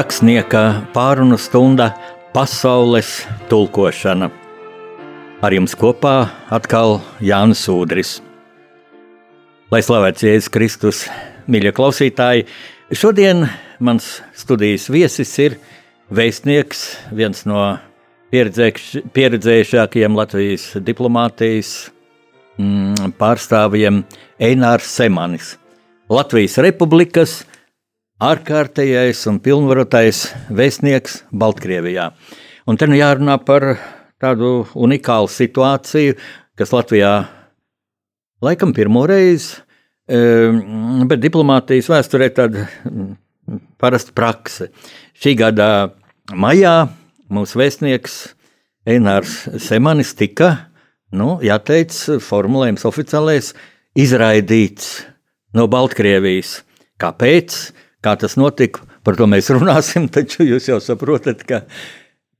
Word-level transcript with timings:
Rakstnieka 0.00 0.86
pārunu 0.94 1.36
stunda 1.36 1.90
Pasaules 2.32 3.08
tulkošana. 3.50 4.30
Ar 5.44 5.52
jums 5.52 5.74
kopā 5.76 6.14
atkal 6.48 7.02
Jānis 7.20 7.66
Udris. 7.68 8.14
Lai 9.68 9.82
slavēts 9.84 10.24
Jēzus 10.24 10.48
Kristus, 10.54 11.02
mīļie 11.52 11.74
klausītāji, 11.76 12.46
šodien 12.96 13.44
mans 13.76 14.08
studijas 14.40 14.88
viesis 14.88 15.34
ir 15.44 15.58
vēstnieks, 16.08 16.86
viens 17.12 17.44
no 17.50 17.66
pieredzējušākajiem 18.32 20.16
Latvijas 20.16 20.70
diplomātijas 20.80 21.74
mm, 22.56 23.12
pārstāvjiem 23.20 24.00
Einārs 24.48 24.96
Semanis. 24.96 25.58
Latvijas 26.08 26.56
Republikas 26.64 27.42
ārkārtējais 28.20 29.22
un 29.30 29.40
pilnvarotais 29.40 30.26
vēstnieks 30.52 31.22
Baltkrievijā. 31.32 32.10
Un 32.68 32.76
te 32.76 32.88
nu 32.88 32.98
jārunā 32.98 33.38
par 33.44 33.72
tādu 34.20 34.66
unikālu 34.76 35.30
situāciju, 35.32 36.18
kas 36.58 36.74
Latvijā 36.76 37.14
laikam 38.44 38.74
pirmo 38.76 39.06
reizi, 39.08 39.56
ehm, 40.08 41.06
bet 41.08 41.24
diplomātijas 41.24 41.88
vēsturē 41.92 42.30
tāda 42.36 42.66
mm, 42.84 43.14
parasta 43.80 44.12
prakse. 44.12 44.68
Šī 45.16 45.34
gada 45.40 45.70
maijā 46.32 46.90
mūsu 47.32 47.60
vēstnieks 47.62 48.20
Einārs 48.88 49.46
Semanis 49.60 50.12
tika, 50.16 50.54
nu, 51.12 51.38
jāteic, 51.44 51.94
formulējums 52.24 52.84
oficiālais, 52.88 53.54
izraidīts 53.96 54.98
no 55.56 55.66
Baltkrievijas. 55.70 56.60
Kāpēc? 57.00 57.56
Kā 58.00 58.14
tas 58.16 58.36
notika, 58.40 58.86
par 59.04 59.18
to 59.18 59.28
mēs 59.28 59.50
runāsim, 59.56 60.08
taču 60.12 60.46
jūs 60.48 60.70
jau 60.70 60.80
saprotat, 60.84 61.44
ka, 61.48 61.62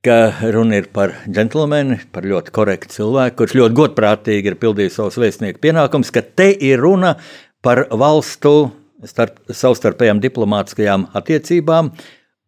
ka 0.05 0.17
runa 0.55 0.81
ir 0.81 0.89
par 0.93 1.13
džentlmeni, 1.27 1.99
par 2.13 2.25
ļoti 2.27 2.53
korektu 2.55 2.97
cilvēku, 2.97 3.43
kurš 3.43 3.57
ļoti 3.59 3.77
godprātīgi 3.81 4.53
ir 4.53 4.59
pildījis 4.61 4.97
savus 4.99 5.19
vēstnieku 5.21 5.61
pienākumus, 5.63 6.13
ka 6.13 6.25
te 6.25 6.49
ir 6.53 6.81
runa 6.81 7.15
par 7.61 7.85
valstu 7.93 8.71
starp, 9.05 9.37
savstarpējām 9.49 10.21
diplomātiskajām 10.21 11.07
attiecībām 11.17 11.91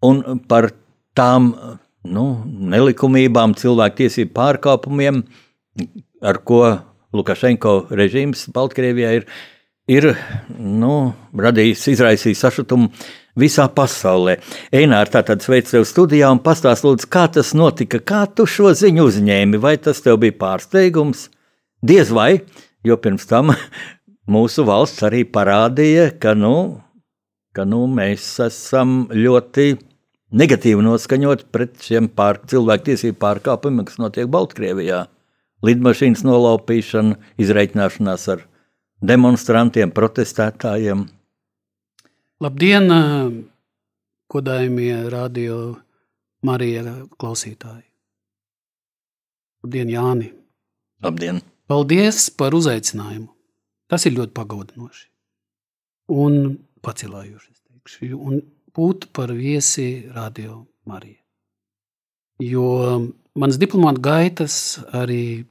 un 0.06 0.24
par 0.50 0.72
tām 1.18 1.54
nu, 2.04 2.26
nelikumībām, 2.74 3.56
cilvēktiesību 3.58 4.34
pārkāpumiem, 4.36 5.22
ar 6.24 6.40
ko 6.46 6.64
Lukašenko 7.14 7.94
režīms 7.94 8.48
Baltkrievijā 8.54 9.14
ir 9.20 9.28
ir 9.92 10.14
nu, 10.58 11.14
radījis, 11.36 11.88
izraisījis 11.94 12.44
sašutumu 12.46 12.90
visā 13.40 13.66
pasaulē. 13.74 14.38
Einār, 14.76 15.10
tātad 15.12 15.44
sveic 15.44 15.72
tevi 15.72 15.88
studijā 15.88 16.30
un 16.32 16.42
pastāst, 16.44 16.86
lūdzu, 16.86 17.10
kā 17.12 17.26
tas 17.34 17.54
notika, 17.58 18.00
kā 18.00 18.24
tu 18.30 18.46
šo 18.50 18.74
ziņu 18.78 19.08
uzņēmi, 19.10 19.60
vai 19.62 19.76
tas 19.82 20.04
tev 20.06 20.22
bija 20.24 20.38
pārsteigums? 20.40 21.28
Diez 21.84 22.14
vai, 22.16 22.44
jo 22.86 22.98
pirms 23.02 23.28
tam 23.28 23.52
mūsu 24.34 24.68
valsts 24.68 25.04
arī 25.08 25.24
parādīja, 25.28 26.14
ka, 26.22 26.36
nu, 26.38 26.84
ka 27.56 27.68
nu, 27.68 27.84
mēs 27.92 28.30
esam 28.46 29.10
ļoti 29.12 29.74
negatīvi 30.34 30.86
noskaņot 30.86 31.50
pret 31.54 31.76
šiem 31.84 32.08
pār, 32.16 32.40
cilvēktiesību 32.50 33.20
pārkāpumiem, 33.20 33.84
kas 33.90 34.00
notiek 34.02 34.32
Baltkrievijā. 34.32 35.04
Lidmašīnas 35.64 36.26
nolaupīšana, 36.28 37.20
izreikināšanās 37.40 38.26
ar 38.34 38.42
demonstrantiem, 39.04 39.92
protestētājiem. 39.92 41.06
Labdien, 42.44 42.92
godājumie 44.32 44.96
radio 45.12 45.58
Marija 46.44 46.84
klausītāji! 47.20 47.86
Labdien, 49.64 49.92
Jāni! 49.92 50.30
Labdien! 51.04 51.42
Paldies 51.68 52.28
par 52.36 52.56
uzaicinājumu! 52.56 53.30
Tas 53.92 54.08
ir 54.08 54.16
ļoti 54.18 54.34
pagodinoši 54.36 55.06
un 56.14 56.58
pacelājoši, 56.84 57.52
es 57.54 57.62
teikšu, 57.62 58.18
un 58.18 58.40
būt 58.76 59.10
par 59.16 59.32
viesi 59.36 60.06
radio 60.12 60.64
Marija. 60.90 61.20
Jo 62.44 62.68
manas 63.40 63.60
diplomāta 63.62 64.02
gaitas 64.04 64.56
arī 64.92 65.46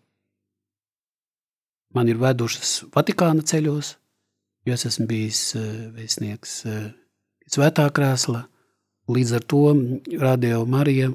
man 1.94 2.08
ir 2.08 2.20
vedušas 2.20 2.82
Vatikāna 2.94 3.44
ceļos, 3.46 3.94
jo 4.66 4.76
es 4.76 4.86
esmu 4.88 5.06
bijis 5.10 5.42
eh, 5.58 5.68
vēstnieks 5.96 6.56
eh, 6.66 6.90
Svētā 7.52 7.88
krēsla. 7.92 8.46
Līdz 9.12 9.32
ar 9.36 9.44
to 9.50 9.62
Radio 10.20 10.62
Marija, 10.64 11.10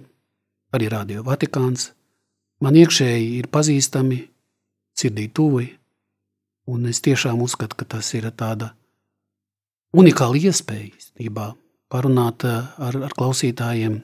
arī 0.75 0.89
Radio 0.91 1.23
Vatikāns, 1.25 1.93
man 2.61 2.75
iekšēji 2.77 3.29
ir 3.39 3.47
pazīstami, 3.49 4.19
sirdī 4.97 5.29
tuvi, 5.33 5.69
un 6.67 6.89
es 6.91 6.99
tiešām 7.01 7.39
uzskatu, 7.41 7.79
ka 7.79 7.87
tas 7.95 8.11
ir 8.19 8.27
tāda 8.35 8.73
unikāla 9.95 10.37
iespēja 10.49 10.91
īstenībā 10.91 11.53
parunāt 11.89 12.45
eh, 12.45 12.59
ar, 12.77 12.99
ar 13.07 13.16
klausītājiem, 13.17 14.01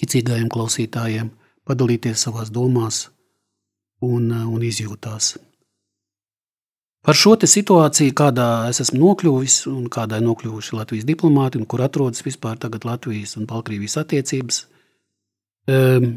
ticīgajiem 0.00 0.48
klausītājiem, 0.52 1.30
padalīties 1.68 2.26
savās 2.26 2.50
domās 2.50 3.06
un, 4.00 4.32
un 4.32 4.64
izjūtās. 4.64 5.36
Par 7.06 7.14
šo 7.14 7.36
situāciju, 7.38 8.14
kādā 8.18 8.66
es 8.66 8.80
esmu 8.82 8.98
nokļuvis 8.98 9.60
un 9.70 9.84
kādā 9.94 10.18
nokļuvuši 10.24 10.74
Latvijas 10.74 11.04
diplomāti, 11.06 11.60
un 11.60 11.66
kur 11.70 11.84
atrodas 11.84 12.24
vispār 12.26 12.58
Latvijas 12.82 13.36
un 13.38 13.46
Baltkrievijas 13.46 13.94
attiecības, 14.02 14.66
um, 15.70 16.08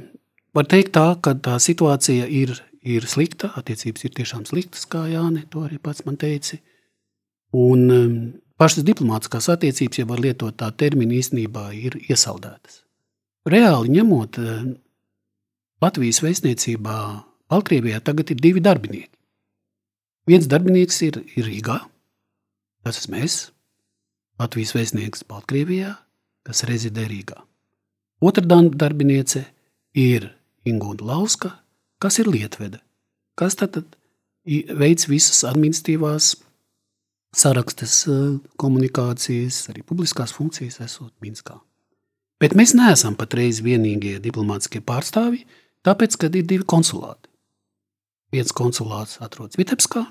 var 0.58 0.66
teikt, 0.66 0.96
tā, 0.98 1.14
ka 1.22 1.36
tā 1.38 1.60
situācija 1.62 2.26
ir, 2.26 2.56
ir 2.82 3.06
slikta. 3.06 3.52
Attiecības 3.62 4.08
ir 4.08 4.16
tiešām 4.18 4.48
sliktas, 4.50 4.88
kā 4.90 5.04
Jānis 5.12 5.46
to 5.54 5.62
arī 5.68 5.78
pats 5.78 6.08
man 6.08 6.18
teica. 6.18 6.58
Un 7.54 7.86
um, 7.94 8.18
pašas 8.58 8.88
diplomātiskās 8.90 9.52
attiecības, 9.54 10.02
ja 10.02 10.10
var 10.10 10.26
lietot 10.26 10.58
tā 10.58 10.72
terminu, 10.74 11.20
īstenībā 11.22 11.68
ir 11.78 12.00
iesaldētas. 12.10 12.82
Reāli 13.46 13.94
ņemot, 14.00 14.42
um, 14.42 14.74
Latvijas 15.86 16.24
vēstniecībā 16.26 16.98
Baltkrievijā 17.50 18.02
tagad 18.02 18.34
ir 18.34 18.42
divi 18.42 18.66
darbinieki. 18.66 19.19
Viens 20.29 20.45
darbinieks 20.45 21.00
ir, 21.07 21.23
ir 21.34 21.47
Rīgā, 21.47 21.79
tas 22.85 23.00
esmu 23.01 23.23
es, 23.25 23.38
Latvijas 24.38 24.75
vēstnieks 24.75 25.25
Baltkrievijā, 25.29 25.95
kas 26.45 26.62
rezidē 26.69 27.07
Rīgā. 27.09 27.40
Otra 28.22 28.44
darbiniece 28.45 29.47
ir 29.97 30.28
Ingūna 30.69 31.07
Lauska, 31.07 31.56
kas 32.03 32.19
ir 32.22 32.29
Lietvede, 32.29 32.78
kas 33.40 33.57
tad 33.57 33.81
veids 34.45 35.07
visas 35.09 35.41
administratīvās 35.50 36.35
sarakstes 37.35 37.96
eh, 38.09 38.38
komunikācijas, 38.61 39.63
arī 39.73 39.84
publiskās 39.85 40.34
funkcijas 40.35 40.79
esot 40.85 41.13
Minskā. 41.25 41.57
Bet 42.40 42.56
mēs 42.56 42.75
neesam 42.78 43.17
patreiz 43.19 43.63
vienīgie 43.66 44.19
diplomātiskie 44.23 44.81
pārstāvji, 44.85 45.44
tāpēc, 45.84 46.16
ka 46.16 46.29
ir 46.29 46.46
divi 46.47 46.69
konsulāti. 46.69 47.28
Viens 48.29 48.53
konsulāts 48.56 49.17
atrodas 49.25 49.57
Vitebskā, 49.57 50.05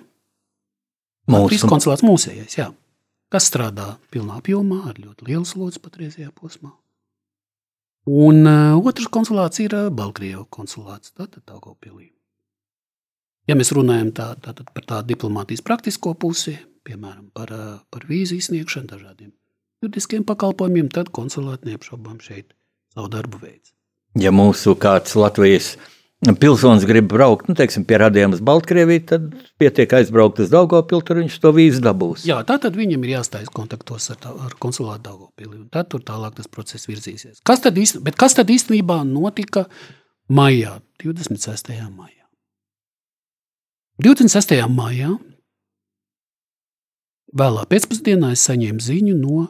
Mūsu 1.28 1.68
konsulāts 1.68 2.04
mūsējais, 2.06 2.58
jā, 2.58 2.68
kas 3.32 3.48
strādā 3.50 3.96
pilnā 4.12 4.38
apjomā 4.40 4.82
ar 4.90 5.00
ļoti 5.00 5.28
lielu 5.28 5.44
slodzi 5.48 5.82
patreizajā 5.84 6.30
posmā. 6.32 6.72
Un 8.08 8.46
uh, 8.48 8.78
otrs 8.88 9.10
konsulāts 9.12 9.60
ir 9.60 9.74
uh, 9.76 9.90
Baltkrievijas 9.92 10.48
konsulāts, 10.54 11.12
tātad 11.12 11.42
Daugopilī. 11.44 12.08
Ja 13.48 13.56
mēs 13.56 13.72
runājam 13.76 14.14
tā, 14.16 14.30
tā, 14.40 14.54
par 14.56 14.86
tādu 14.88 15.12
diplomātijas 15.12 15.64
praktisko 15.64 16.14
pusi, 16.16 16.56
piemēram, 16.88 17.28
par, 17.36 17.52
uh, 17.52 17.74
par 17.92 18.08
vīzu 18.08 18.38
izsniegšanu 18.38 18.88
dažādiem 18.94 19.34
juridiskiem 19.82 20.24
pakalpojumiem, 20.26 20.88
tad 20.92 21.12
konsulāti 21.14 21.68
neapšaubām 21.70 22.18
šeit 22.24 22.54
savu 22.94 23.10
darbu 23.12 23.40
veids. 23.42 23.74
Ja 24.18 24.32
mūsu 24.34 24.74
kāds 24.80 25.14
Latvijas 25.18 25.74
pilsonis 26.18 26.84
grib 26.86 27.06
braukt 27.12 27.46
nu, 27.48 27.54
teiksim, 27.54 27.84
pie 27.86 28.00
radījuma 28.02 28.34
uz 28.34 28.42
Baltkrieviju, 28.42 29.02
tad 29.06 29.26
pietiek 29.60 29.92
aizbraukt 30.00 30.40
uz 30.42 30.50
Daugopilu, 30.50 31.02
tur 31.06 31.20
viņš 31.20 31.38
to 31.42 31.52
vīzu 31.54 31.82
dabūs. 31.84 32.24
Jā, 32.26 32.40
tā 32.46 32.58
tad 32.62 32.74
viņam 32.78 33.04
ir 33.06 33.14
jāstājas 33.18 33.52
kontaktos 33.54 34.10
ar, 34.10 34.18
tā, 34.22 34.32
ar 34.34 34.56
konsulātu 34.58 35.04
Daugopili, 35.06 35.54
un 35.60 35.68
tad 35.72 35.90
tur 35.92 36.02
tālāk 36.02 36.34
tas 36.38 36.50
process 36.50 36.90
virzīsies. 36.90 37.38
Kas 37.46 37.62
tad, 37.62 37.78
īst, 37.78 38.00
kas 38.18 38.34
tad 38.34 38.50
īstenībā 38.50 39.00
notika 39.06 39.68
maijā, 40.26 40.80
26. 41.04 41.70
maijā? 41.86 42.26
26. 44.02 44.58
maijā 44.74 45.12
vēlā 47.38 47.62
pēcpusdienā 47.70 48.32
es 48.34 48.42
saņēmu 48.48 48.82
ziņu 48.82 49.14
no 49.18 49.46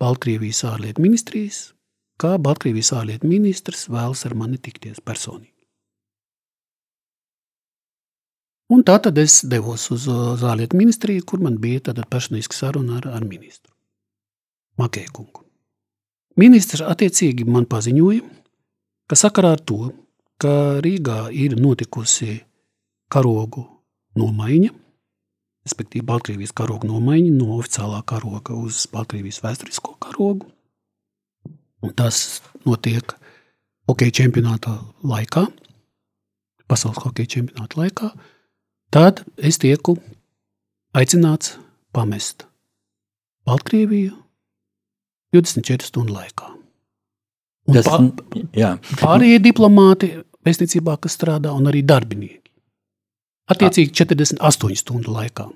Baltkrievijas 0.00 0.62
ārlietu 0.68 1.04
ministrijas, 1.04 1.60
kā 2.20 2.34
Baltkrievijas 2.40 2.94
ārlietu 2.96 3.28
ministrs 3.28 3.86
vēlas 3.92 4.24
ar 4.28 4.36
mani 4.36 4.60
tikties 4.60 5.00
personīgi. 5.04 5.55
Un 8.72 8.82
tā 8.82 8.96
tad 8.98 9.18
es 9.22 9.44
devos 9.46 9.84
uz 9.94 10.08
Zālietu 10.40 10.78
ministriju, 10.78 11.22
kur 11.22 11.42
man 11.42 11.60
bija 11.62 11.88
tāda 11.90 12.06
personīska 12.10 12.56
saruna 12.56 12.98
ar, 12.98 13.06
ar 13.14 13.26
ministru 13.26 13.70
Makēkungu. 14.80 15.44
Ministrs 16.36 16.82
attiecīgi 16.84 17.46
man 17.48 17.68
paziņoja, 17.70 18.24
ka 19.06 19.16
sakarā 19.16 19.54
ar 19.56 19.62
to, 19.62 19.92
ka 20.42 20.82
Rīgā 20.84 21.30
ir 21.32 21.54
notikusi 21.56 22.40
karogu 23.12 23.64
nomaiņa, 24.18 24.72
respektīvi 25.66 26.04
Baltkrievijas 26.06 26.52
karoga 26.56 26.90
nomaiņa 26.90 27.32
no 27.38 27.56
oficiālā 27.60 28.02
karoga 28.06 28.58
uz 28.58 28.84
Baltkrievijas 28.92 29.40
vēsturisko 29.46 29.96
karogu. 30.02 30.50
Un 31.86 31.94
tas 31.94 32.42
notiek 32.66 33.14
hokeja 33.86 34.20
čempionāta 34.22 34.74
laikā, 35.06 35.46
pasaules 36.66 37.00
hokeja 37.04 37.38
čempionāta 37.38 37.80
laikā. 37.80 38.10
Tad 38.94 39.24
es 39.36 39.58
tieku 39.62 39.96
aicināts 40.96 41.56
pamest 41.94 42.46
Baltkrieviju 43.46 44.14
24 45.34 45.86
stundu 45.86 46.14
laikā. 46.16 46.52
Un 47.66 47.76
Tas, 47.76 47.86
pa, 47.86 48.40
jā, 48.54 48.72
pārējie 49.00 49.38
diplomāti 49.42 50.12
vēstniecībā, 50.46 50.96
kas 51.02 51.16
strādā, 51.18 51.52
un 51.54 51.66
arī 51.70 51.82
darbinieki. 51.86 52.50
Attiecīgi 53.50 53.94
48 53.94 54.78
stundu 54.80 55.14
laikā. 55.14 55.46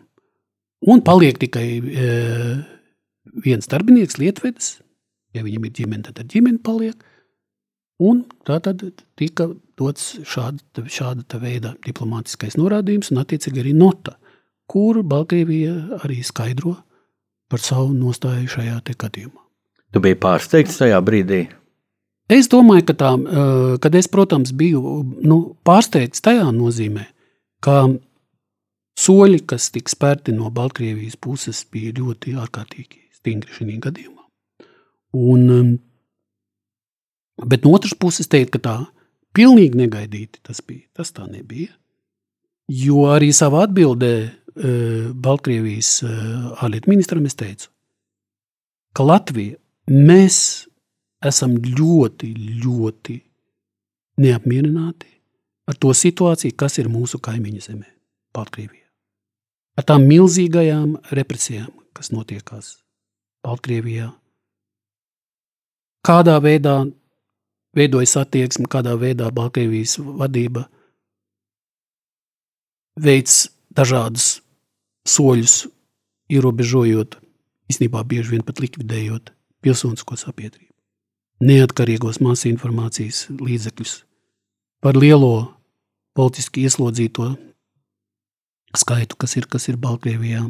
Un 0.90 1.02
paliek 1.06 1.38
tikai 1.38 1.66
e, 1.78 2.10
viens 3.44 3.70
darbinieks, 3.70 4.18
lietvedis. 4.18 4.78
Ja 5.36 5.44
viņam 5.46 5.66
ir 5.66 5.74
ģimene, 5.76 6.04
tad 6.06 6.22
ar 6.22 6.28
ģimeni 6.30 6.58
paliek. 6.66 6.98
Un 8.00 8.22
tā 8.48 8.56
tad 8.64 8.82
tika 9.20 9.50
dots 9.76 10.14
šāda, 10.24 10.86
šāda 10.88 11.40
veida 11.42 11.74
diplomātiskais 11.84 12.56
norādījums, 12.56 13.10
un 13.12 13.20
attiecīgi 13.20 13.60
arī 13.60 13.74
nota, 13.76 14.16
kuru 14.70 15.02
Baltkrievija 15.04 16.00
arī 16.00 16.22
skaidro 16.24 16.78
par 17.50 17.60
savu 17.60 17.92
nostāju 17.92 18.48
šajā 18.48 18.80
gadījumā. 18.96 19.40
tu 19.92 20.00
biji 20.00 20.18
pārsteigts 20.22 20.78
tajā 20.80 21.00
brīdī. 21.02 21.48
Es 22.30 22.46
domāju, 22.46 22.84
ka 22.86 22.94
tā, 22.94 23.10
kad 23.82 23.94
es, 23.98 24.06
protams, 24.08 24.52
biju 24.54 25.02
nu, 25.26 25.40
pārsteigts 25.66 26.22
tajā 26.22 26.46
nozīmē, 26.54 27.08
ka 27.64 27.90
soļi, 29.00 29.42
kas 29.50 29.70
tika 29.74 29.90
spērti 29.90 30.34
no 30.36 30.50
Baltkrievijas 30.54 31.18
puses, 31.18 31.64
bija 31.66 31.92
ļoti 31.98 32.36
ārkārtīgi 32.38 33.02
stingri 33.18 33.56
šajā 33.56 33.80
gadījumā. 33.88 34.22
Un, 35.18 35.74
bet 37.46 37.64
no 37.64 37.74
otras 37.76 37.94
puses, 37.96 38.28
teikt, 38.30 38.56
ka 38.56 38.62
tā 38.64 38.76
pilnīgi 39.36 39.78
negaidīti 39.78 40.42
tas 40.46 40.62
bija. 40.66 40.86
Tas 40.96 41.12
tā 41.16 41.26
nebija. 41.30 41.72
Jo 42.70 43.08
arī 43.10 43.32
savā 43.34 43.64
atbildē 43.66 44.14
eh, 44.20 45.10
Baltkrievijas 45.14 45.92
eh, 46.06 46.18
ārlietu 46.62 46.92
ministram 46.92 47.26
es 47.26 47.38
teicu, 47.38 47.70
ka 48.94 49.06
Latvija 49.06 49.58
mēs 49.90 50.68
esam 51.26 51.56
ļoti, 51.58 52.30
ļoti 52.62 53.16
neapmierināti 54.22 55.10
ar 55.70 55.78
to 55.78 55.92
situāciju, 55.94 56.56
kas 56.58 56.78
ir 56.82 56.90
mūsu 56.90 57.20
kaimiņu 57.22 57.64
zemē, 57.64 57.88
Baltkrievijā. 58.34 58.86
Ar 59.78 59.86
tām 59.86 60.06
milzīgajām 60.08 60.96
represijām, 61.16 61.70
kas 61.96 62.10
notiekās 62.14 62.78
Baltkrievijā. 63.46 64.10
Kādā 66.06 66.38
veidā 66.42 66.82
veidojas 67.76 68.16
attieksme, 68.20 68.68
kādā 68.70 68.96
veidā 68.98 69.30
Baltkrievijas 69.34 69.98
vadība 69.98 70.66
veids 73.00 73.46
dažādus 73.74 74.40
soļus, 75.08 75.62
ierobežojot, 76.30 77.16
īstenībā 77.70 78.02
bieži 78.06 78.36
vien 78.36 78.44
pat 78.46 78.60
likvidējot 78.62 79.32
pilsonisko 79.62 80.18
sabiedrību 80.18 80.70
neatkarīgos 81.40 82.20
masu 82.20 82.50
informācijas 82.50 83.24
līdzekļus, 83.40 83.94
par 84.84 84.96
lielo 84.96 85.48
politiski 86.16 86.66
ieslodzīto 86.68 87.32
skaitu, 88.76 89.16
kas 89.16 89.36
ir, 89.40 89.48
kas 89.50 89.68
ir 89.72 89.80
Baltkrievijā, 89.80 90.44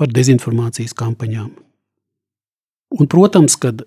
par 0.00 0.10
dezinformācijas 0.10 0.96
kampaņām. 0.98 1.50
Un, 2.98 3.06
protams, 3.06 3.54
kad 3.60 3.84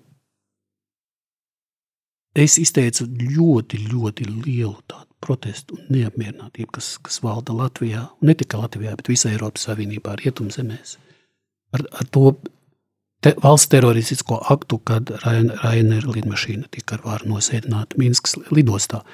es 2.34 2.58
izteicu 2.58 3.06
ļoti, 3.08 3.80
ļoti 3.92 4.26
lielu 4.28 4.76
tādu 4.90 5.10
protestu 5.24 5.78
un 5.78 5.86
neapmierinātību, 5.94 6.70
kas, 6.76 6.94
kas 7.04 7.20
valda 7.24 7.54
Latvijā, 7.56 8.04
un 8.20 8.30
ne 8.30 8.34
tikai 8.36 8.60
Latvijā, 8.60 8.94
bet 8.98 9.08
visā 9.08 9.32
Eiropas 9.32 9.68
Savienībā, 9.68 10.18
rietumzemēs. 10.20 10.98
Ar, 11.74 11.86
ar 12.00 12.10
to 12.12 12.34
te, 13.24 13.32
valsts 13.42 13.70
teroristisko 13.72 14.40
aktu, 14.52 14.80
kad 14.90 15.14
Rainer 15.24 16.08
lidmašīna 16.10 16.68
tika 16.74 16.98
ar 16.98 17.06
vāru 17.06 17.32
nosēdināta 17.34 17.98
Minskas 18.00 18.36
lidostā. 18.52 19.04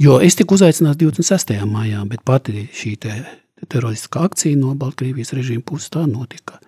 Jo 0.00 0.18
es 0.24 0.36
tiku 0.38 0.56
uzaicināts 0.56 0.98
26. 0.98 1.54
maijā, 1.68 2.02
bet 2.08 2.24
pati 2.26 2.66
šī 2.74 2.96
te 3.04 3.14
teroristiskā 3.68 4.24
akcija 4.26 4.58
no 4.58 4.74
Baltkrievijas 4.80 5.34
režīma 5.36 5.62
puses 5.68 5.92
tā 5.92 6.06
notika 6.08 6.58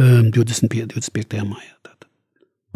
um, 0.00 0.32
25. 0.32 0.88
25. 0.96 1.44
maijā. 1.44 1.76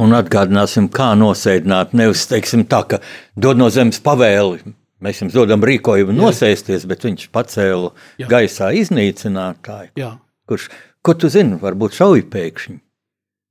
Un 0.00 0.16
atgādināsim, 0.16 0.88
kā 0.92 1.10
nosēdināt. 1.18 1.94
Nevis 1.98 2.26
teiksim, 2.30 2.64
tā, 2.70 2.84
ka 2.88 3.00
dod 3.36 3.60
no 3.60 3.68
zemes 3.72 4.00
pavēli. 4.04 4.74
Mēs 5.04 5.22
jums 5.22 5.36
dodam 5.36 5.64
rīkojumu 5.64 6.12
nosēsties, 6.12 6.84
bet 6.88 7.04
viņš 7.06 7.26
pacēla 7.32 7.90
Jā. 8.20 8.28
gaisā 8.28 8.70
iznīcinātāju. 8.76 9.92
Jā. 10.00 10.14
Kurš, 10.48 10.68
ko 11.04 11.14
tu 11.16 11.30
zini, 11.32 11.56
varbūt 11.60 11.96
šauja 11.96 12.26
pēkšņi. 12.32 12.80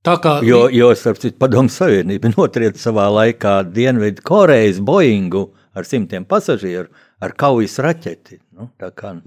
Tā 0.05 0.15
kā 0.23 0.37
Jo, 0.47 0.67
jo 0.71 0.93
starp 0.95 1.19
citu, 1.19 1.35
Padomu 1.41 1.71
Savienība 1.73 2.31
notrieta 2.37 2.79
savā 2.79 3.09
laikā 3.11 3.59
Dienvidu 3.67 4.23
Korejas 4.25 4.79
Boeingu 4.79 5.49
ar 5.75 5.87
simtiem 5.89 6.25
pasažieru 6.29 6.87
ar 7.19 7.33
kaujas 7.37 7.75
raķeti. 7.83 8.39
Nu, 8.55 8.69
tā 8.79 8.93
kā, 8.95 9.17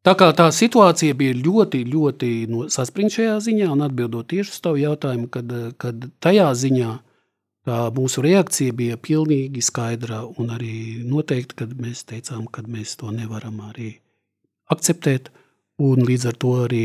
Tā 0.00 0.14
kā 0.16 0.30
tā 0.32 0.46
situācija 0.48 1.12
bija 1.12 1.36
ļoti, 1.36 1.82
ļoti 1.84 2.28
no, 2.48 2.64
saspringta 2.72 3.18
šajā 3.18 3.34
ziņā, 3.44 3.66
un 3.74 3.84
atbildot 3.84 4.30
tieši 4.32 4.54
uz 4.54 4.60
tavu 4.64 4.80
jautājumu, 4.80 5.28
kad, 5.32 5.50
kad 5.76 6.06
tajā 6.24 6.46
ziņā 6.56 6.92
tā 7.68 7.80
mūsu 7.92 8.24
reakcija 8.24 8.72
bija 8.76 8.96
pilnīgi 8.96 9.60
skaidra 9.60 10.22
un 10.40 10.54
arī 10.56 11.02
noteikti, 11.04 11.58
kad 11.60 11.74
mēs 11.76 12.06
teicām, 12.08 12.46
ka 12.48 12.64
mēs 12.64 12.96
to 12.96 13.12
nevaram 13.12 13.60
arī 13.68 13.92
akceptēt, 14.72 15.28
un 15.84 16.00
līdz 16.08 16.30
ar 16.32 16.40
to 16.40 16.54
arī 16.64 16.84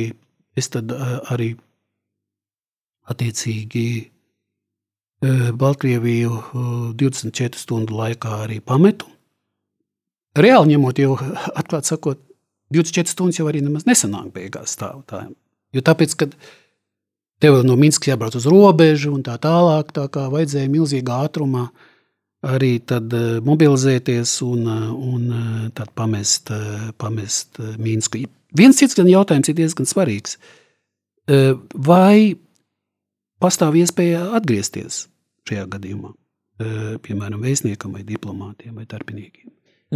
es 0.59 0.67
tad 0.75 0.91
arī 1.31 1.53
attiecīgi 3.11 3.87
eh, 4.01 5.49
Baltkrieviju 5.55 6.35
eh, 6.35 6.69
24 6.99 7.63
stundu 7.63 7.95
laikā 7.95 8.41
arī 8.43 8.59
pametu. 8.59 9.07
Reāli 10.35 10.73
ņemot, 10.73 10.99
jau 10.99 11.15
atklāti 11.61 11.93
sakot, 11.93 12.24
24 12.75 13.11
stundas 13.11 13.39
jau 13.39 13.47
arī 13.49 13.63
nemaz 13.65 13.87
nesanāk 13.89 14.31
beigās 14.35 14.75
stāvotājiem. 14.77 15.33
Jo 15.75 15.83
tāpēc, 15.85 16.15
kad 16.19 16.37
tev 17.43 17.59
no 17.67 17.75
Minskas 17.79 18.13
jābrauc 18.13 18.37
uz 18.39 18.47
robežu 18.47 19.11
un 19.15 19.25
tā 19.25 19.35
tālāk, 19.41 19.91
tā 19.95 20.05
kā 20.11 20.27
vajadzēja 20.31 20.71
milzīgā 20.71 21.19
ātrumā 21.27 21.67
arī 22.45 22.77
tad 22.85 23.13
eh, 23.13 23.39
mobilizēties 23.45 24.37
un, 24.45 24.67
eh, 24.69 24.89
un 25.13 25.25
eh, 25.31 25.63
tad 25.77 25.91
pamest, 25.97 26.51
pamest 27.01 27.59
Minsku. 27.81 28.25
Viens 28.55 28.77
cits 28.79 28.97
gan 28.97 29.09
jautājums 29.09 29.49
ir 29.51 29.57
diezgan 29.57 29.89
svarīgs. 29.89 30.37
Vai 31.87 32.37
pastāv 33.41 33.75
iespēja 33.79 34.21
atgriezties 34.37 35.07
šajā 35.49 35.65
gadījumā? 35.73 36.13
Piemēram, 37.03 37.41
vēstniekam 37.41 37.97
vai 37.97 38.05
diplomātiem 38.07 38.77
vai 38.77 38.85
darbiniekiem. 38.87 39.49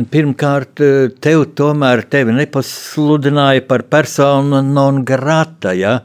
Pirmkārt, 0.08 0.80
tev 1.20 1.44
tomēr 1.58 2.06
tevi 2.08 2.36
nepasludināja 2.38 3.66
par 3.68 3.84
personu 3.92 4.62
non 4.64 5.04
grata. 5.08 5.74
Ja? 5.76 6.00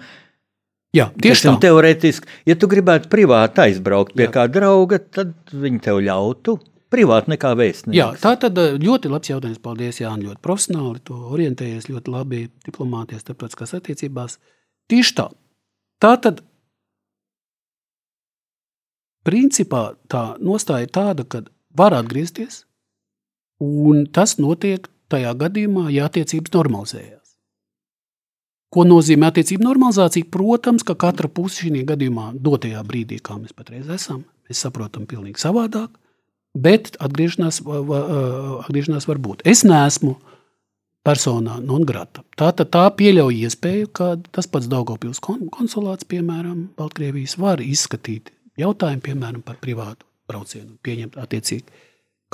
Jā, 0.95 1.09
tieši 1.19 1.49
tā. 1.49 1.55
Teorētiski, 1.67 2.31
ja 2.47 2.55
tu 2.59 2.69
gribētu 2.71 3.11
privāti 3.11 3.65
aizbraukt 3.65 4.15
pie 4.15 4.29
Jā. 4.29 4.35
kāda 4.39 4.61
drauga, 4.61 5.01
tad 5.03 5.35
viņi 5.51 5.83
tev 5.83 5.99
ļautu. 6.07 6.57
Privāti 6.95 7.33
nekā 7.33 7.51
vēstnieks. 7.59 7.97
Jā, 7.99 8.13
tā 8.23 8.37
tad 8.39 8.59
eh, 8.63 8.77
ļoti 8.79 9.11
labs 9.11 9.33
jautājums. 9.33 9.59
Paldies, 9.65 9.99
Jānis. 9.99 10.29
Ļoti 10.31 10.43
profesionāli 10.45 11.03
to 11.03 11.17
orientējies, 11.35 11.89
ļoti 11.91 12.13
labi 12.15 12.45
diplomātijas, 12.69 13.25
starptautiskās 13.25 13.75
attiecībās. 13.81 14.37
Tieši 14.93 15.17
tā. 15.19 15.27
Tā 16.05 16.13
tad, 16.23 16.45
principā, 19.27 19.83
tā 20.07 20.23
nostāja 20.39 20.87
ir 20.87 20.95
tāda, 20.95 21.27
ka 21.27 21.43
var 21.75 21.97
atgriezties, 21.99 22.63
un 23.65 24.05
tas 24.13 24.37
notiek 24.43 24.89
tajā 25.13 25.35
gadījumā, 25.41 25.89
ja 25.95 26.09
attiecības 26.09 26.53
normalizējās. 26.55 27.21
Ko 28.75 28.83
nozīmē 28.89 29.29
attiecību 29.31 29.63
normalizācija? 29.69 30.27
Protams, 30.35 30.83
ka 30.87 30.97
katra 30.99 31.29
puse 31.31 31.63
šajā 31.63 31.85
gadījumā, 31.93 32.33
dotajā 32.43 32.81
brīdī, 32.87 33.21
kā 33.23 33.37
mēs 33.39 33.55
patreiz 33.55 33.91
esam, 33.95 34.25
mēs 34.49 34.65
saprotam 34.67 35.07
pavisam 35.07 35.37
savādāk, 35.45 35.93
bet 36.59 36.97
atgriešanās, 36.99 37.61
va- 37.67 38.07
atgriešanās 38.67 39.07
var 39.11 39.21
būt. 39.23 39.45
Es 39.47 39.63
neesmu 39.67 40.17
personā 41.07 41.61
non 41.63 41.85
grata. 41.87 42.25
Tā, 42.37 42.51
tā, 42.57 42.65
tā 42.67 42.85
pieļauj 42.99 43.45
iespēju, 43.47 43.93
ka 43.93 44.17
tas 44.33 44.49
pats 44.51 44.67
Daugopils 44.73 45.21
kon- 45.21 45.49
konsulāts, 45.53 46.09
piemēram, 46.09 46.71
Baltkrievijas, 46.79 47.37
var 47.39 47.63
izskatīt 47.63 48.33
jautājumu, 48.59 49.03
piemēram, 49.05 49.43
par 49.45 49.57
privātu 49.63 50.03
braucienu, 50.27 50.79
pieņemt 50.83 51.19
attiecīgi 51.21 51.65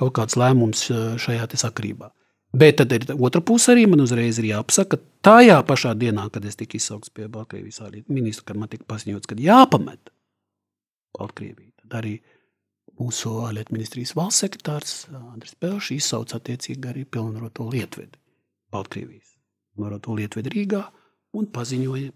kaut 0.00 0.16
kāds 0.16 0.38
lēmums 0.40 0.86
šajā 1.20 1.46
sakrībā. 1.60 2.10
Bet 2.50 2.80
tad 2.80 2.92
ir 2.92 3.04
otra 3.14 3.42
puse 3.46 3.70
arī. 3.70 3.84
Man 3.86 4.02
uzreiz 4.02 4.40
ir 4.40 4.48
jāpasaka, 4.48 4.96
ka 4.96 5.28
tajā 5.28 5.60
pašā 5.66 5.94
dienā, 5.98 6.26
kad 6.34 6.44
es 6.48 6.58
tiku 6.58 6.80
izsaukts 6.80 7.12
pie 7.14 7.28
Baltkrievijas 7.30 7.78
ārlietu 7.86 8.16
ministra, 8.16 8.48
kad 8.50 8.58
man 8.58 8.70
tika 8.72 8.88
paziņots, 8.90 9.30
ka 9.30 9.38
jāpamet 9.38 10.10
Baltkrieviju, 11.18 11.70
tad 11.84 12.00
arī 12.02 12.16
mūsu 12.98 13.36
ārlietu 13.46 13.76
ministrijas 13.76 14.16
valsts 14.18 14.44
sekretārs 14.44 14.94
Andris 15.14 15.54
Pelšs 15.54 15.92
izsauca 15.94 16.40
attiecīgi 16.40 16.90
arī 16.90 17.04
pilnvaroto 17.06 17.68
lietvedi 17.70 18.18
Baltkrievijas. 18.74 19.36
Pilnvaroto 19.76 20.18
lietvedi 20.18 20.54
Rīgā 20.56 20.82
un 21.38 21.46
paziņoja 21.54 22.10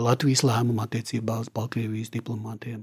Latvijas 0.00 0.42
lēmumu 0.42 0.82
attiecībā 0.82 1.36
uz 1.44 1.52
Baltkrievijas 1.54 2.10
diplomātiem. 2.16 2.82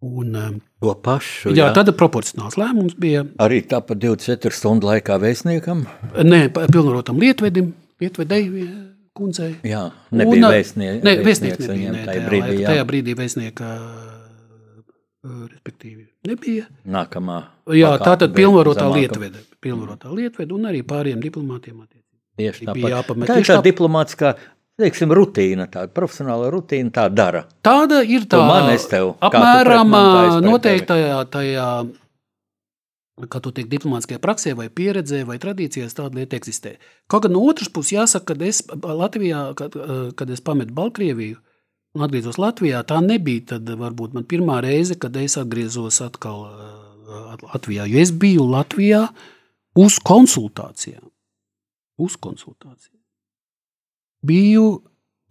Un, 0.00 0.60
to 0.80 0.94
pašu. 1.04 1.50
Jā, 1.52 1.66
jā. 1.66 1.72
tāda 1.76 1.92
proporcionāls 1.92 2.56
lēmums 2.56 2.94
bija. 3.00 3.26
Arī 3.42 3.60
tāpat 3.68 4.00
24 4.00 4.56
stundu 4.56 4.88
laikā 4.88 5.18
vēstniekam? 5.20 5.82
Nē, 6.24 6.46
pilnvarotam 6.56 7.20
lietvedim, 7.20 7.74
lietvedēji 8.00 8.64
kundzei. 9.16 9.50
Jā, 9.68 9.90
nebija 10.14 10.46
un, 10.46 10.54
vēstnieks. 10.56 11.04
Ne, 11.04 11.14
vēstnieks 11.26 11.66
nebija, 11.66 11.92
ne, 11.92 12.06
tajā, 12.08 12.24
brīdī, 12.30 12.56
jā. 12.62 12.72
tajā 12.72 12.86
brīdī 12.88 13.16
vēstnieka 13.18 13.70
respektīvi 15.24 16.06
nebija. 16.28 16.64
Nākamā. 16.88 17.40
Jā, 17.76 17.92
tā 18.00 18.16
tad 18.22 18.32
pilnvarotā 18.36 18.88
lietvede, 18.94 19.44
pilnvarotā 19.60 20.12
lietvede 20.16 20.56
un 20.56 20.70
arī 20.70 20.80
pāriem 20.86 21.20
diplomātiem 21.20 21.82
attiecībā. 21.82 22.06
Tieši 22.40 22.70
tāpat. 22.70 23.12
Tā 23.28 23.36
ir 23.42 23.50
tā 23.50 23.60
diplomātiskā 23.68 24.32
teiksim, 24.80 25.12
rutīna, 25.16 25.66
tāda 25.72 25.92
profesionāla 25.94 26.50
rutīna, 26.52 26.92
tā 26.94 27.08
dara. 27.12 27.44
Tāda 27.66 28.02
ir 28.06 28.28
tā 28.30 28.40
tev, 28.90 29.14
apmēram 29.20 29.96
noteiktajā 30.44 31.18
tajā, 31.32 31.66
kā 33.28 33.40
tu 33.44 33.52
tiek 33.56 33.68
diplomātiskajā 33.68 34.20
praksē 34.22 34.54
vai 34.56 34.70
pieredzē 34.72 35.24
vai 35.28 35.36
tradīcijās 35.42 35.96
tāda 35.96 36.22
lieta 36.22 36.38
eksistē. 36.38 36.76
Kaut 37.10 37.26
gan 37.26 37.34
no 37.36 37.42
otras 37.44 37.68
puses 37.68 37.96
jāsaka, 37.98 38.32
kad 38.32 38.44
es 38.46 38.62
Latvijā, 38.70 39.50
kad, 39.58 39.76
kad 40.16 40.32
es 40.32 40.40
pametu 40.44 40.76
Baltkrieviju, 40.76 41.40
un 41.96 42.06
atgriezos 42.06 42.38
Latvijā, 42.40 42.84
tā 42.86 43.00
nebija 43.04 43.54
tad 43.54 43.68
varbūt 43.80 44.14
man 44.16 44.26
pirmā 44.30 44.60
reize, 44.64 44.96
kad 45.00 45.16
es 45.20 45.36
atgriezos 45.40 46.00
atkal 46.04 46.46
Latvijā, 47.50 47.88
jo 47.90 48.00
es 48.00 48.14
biju 48.14 48.46
Latvijā 48.52 49.08
uz 49.78 49.98
konsultācijām. 50.06 51.10
Uz 52.00 52.16
konsultācijām. 52.16 52.99
Biju 54.26 54.82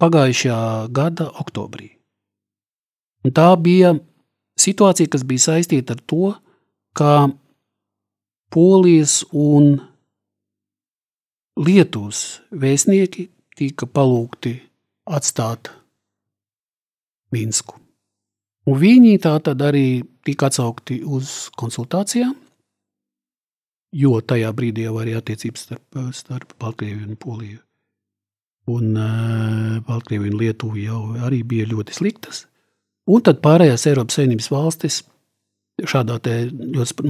pagājušā 0.02 0.90
gada 0.96 1.30
oktobrī. 1.42 1.92
Un 3.26 3.36
tā 3.36 3.50
bija 3.60 3.94
situācija, 4.60 5.12
kas 5.12 5.26
bija 5.28 5.46
saistīta 5.50 5.98
ar 5.98 6.02
to, 6.08 6.34
ka 6.98 7.30
Polijas 8.50 9.22
un 9.30 9.76
Lietuvas 11.60 12.40
vēstnieki 12.50 13.28
tika 13.60 13.86
palūgti 13.86 14.56
atstāt 15.06 15.70
Minsku. 17.36 17.76
Un 18.70 18.80
viņi 18.80 19.20
tā 19.22 19.36
tad 19.44 19.62
arī 19.62 20.02
tika 20.26 20.50
atsaukti 20.50 21.02
uz 21.04 21.52
konsultācijām, 21.60 22.34
jo 23.94 24.20
tajā 24.22 24.50
brīdī 24.56 24.88
jau 24.88 24.98
arī 25.02 25.18
attiecības 25.20 25.68
starp, 25.68 26.00
starp 26.16 26.56
Baltkrieviju 26.62 27.12
un 27.12 27.20
Poliju 27.20 27.60
un 28.70 28.96
uh, 28.98 29.78
Baltkrieviju 29.88 30.34
un 30.34 30.40
Lietuvu 30.40 30.82
jau 30.84 31.02
arī 31.26 31.42
bija 31.48 31.68
ļoti 31.70 31.96
sliktas. 31.96 32.46
Un 33.10 33.24
tad 33.26 33.42
pārējās 33.42 33.88
Eiropas 33.90 34.20
Savienības 34.20 34.52
valstis 34.54 35.02
šādā 35.88 36.18
ļoti 36.76 37.06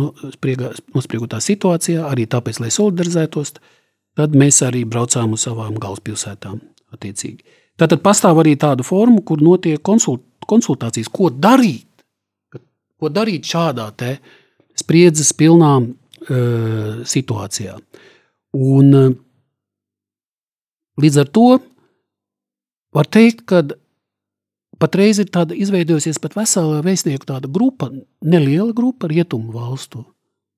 nospriegutā 0.93 1.39
situācijā, 1.41 2.05
arī 2.09 2.27
tāpēc, 2.29 2.59
lai 2.61 2.71
solidarizētos, 2.73 3.55
tad 4.19 4.35
mēs 4.37 4.61
arī 4.65 4.83
braucām 4.85 5.33
uz 5.35 5.45
savām 5.47 5.79
galvaspilsētām. 5.81 6.59
Tātad 7.79 8.01
pastāv 8.03 8.41
arī 8.41 8.55
tāda 8.59 8.83
forma, 8.83 9.21
kur 9.25 9.41
notiek 9.41 9.81
konsult, 9.85 10.25
konsultācijas, 10.49 11.09
ko 11.13 11.29
darīt. 11.31 11.87
Ko 12.99 13.11
darīt 13.13 13.47
šādā 13.47 13.87
spriedzes 14.77 15.31
pilnā 15.37 15.73
uh, 15.79 16.99
situācijā. 17.07 17.77
Un, 18.59 18.93
uh, 18.93 19.13
līdz 20.99 21.21
ar 21.23 21.29
to 21.31 21.47
var 22.95 23.07
teikt, 23.09 23.45
ka 23.49 23.63
patreiz 24.79 25.19
ir 25.19 25.29
tāda 25.31 25.57
izveidojusies 25.57 26.19
pat 26.21 26.37
vesela 26.37 26.83
vēstnieku 26.85 27.27
grupa, 27.51 27.89
neliela 28.21 28.73
grupa, 28.73 29.07
rietumu 29.07 29.53
valstu 29.53 30.05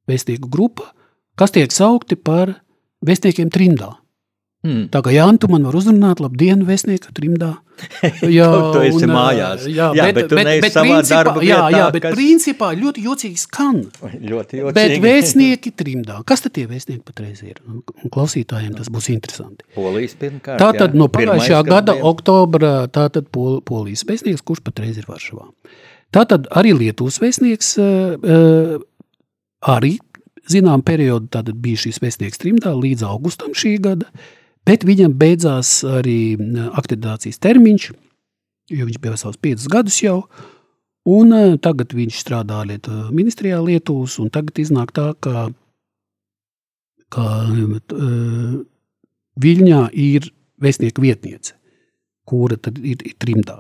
vēstnieku 0.10 0.50
grupa, 0.50 0.92
kas 1.36 1.52
tiek 1.52 1.72
saukti 1.72 2.16
par 2.16 2.62
vēstniekiem 3.06 3.50
trimdā. 3.50 4.01
Hmm. 4.62 4.84
Tā 4.94 5.00
kā 5.02 5.10
Jānis, 5.10 5.40
tu 5.42 5.48
man 5.50 5.64
var 5.66 5.74
uzrunāt, 5.74 6.20
labdien, 6.22 6.60
vēstnieka 6.68 7.10
trimdā. 7.18 7.56
Jā, 8.38 8.46
tu 8.46 8.82
esi 8.86 9.08
un, 9.08 9.10
mājās. 9.10 9.64
Jā, 9.66 9.88
jā 9.98 10.04
bet, 10.06 10.18
bet 10.20 10.28
tu 10.30 10.38
neesi 10.38 10.70
savā 10.70 10.98
principā, 11.00 11.16
darba 11.16 11.34
vietā. 11.42 11.48
Jā, 11.50 11.70
jā 11.74 11.86
bet 11.96 12.04
kas... 12.04 12.14
principā 12.14 12.68
ļoti 12.78 13.06
jocīgi 13.08 13.40
skan. 13.42 13.80
Ļoti 14.32 14.60
jocīgi. 14.60 14.74
Bet 14.76 14.92
vēstnieki 15.02 15.72
trimdā. 15.82 16.20
Kas 16.30 16.46
tad 16.46 16.54
tie 16.60 16.68
vēstnieki 16.70 17.02
patreiz 17.08 17.40
ir? 17.42 17.58
Un 17.66 18.12
klausītājiem 18.14 18.76
tas 18.78 18.92
būs 18.94 19.08
interesanti. 19.16 19.66
Polijas 19.74 20.14
pirmkārt. 20.20 20.62
Tātad 20.62 20.94
no 21.00 21.08
pagājušā 21.10 21.64
gada 21.66 21.96
bija. 21.98 22.06
oktobra 22.12 22.74
tātad 22.94 23.32
pol, 23.34 23.64
polijas 23.66 24.06
vēstnieks, 24.06 24.44
kurš 24.46 24.62
patreiz 24.68 25.00
ir 25.02 25.08
Varšavā. 25.10 25.48
Tātad 26.14 26.46
arī 26.60 26.76
Lietuvas 26.84 27.18
vēstnieks 27.24 27.72
uh, 27.82 28.78
arī 29.74 29.96
zinām 30.52 30.86
periodu 30.86 31.32
tātad 31.34 31.58
bija 31.64 31.82
šīs 31.88 31.98
vēstnieks 32.04 32.44
trimdā 32.44 32.76
līdz 32.78 33.08
augustam 33.10 33.58
šī 33.58 33.74
gada. 33.82 34.12
Uh, 34.12 34.38
Bet 34.68 34.86
viņam 34.86 35.14
beidzās 35.18 35.82
arī 35.88 36.38
akreditācijas 36.70 37.42
termiņš, 37.42 37.88
jo 38.72 38.88
viņš 38.88 39.00
bija 39.02 39.16
vesels 39.16 39.40
piecus 39.42 39.70
gadus 39.72 39.98
jau. 40.04 40.20
Un 41.10 41.34
tagad 41.66 41.96
viņš 41.98 42.20
strādā 42.22 42.60
Lietu 42.70 42.94
ministrijā 43.10 43.58
Lietuvas, 43.64 44.20
un 44.22 44.30
tagad 44.30 44.60
iznāk 44.62 44.94
tā, 44.94 45.08
ka, 45.18 45.48
ka 47.10 47.26
uh, 47.50 48.62
Viļņā 49.42 49.82
ir 49.98 50.30
vēstnieka 50.62 51.02
vietniece, 51.02 51.56
kura 52.30 52.60
tad 52.62 52.78
ir, 52.78 53.02
ir 53.02 53.18
trimdā. 53.18 53.58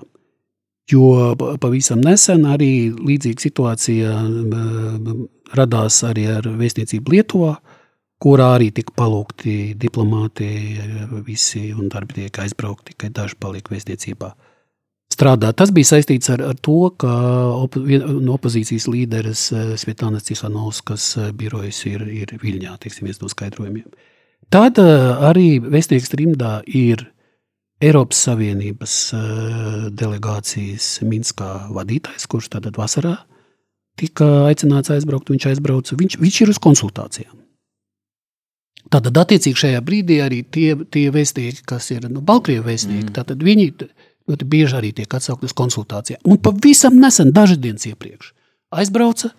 Jo 0.91 1.33
pavisam 1.63 2.01
nesen 2.03 2.45
arī 2.45 2.91
līdzīga 2.93 3.41
situācija 3.41 4.13
uh, 4.21 5.11
radās 5.57 6.03
arī 6.05 6.27
ar 6.35 6.45
vēstniecību 6.61 7.15
Lietuvā, 7.15 7.55
uh, 7.57 7.70
kurā 8.21 8.51
arī 8.57 8.69
tika 8.75 8.93
palūgti 8.97 9.73
diplomāti, 9.81 10.47
visi 11.25 11.71
un 11.73 11.89
darbinieki 11.91 12.43
aizbraukti, 12.43 12.93
tikai 12.93 13.09
daži 13.15 13.37
palika 13.41 13.73
vēstniecībā. 13.73 14.31
Strādāt. 15.11 15.57
Tas 15.59 15.73
bija 15.75 15.89
saistīts 15.89 16.31
ar, 16.31 16.41
ar 16.53 16.59
to, 16.63 16.77
ka 17.01 17.11
op, 17.57 17.75
no 17.75 18.37
opozīcijas 18.37 18.87
līderis 18.87 19.47
eh, 19.51 19.73
Svetlānas 19.79 20.23
Cisanovskas 20.29 21.07
eh, 21.19 21.31
birojas 21.35 21.81
ir, 21.89 22.05
ir 22.07 22.31
Viļņā, 22.39 22.77
teiksim, 22.81 23.09
viens 23.09 23.19
no 23.21 23.27
skaidrojumiem. 23.31 23.89
Tad 24.53 24.79
eh, 24.79 25.25
arī 25.27 25.47
vēstnieks 25.65 26.13
Trimdā 26.13 26.61
ir 26.65 27.09
Eiropas 27.81 28.21
Savienības 28.27 28.95
delegācijas 29.97 30.99
Minskā 31.01 31.49
vadītājs, 31.73 32.27
kurš 32.29 32.51
tātad 32.53 32.77
vasarā 32.77 33.15
tika 33.97 34.27
aicināts 34.45 34.93
aizbraukt, 34.93 35.33
viņš 35.33 35.47
aizbrauca, 35.49 35.97
viņš, 35.97 36.19
viņš 36.21 36.41
ir 36.45 36.51
uz 36.53 36.61
konsultācijām. 36.61 37.40
Tātad, 38.91 39.15
attiecīgi 39.21 39.61
šajā 39.61 39.81
brīdī 39.87 40.19
arī 40.23 40.41
tie, 40.43 40.73
tie 40.91 41.05
vēstnieki, 41.15 41.63
kas 41.69 41.87
ir 41.95 42.09
nu, 42.11 42.23
Baltkrievijas 42.27 42.67
vēstnieki, 42.67 43.07
mm. 43.07 43.15
tātad 43.15 43.45
viņi 43.45 43.69
ļoti 44.29 44.47
bieži 44.51 44.77
arī 44.79 44.91
tiek 44.97 45.15
atsaukti 45.15 45.47
uz 45.47 45.55
konsultācijām. 45.57 46.21
Un 46.27 46.39
pavisam 46.43 46.99
nesen, 46.99 47.31
dažas 47.35 47.61
dienas 47.63 47.87
iepriekš, 47.87 48.33
aizbrauca 48.75 49.31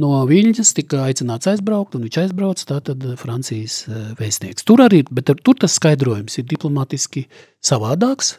no 0.00 0.22
Viļņas, 0.28 0.70
tika 0.78 1.02
aicināts 1.08 1.50
aizbraukt, 1.50 1.96
un 1.96 2.06
viņš 2.06 2.20
aizbrauca 2.22 2.68
tātad 2.76 3.04
Francijas 3.20 3.82
eh, 3.88 4.12
vēstnieks. 4.20 4.64
Tur 4.68 4.84
arī, 4.86 5.02
bet 5.10 5.32
tur 5.44 5.58
tas 5.60 5.74
skaidrojums 5.76 6.38
ir 6.40 6.46
diplomatiski 6.48 7.26
savādāks, 7.66 8.36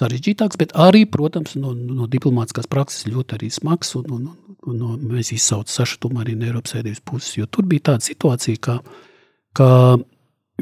sarežģītāks, 0.00 0.58
bet 0.58 0.74
arī, 0.80 1.04
protams, 1.06 1.54
no, 1.60 1.74
no 1.74 2.08
diplomātiskās 2.10 2.66
prakses 2.70 3.06
ļoti 3.06 3.38
arī 3.38 3.50
smags, 3.54 3.94
un, 4.00 4.08
un, 4.16 4.28
un, 4.32 4.56
un 4.70 4.80
no, 4.80 4.94
mēs 4.98 5.30
izsaucam 5.36 5.70
sašutumu 5.70 6.24
arī 6.24 6.34
no 6.38 6.48
Eiropas 6.48 6.74
Savienības 6.74 7.04
puses, 7.06 7.36
jo 7.38 7.46
tur 7.46 7.68
bija 7.70 7.92
tāda 7.92 8.08
situācija, 8.08 8.62
ka 8.64 8.80
ka 9.56 9.68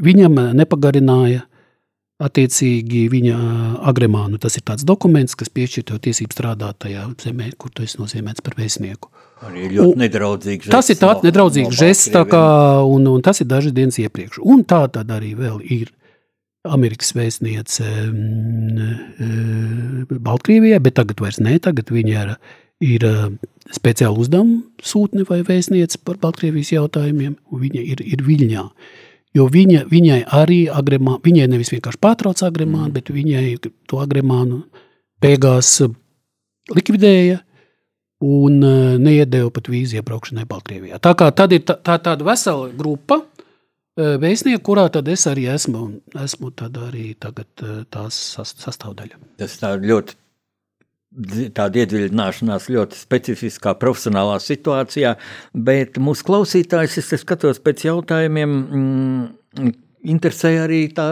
viņam 0.03 0.39
nepagarināja 0.57 1.41
attiecīgi 2.23 3.07
viņa 3.11 3.37
agremānu. 3.89 4.39
Tas 4.41 4.55
ir 4.59 4.63
tāds 4.67 4.85
dokuments, 4.87 5.35
kas 5.39 5.49
piešķir 5.53 5.83
tev 5.89 5.97
tiesību 6.05 6.35
strādāt 6.35 6.75
tajā 6.85 7.03
zemē, 7.23 7.51
kur 7.59 7.69
tu 7.73 7.83
esi 7.85 7.99
nozīmēts 7.99 8.43
par 8.45 8.53
vēstnieku. 8.59 9.09
Arī 9.43 9.61
ļoti 9.73 9.99
nedraudzīgs 9.99 10.63
žests. 10.69 10.75
Tas 10.75 10.89
ir 10.93 10.97
tāds 11.01 11.25
nedraudzīgs 11.25 11.73
no 11.73 11.79
žests, 11.81 12.11
tā 12.13 12.23
kā, 12.29 12.45
un, 12.87 13.09
un 13.11 13.19
tas 13.25 13.41
ir 13.43 13.47
dažas 13.49 13.73
dienas 13.75 13.99
iepriekš. 13.99 14.39
Un 14.39 14.63
tā 14.67 14.81
tad 14.93 15.11
arī 15.11 15.31
vēl 15.35 15.57
ir 15.65 15.91
Amerikas 16.63 17.11
vēstniece 17.17 17.83
mm, 18.07 18.89
Baltkrievijā, 20.23 20.79
bet 20.83 20.95
tagad 21.01 21.19
vairs 21.19 21.39
ne, 21.43 21.57
tagad 21.59 21.91
viņa 21.91 22.13
ir, 22.21 22.29
ir 22.83 23.05
speciāla 23.73 24.19
uzdevuma 24.19 24.61
sūtne 24.83 25.25
vai 25.29 25.41
vēstniece 25.47 26.01
par 26.03 26.19
Baltkrievijas 26.21 26.73
jautājumiem, 26.75 27.37
un 27.51 27.63
viņa 27.63 27.83
ir, 27.93 28.03
ir 28.03 28.23
Viļņā. 28.25 28.65
Jo 29.33 29.47
viņa, 29.49 29.87
viņai 29.89 30.19
arī 30.35 30.59
agremā, 30.69 31.17
viņai 31.23 31.47
nevis 31.49 31.71
vienkārši 31.73 32.01
pārtrauc 32.03 32.43
agremānu, 32.45 32.91
mm. 32.91 32.93
bet 32.93 33.09
viņai 33.09 33.71
to 33.89 34.01
agremānu 34.03 34.61
beigās 35.23 35.79
likvidēja 36.73 37.39
un 38.23 38.59
neiedēva 39.03 39.49
pat 39.55 39.69
vīzu 39.71 39.97
iebraukšanai 39.99 40.45
Baltkrievijā. 40.47 40.99
Tā 41.03 41.15
kā 41.19 41.31
tad 41.35 41.55
ir 41.55 41.63
tā, 41.67 41.79
tā 41.81 41.97
tāda 42.03 42.27
vesela 42.27 42.69
grupa 42.77 43.23
vēstnieku, 43.97 44.61
kurā 44.69 44.85
tad 44.93 45.09
es 45.11 45.25
arī 45.29 45.47
esmu, 45.53 45.81
un 45.87 46.21
esmu 46.23 46.53
tad 46.57 46.77
arī 46.81 47.11
tagad 47.19 47.65
tās 47.93 48.19
sastāvdaļa. 48.37 49.19
Tas 49.41 49.57
tā 49.61 49.73
ļoti 49.81 50.17
tāda 51.55 51.83
iedziļināšanās 51.83 52.69
ļoti 52.73 52.97
specifiskā 52.97 53.75
profesionālā 53.79 54.39
situācijā, 54.41 55.15
bet 55.53 55.99
mūsu 56.01 56.27
klausītājs, 56.29 56.99
es 57.01 57.13
skatos 57.21 57.61
pēc 57.63 57.85
jautājumiem, 57.87 58.59
mm, 58.59 59.73
interesē 60.13 60.55
arī 60.65 60.85
tā 60.95 61.07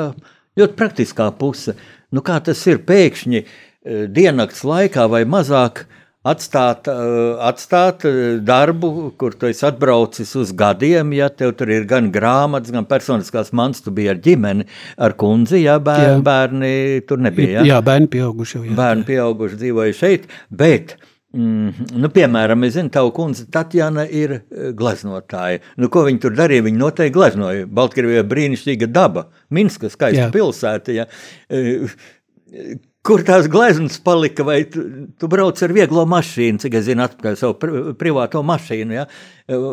ļoti 0.60 0.77
praktiskā 0.79 1.29
puse. 1.38 1.77
Nu, 2.12 2.24
kā 2.25 2.41
tas 2.43 2.62
ir 2.67 2.81
pēkšņi 2.88 3.39
eh, 3.41 4.05
diennakts 4.12 4.65
laikā 4.67 5.08
vai 5.12 5.24
mazāk, 5.29 5.86
uh, 5.86 6.00
atstāt, 6.28 6.88
eh, 6.92 7.42
atstāt 7.50 8.06
eh, 8.06 8.40
darbu, 8.46 9.12
kur 9.18 9.34
tu 9.34 9.50
esi 9.50 9.66
atbraucis 9.66 10.34
uz 10.38 10.54
gadiem, 10.58 11.13
ja 11.18 11.30
tev 11.34 11.56
tur 11.58 11.72
ir 11.74 11.88
gan 11.90 12.12
grāmatas, 12.13 12.74
gan 12.74 12.86
personiskās 12.90 13.51
mans, 13.58 13.82
tu 13.82 13.94
biji 13.96 14.12
ar 14.13 14.20
ģimeni, 14.22 14.68
ar 15.01 15.16
kundzi, 15.18 15.63
ja 15.63 15.80
bērni, 15.82 16.20
jā. 16.20 16.25
bērni 16.25 16.74
tur 17.10 17.24
nebija. 17.25 17.62
Ja? 17.62 17.70
Jā, 17.75 17.80
bērni 17.86 18.12
pieauguši 18.13 18.60
jau. 18.60 18.68
Jā. 18.68 18.75
Bērni 18.78 19.08
pieauguši 19.08 19.58
dzīvoja 19.63 19.98
šeit, 19.98 20.30
bet, 20.62 20.94
mm, 21.34 21.90
nu, 22.04 22.13
piemēram, 22.13 22.68
es 22.70 22.78
zinu, 22.78 22.94
tavu 22.94 23.16
kundze 23.18 23.48
Tatjana 23.50 24.06
ir 24.06 24.38
eh, 24.38 24.70
gleznotāja. 24.78 25.63
Nu, 25.82 25.90
ko 25.90 26.06
viņi 26.06 26.22
tur 26.22 26.38
darīja? 26.38 26.68
Viņi 26.70 26.84
noteikti 26.84 27.18
gleznoja. 27.18 27.66
Baltkrievijā 27.82 28.28
brīnišķīga 28.30 28.94
daba, 28.94 29.25
Minska 29.50 29.90
skaista 29.90 30.30
pilsēta, 30.38 31.01
ja 31.01 31.10
Kur 33.01 33.24
tās 33.25 33.48
gleznas 33.50 33.96
palika, 34.05 34.43
vai 34.46 34.60
tu, 34.70 34.84
tu 35.17 35.25
brauc 35.29 35.58
ar 35.65 35.72
vieglo 35.74 36.03
mašīnu, 36.05 36.62
cik 36.62 36.75
es 36.77 36.84
zinu, 36.86 37.01
atpakaļ 37.08 37.38
savu 37.39 37.55
pri, 37.58 37.79
privāto 37.98 38.43
mašīnu, 38.46 38.93
ja? 38.93 39.08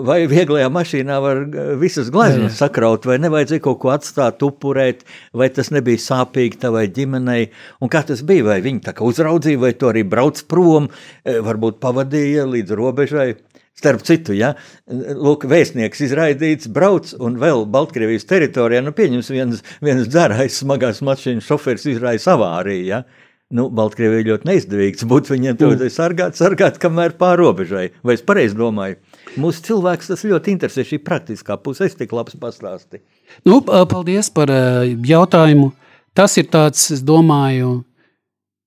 vai 0.09 0.23
vieglajā 0.31 0.71
mašīnā 0.73 1.19
var 1.21 1.43
visas 1.79 2.09
gleznas 2.15 2.57
sakraut, 2.57 3.05
vai 3.05 3.19
nevajadzēja 3.21 3.67
kaut 3.67 3.83
ko 3.83 3.93
atstāt, 3.93 4.41
upurēt, 4.47 5.05
vai 5.37 5.51
tas 5.53 5.69
nebija 5.77 6.01
sāpīgi 6.07 6.63
tavai 6.65 6.87
ģimenei, 6.89 7.51
un 7.85 7.93
kā 7.93 8.01
tas 8.09 8.25
bija, 8.25 8.47
vai 8.49 8.63
viņi 8.65 8.87
tā 8.89 8.97
kā 8.97 9.05
uzraudzīja, 9.05 9.61
vai 9.61 9.75
tu 9.77 9.93
arī 9.93 10.07
brauc 10.09 10.41
prom, 10.49 10.89
e, 11.21 11.37
varbūt 11.45 11.83
pavadīja 11.85 12.49
līdz 12.49 12.81
robežai, 12.81 13.35
Starp 13.79 14.03
citu, 14.03 14.35
ja? 14.35 14.57
Lūk, 14.91 15.45
vēstnieks 15.47 16.01
izraidīts, 16.09 16.67
brauc 16.75 17.13
un 17.23 17.37
vēl 17.39 17.63
Baltkrievijas 17.71 18.27
teritorijā, 18.27 18.81
nu, 18.83 18.91
pieņems 18.97 19.31
viens, 19.31 19.61
viens 19.85 20.09
dzērājs 20.11 20.57
smagās 20.65 20.99
mašīnas 21.07 21.47
šoferis 21.47 21.87
izraisa 21.93 22.35
avāriju, 22.35 22.89
ja? 22.89 23.05
Nu, 23.49 23.71
Baltkrievija 23.73 24.27
ļoti 24.27 24.45
neizdevīgs 24.45 25.07
būt 25.09 25.31
viņiem 25.33 25.57
to 25.57 25.71
mm. 25.73 25.89
sargāt, 25.93 26.37
sargāt, 26.37 26.77
kamēr 26.83 27.15
pārobežai. 27.17 27.87
Vai 28.05 28.19
es 28.19 28.25
pareizi 28.25 28.59
domāju? 28.59 28.99
Mūsu 29.41 29.63
cilvēks 29.71 30.11
tas 30.11 30.25
ļoti 30.29 30.53
interesē 30.53 30.85
šī 30.85 30.99
praktiskā 31.05 31.57
puse. 31.65 31.89
Es 31.89 31.97
tik 31.97 32.13
labs 32.13 32.37
pastāstīju. 32.37 33.01
Nu, 33.49 33.63
paldies 33.65 34.29
par 34.37 34.53
jautājumu. 34.53 35.71
Tas 36.19 36.37
ir 36.41 36.51
tāds, 36.53 36.83
es 36.93 37.01
domāju, 37.07 37.73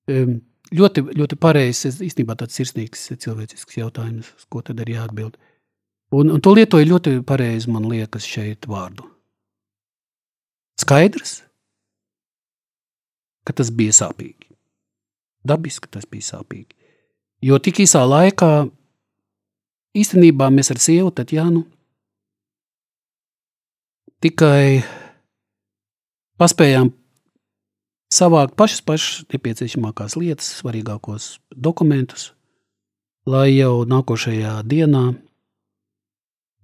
ļoti, 0.10 1.06
ļoti 1.20 1.38
pareizs, 1.42 2.02
īstenībā 2.02 2.40
tāds 2.40 2.58
sirsnīgs 2.58 3.10
cilvēcisks 3.22 3.78
jautājums, 3.78 4.34
uz 4.40 4.50
ko 4.50 4.64
tad 4.66 4.82
ir 4.82 4.96
jāatbild. 4.96 5.38
Un, 6.16 6.34
un 6.34 6.42
to 6.44 6.56
lietoja 6.58 6.90
ļoti 6.90 7.20
pareizi, 7.28 7.70
man 7.72 7.86
liekas, 7.92 8.26
šeit 8.28 8.66
vārdu. 8.72 9.06
Skaidrs, 10.82 11.42
ka 13.46 13.54
tas 13.56 13.70
bija 13.76 13.94
sāpīgi. 13.96 14.51
Dabiski 15.48 15.90
tas 15.92 16.06
bija 16.10 16.36
sāpīgi. 16.36 16.76
Jo 17.42 17.58
tik 17.58 17.82
īsā 17.82 18.04
laikā 18.06 18.70
īstenībā 19.98 20.52
mēs 20.54 20.72
ar 20.74 20.82
sievu 20.82 21.12
Tatjānu 21.16 21.64
tikai 24.22 24.84
paspējām 26.38 26.92
savākt 28.14 28.54
pašas 28.60 28.84
pašas 28.86 29.26
nepieciešamākās 29.34 30.18
lietas, 30.20 30.52
svarīgākos 30.62 31.40
dokumentus, 31.56 32.32
lai 33.26 33.50
jau 33.56 33.82
nākošajā 33.90 34.60
dienā 34.68 35.06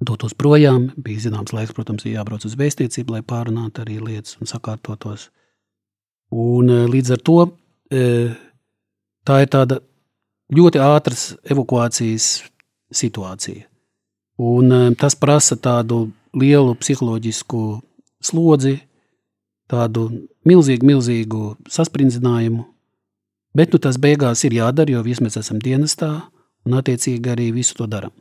dotos 0.03 0.35
projām. 0.37 0.91
Bija 0.97 1.27
zināms 1.27 1.53
laiks, 1.55 1.73
protams, 1.73 2.05
jābrauc 2.05 2.45
uz 2.45 2.57
vēstniecību, 2.59 3.17
lai 3.17 3.23
pārunātu 3.25 3.83
arī 3.83 3.99
lietas 4.03 4.37
un 4.41 4.49
sakārtotos. 4.49 5.29
Un, 6.31 6.69
eh, 6.69 6.85
līdz 6.91 7.15
ar 7.15 7.23
to 7.23 7.39
eh, 7.89 8.35
tā 9.27 9.41
ir 9.43 9.51
tāda 9.51 9.81
ļoti 10.55 10.79
ātras 10.79 11.33
evakuācijas 11.43 12.29
situācija. 12.95 13.65
Un, 14.37 14.71
eh, 14.71 14.95
tas 14.95 15.15
prasa 15.15 15.57
tādu 15.57 16.11
lielu 16.33 16.75
psiholoģisku 16.75 17.81
slodzi, 18.21 18.79
tādu 19.67 20.27
milzīgu, 20.45 20.85
milzīgu 20.85 21.57
sasprindzinājumu. 21.67 22.65
Bet 23.57 23.73
nu, 23.73 23.79
tas 23.81 23.97
beigās 23.97 24.43
ir 24.45 24.53
jādara, 24.53 24.89
jo 24.89 25.01
visi 25.03 25.23
mēs 25.25 25.39
esam 25.41 25.59
dienestā 25.59 26.11
un 26.65 26.77
attiecīgi 26.77 27.33
arī 27.33 27.51
visu 27.55 27.75
to 27.75 27.87
darām. 27.87 28.13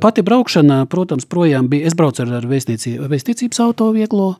Pati 0.00 0.22
braukšana, 0.22 0.84
protams, 0.86 1.26
projām 1.26 1.66
bija. 1.68 1.88
Es 1.88 1.94
braucu 1.98 2.22
ar, 2.22 2.44
vēstniecības 2.46 3.60
auto 3.64 3.88
vieglo, 3.90 4.36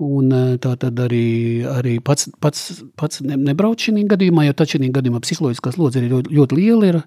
un 0.00 0.30
tā 0.62 0.74
tad 0.80 1.00
arī, 1.04 1.64
arī 1.68 1.98
pats, 2.04 2.30
pats, 2.40 2.82
pats 2.96 3.20
ne, 3.26 3.36
nebraucu 3.36 3.90
šī 3.90 4.06
gadījumā, 4.10 4.46
jo 4.48 4.56
tad 4.56 4.72
šī 4.72 4.92
gadījumā 4.94 5.20
psiholoģiskās 5.24 5.76
lodziņa 5.80 6.06
ir 6.06 6.14
ļoti, 6.14 6.36
ļoti 6.38 6.58
liela. 6.60 6.92
Ir, 6.92 7.02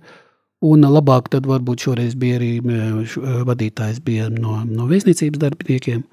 un 0.63 0.87
labāk 0.87 1.27
tad 1.33 1.47
varbūt 1.49 1.87
šoreiz 1.87 2.13
bija 2.15 2.37
arī 2.39 2.51
vadītājs 3.49 3.99
bija 4.05 4.29
no, 4.31 4.61
no 4.63 4.87
vēstniecības 4.91 5.41
darbiniekiem. 5.41 6.05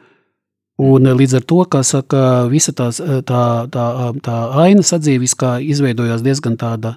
Un 0.81 1.07
eh, 1.07 1.17
līdz 1.17 1.41
ar 1.41 1.47
to, 1.49 1.61
kā 1.69 1.83
saka, 1.85 2.25
visa 2.51 2.73
tās, 2.77 3.01
eh, 3.05 3.21
tā, 3.27 3.45
tā, 3.73 3.87
tā 4.25 4.37
aina 4.65 4.85
sadzīviskā 4.87 5.59
izveidojās 5.69 6.25
diezgan 6.25 6.57
tāda, 6.61 6.95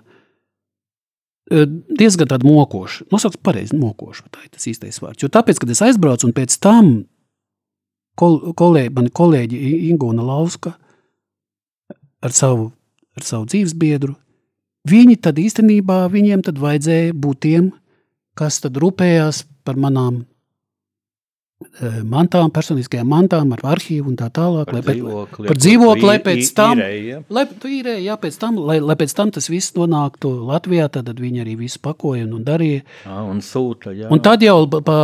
eh, 1.51 1.67
diezgan 1.99 2.29
tāda 2.31 2.47
mokoša. 2.47 3.09
Nosauks 3.11 3.41
pareizi 3.43 3.79
mokoša, 3.79 4.29
tā 4.31 4.45
ir 4.45 4.53
tas 4.55 4.69
īstais 4.71 5.01
vārds. 5.03 5.25
Jo 5.25 5.31
tāpēc, 5.33 5.59
kad 5.59 5.73
es 5.73 5.83
aizbraucu 5.83 6.29
un 6.29 6.35
pēc 6.37 6.55
tam 6.63 6.93
kol, 8.19 8.39
kolēģi, 8.57 8.93
mani 8.95 9.13
kolēģi 9.13 9.61
Ingūna 9.91 10.25
Lauska 10.25 10.73
ar 12.23 12.35
savu, 12.35 12.71
ar 13.17 13.25
savu 13.27 13.47
dzīves 13.51 13.75
biedru, 13.77 14.15
viņi 14.89 15.17
tad 15.23 15.39
īstenībā, 15.41 16.03
viņiem 16.11 16.43
tad 16.45 16.61
vajadzēja 16.61 17.15
būt 17.15 17.41
tiem, 17.45 17.71
kas 18.37 18.61
tad 18.63 18.79
rūpējās 18.81 19.43
par 19.63 19.79
manām 19.79 20.23
mantām, 21.81 22.51
personiskajām 22.53 23.07
mantām, 23.09 23.53
ar 23.55 23.63
arhīvu 23.73 24.11
un 24.11 24.17
tā 24.19 24.29
tālāk. 24.33 24.69
Par 24.69 24.83
dzīvokli, 24.85 25.47
par 25.49 25.59
dzīvokli, 25.59 26.07
lai 26.09 26.17
pēc 26.23 26.51
tam, 26.57 26.77
īrēja. 26.77 27.21
lai, 27.33 27.45
īrē, 27.77 27.95
jā, 28.03 28.17
pēc 28.21 28.37
tam, 28.41 28.59
lai, 28.69 28.77
lai 28.83 28.97
pēc 28.99 29.15
tam 29.17 29.31
tas 29.33 29.49
viss 29.49 29.73
nonāktu 29.77 30.31
Latvijā, 30.51 30.89
tad 30.93 31.09
viņi 31.19 31.43
arī 31.45 31.57
visu 31.63 31.81
pakoja 31.83 32.27
un, 32.27 32.35
un 32.37 32.45
darīja. 32.45 32.83
À, 33.05 33.23
un 33.25 33.41
sūta, 33.45 33.95
jā. 33.95 34.11
Un 34.13 34.21
tad 34.23 34.45
jau 34.45 34.59
pa, 34.69 34.99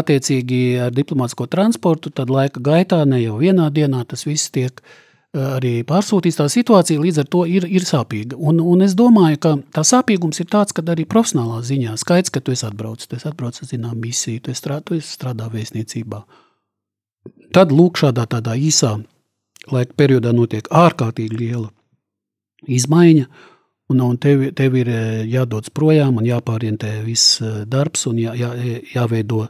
attiecīgi 0.00 0.62
ar 0.88 0.96
diplomātsko 0.96 1.46
transportu, 1.52 2.10
tad 2.10 2.32
laika 2.32 2.62
gaitā, 2.62 3.04
ne 3.06 3.22
jau 3.22 3.38
vienā 3.40 3.70
dienā 3.74 4.02
tas 4.08 4.26
viss 4.26 4.50
tiek 4.52 4.82
uh, 4.82 4.98
arī 5.32 5.80
pārsūtīts. 5.88 6.36
Tā 6.38 6.46
situācija 6.52 7.00
līdz 7.00 7.22
ar 7.22 7.28
to 7.32 7.44
ir, 7.48 7.64
ir 7.64 7.86
sāpīga. 7.88 8.36
Un, 8.36 8.60
un 8.60 8.84
es 8.84 8.94
domāju, 8.98 9.38
ka 9.42 9.54
tā 9.74 9.84
sāpīgums 9.86 10.42
ir 10.42 10.48
tāds, 10.52 10.74
ka 10.76 10.84
arī 10.92 11.06
profesionālā 11.08 11.62
ziņā 11.64 11.96
skaidrs, 12.00 12.32
ka 12.32 12.42
tu 12.44 12.52
esi 12.52 12.66
atbraucis, 12.68 13.08
tu 13.08 13.16
esi 13.16 13.28
atbraucis 13.30 13.72
zinām 13.72 13.96
misiju, 14.00 14.42
tu 14.44 14.52
esi 14.52 14.60
strādā, 14.60 14.82
tu 14.84 14.98
esi 14.98 15.16
strādā 15.16 15.48
vēstniecībā. 15.52 16.22
Tad 17.56 17.72
lūk 17.72 18.00
šādā 18.00 18.26
tādā 18.28 18.56
īsā 18.58 18.98
laika 19.72 19.96
periodā 19.96 20.32
notiek 20.36 20.68
ārkārtīgi 20.68 21.38
liela 21.38 21.70
izmaiņa, 22.68 23.26
un, 23.92 24.00
un 24.04 24.16
tev, 24.20 24.48
tev 24.56 24.76
ir 24.78 24.88
jādodas 25.30 25.72
projām 25.72 26.18
un 26.20 26.28
jāpārientē 26.28 26.98
viss 27.06 27.40
darbs 27.68 28.08
un 28.10 28.20
jā, 28.20 28.34
jā, 28.36 28.52
jāveido 28.94 29.46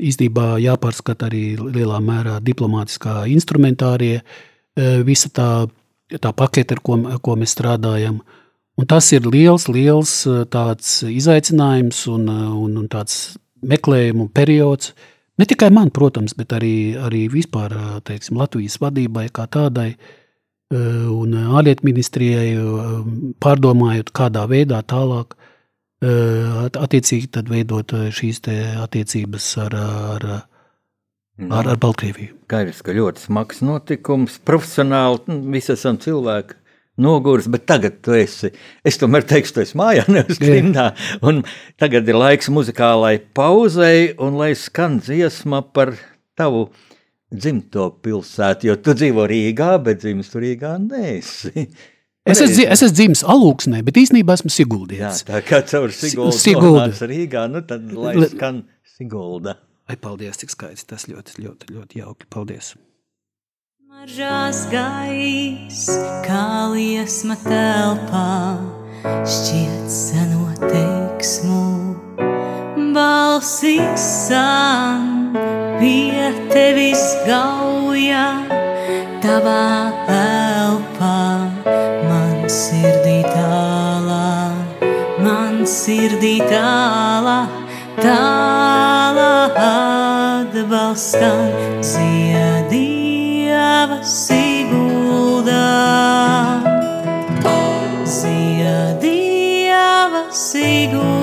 īstenībā 0.00 0.54
jāpārskata 0.62 1.28
arī 1.28 1.44
lielā 1.60 1.98
mērā 2.00 2.38
diplomātiskā 2.40 3.26
instrumentārie, 3.28 4.22
uh, 4.22 4.49
visa 5.06 5.30
tā, 5.34 5.48
tā 6.18 6.32
pakete, 6.36 6.76
ar 6.76 6.82
ko, 6.84 6.98
ko 7.22 7.36
mēs 7.38 7.54
strādājam. 7.56 8.20
Un 8.80 8.88
tas 8.88 9.10
ir 9.12 9.26
liels, 9.28 9.68
liels 9.68 10.12
e, 10.26 10.44
izaicinājums 11.12 12.06
un, 12.10 12.28
e, 12.28 12.46
un, 12.64 12.76
un 12.80 12.86
tāds 12.90 13.36
meklējumu 13.60 14.30
periods. 14.34 14.94
Ne 15.40 15.46
tikai 15.48 15.70
man, 15.72 15.90
protams, 15.92 16.34
bet 16.36 16.52
arī, 16.56 16.96
arī 16.96 17.26
vispār 17.32 17.74
teiksim, 18.04 18.38
Latvijas 18.40 18.78
vadībai 18.80 19.28
kā 19.32 19.46
tādai 19.48 19.94
un 20.70 21.32
ārlietu 21.34 21.82
ministrijai 21.88 22.52
pārdomājot, 23.42 24.12
kādā 24.14 24.44
veidā 24.46 24.78
tālāk 24.86 25.34
attiecīgi 26.00 27.42
veidot 27.48 27.94
šīs 28.14 28.38
attiecības 28.84 29.48
ar, 29.64 29.76
ar, 30.14 30.28
ar, 31.48 31.68
ar 31.72 31.78
Baltkrieviju. 31.80 32.34
Skaidrs, 32.50 32.80
ka 32.84 32.94
ļoti 32.96 33.24
smags 33.24 33.62
notikums, 33.64 34.40
profesionāli, 34.46 35.22
nu, 35.30 35.38
visi 35.54 35.72
esam 35.76 35.98
cilvēki. 36.02 36.56
Noguris, 37.00 37.46
bet 37.48 37.64
tagad 37.70 38.00
tu 38.04 38.12
esi. 38.12 38.50
Es 38.84 38.98
tomēr 39.00 39.24
teikšu, 39.24 39.54
tu 39.56 39.62
esi 39.62 39.78
mājā, 39.80 40.04
nevis 40.12 40.40
grimdā. 40.42 40.90
Un 41.24 41.40
tagad 41.80 42.08
ir 42.10 42.18
laiks 42.18 42.50
muzikālai 42.52 43.14
pauzei, 43.36 44.10
un 44.20 44.36
lai 44.40 44.52
skan 44.58 44.98
dziesma 45.00 45.62
par 45.72 45.94
tavu 46.36 46.66
dzimto 47.30 47.86
pilsētu. 48.04 48.68
Jo 48.68 48.76
tu 48.82 48.92
dzīvo 48.98 49.24
Rīgā, 49.30 49.72
bet 49.86 50.02
dzimis 50.02 50.28
tur 50.32 50.44
Rīgā 50.44 50.74
neesi. 50.82 51.68
Es 52.28 52.42
esmu, 52.42 52.66
es 52.66 52.82
esmu 52.82 52.92
dzimis 52.98 53.24
Alūksnē, 53.32 53.80
bet 53.86 53.96
īstenībā 54.02 54.36
esmu 54.36 54.52
Siguldietis. 54.52 55.22
Jā, 55.24 55.30
tā 55.30 55.40
kā 55.46 55.62
caur 55.70 55.94
Siguldu 55.94 56.36
Sigulda. 56.36 56.84
nonāca 56.90 57.08
Rīgā, 57.08 57.46
nu 57.48 57.64
tad 57.64 57.88
lai 57.96 58.12
skan 58.28 58.64
Sigulda. 58.98 59.56
Ai, 59.90 59.96
paldies, 59.98 60.38
cik 60.38 60.52
skaisti. 60.54 60.86
Tas 60.92 61.08
ļoti, 61.10 61.40
ļoti, 61.42 61.72
ļoti 61.74 61.98
jauki. 61.98 62.28
Paldies. 62.30 62.76
Maržās 63.90 64.60
gais, 64.70 65.80
kā 66.22 66.44
liesma 66.70 67.34
telpā, 67.42 68.28
šķiet 69.02 69.90
seno 69.90 70.46
teiksmu. 70.60 71.64
Balsīs 72.94 74.06
san, 74.28 75.34
pie 75.82 76.30
tevis 76.54 77.02
gauja, 77.26 78.28
tavā 79.26 79.66
elpā 80.20 81.18
sirdī 82.50 83.20
tālā, 83.26 84.54
man 85.22 85.62
sirdī 85.70 86.38
tālā, 86.50 87.40
tālā 88.02 88.89
atbalstam 89.56 91.46
ziedieva 91.82 93.48
siguldā. 94.02 95.66
Ziedieva 98.04 99.52
siguldā. 100.30 101.19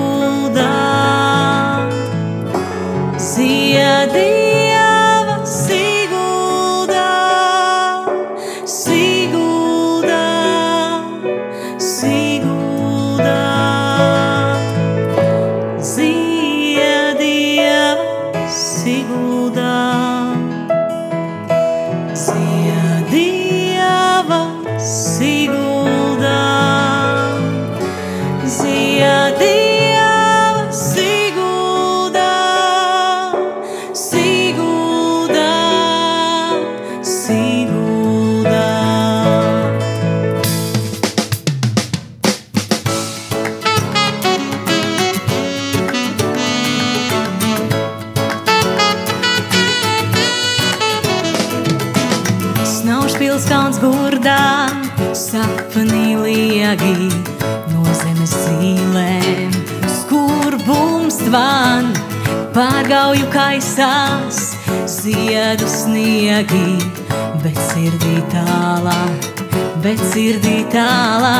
Sirdī 70.28 70.58
tālā, 70.68 71.36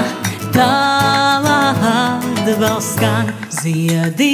tālā 0.55 1.57
atbalsts 1.91 2.95
skan 2.95 3.29
ziedieva 3.53 4.28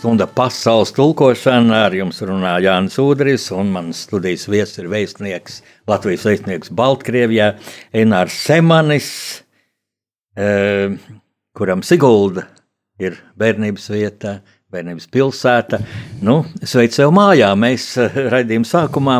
Pārunu 0.00 0.16
stunda 0.16 0.26
pasaules 0.32 0.94
tulkošana. 0.96 1.82
Ar 1.84 1.92
jums 1.92 2.22
runā 2.24 2.54
Jānis 2.64 2.94
Udris, 3.02 3.50
un 3.52 3.68
mans 3.68 4.06
studijas 4.06 4.46
viesis 4.48 4.78
ir 4.80 4.86
vēstnieks, 4.88 5.58
Latvijas 5.90 6.24
vēstnieks 6.24 6.72
Baltkrievijā, 6.72 7.50
Enārs 7.92 8.32
Semanis, 8.46 9.10
e, 10.32 10.96
kuram 11.52 11.84
Sigulda 11.84 12.46
ir 12.96 13.18
bērnības 13.36 13.90
vieta, 13.92 14.38
bērnības 14.72 15.10
pilsēta. 15.12 15.82
Nu, 16.24 16.46
sveic 16.64 16.96
sev 16.96 17.12
mājā, 17.12 17.52
mēs 17.52 17.92
raidījuma 18.32 18.72
sākumā. 18.72 19.18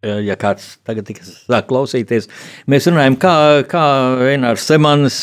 Ja 0.00 0.36
kāds 0.40 0.78
tagad 0.88 1.04
tikai 1.10 1.26
sāk 1.28 1.66
klausīties, 1.68 2.30
mēs 2.70 2.86
runājam, 2.88 3.18
kā, 3.20 3.34
kā 3.68 3.84
Enārs 4.30 4.64
Semanis 4.64 5.18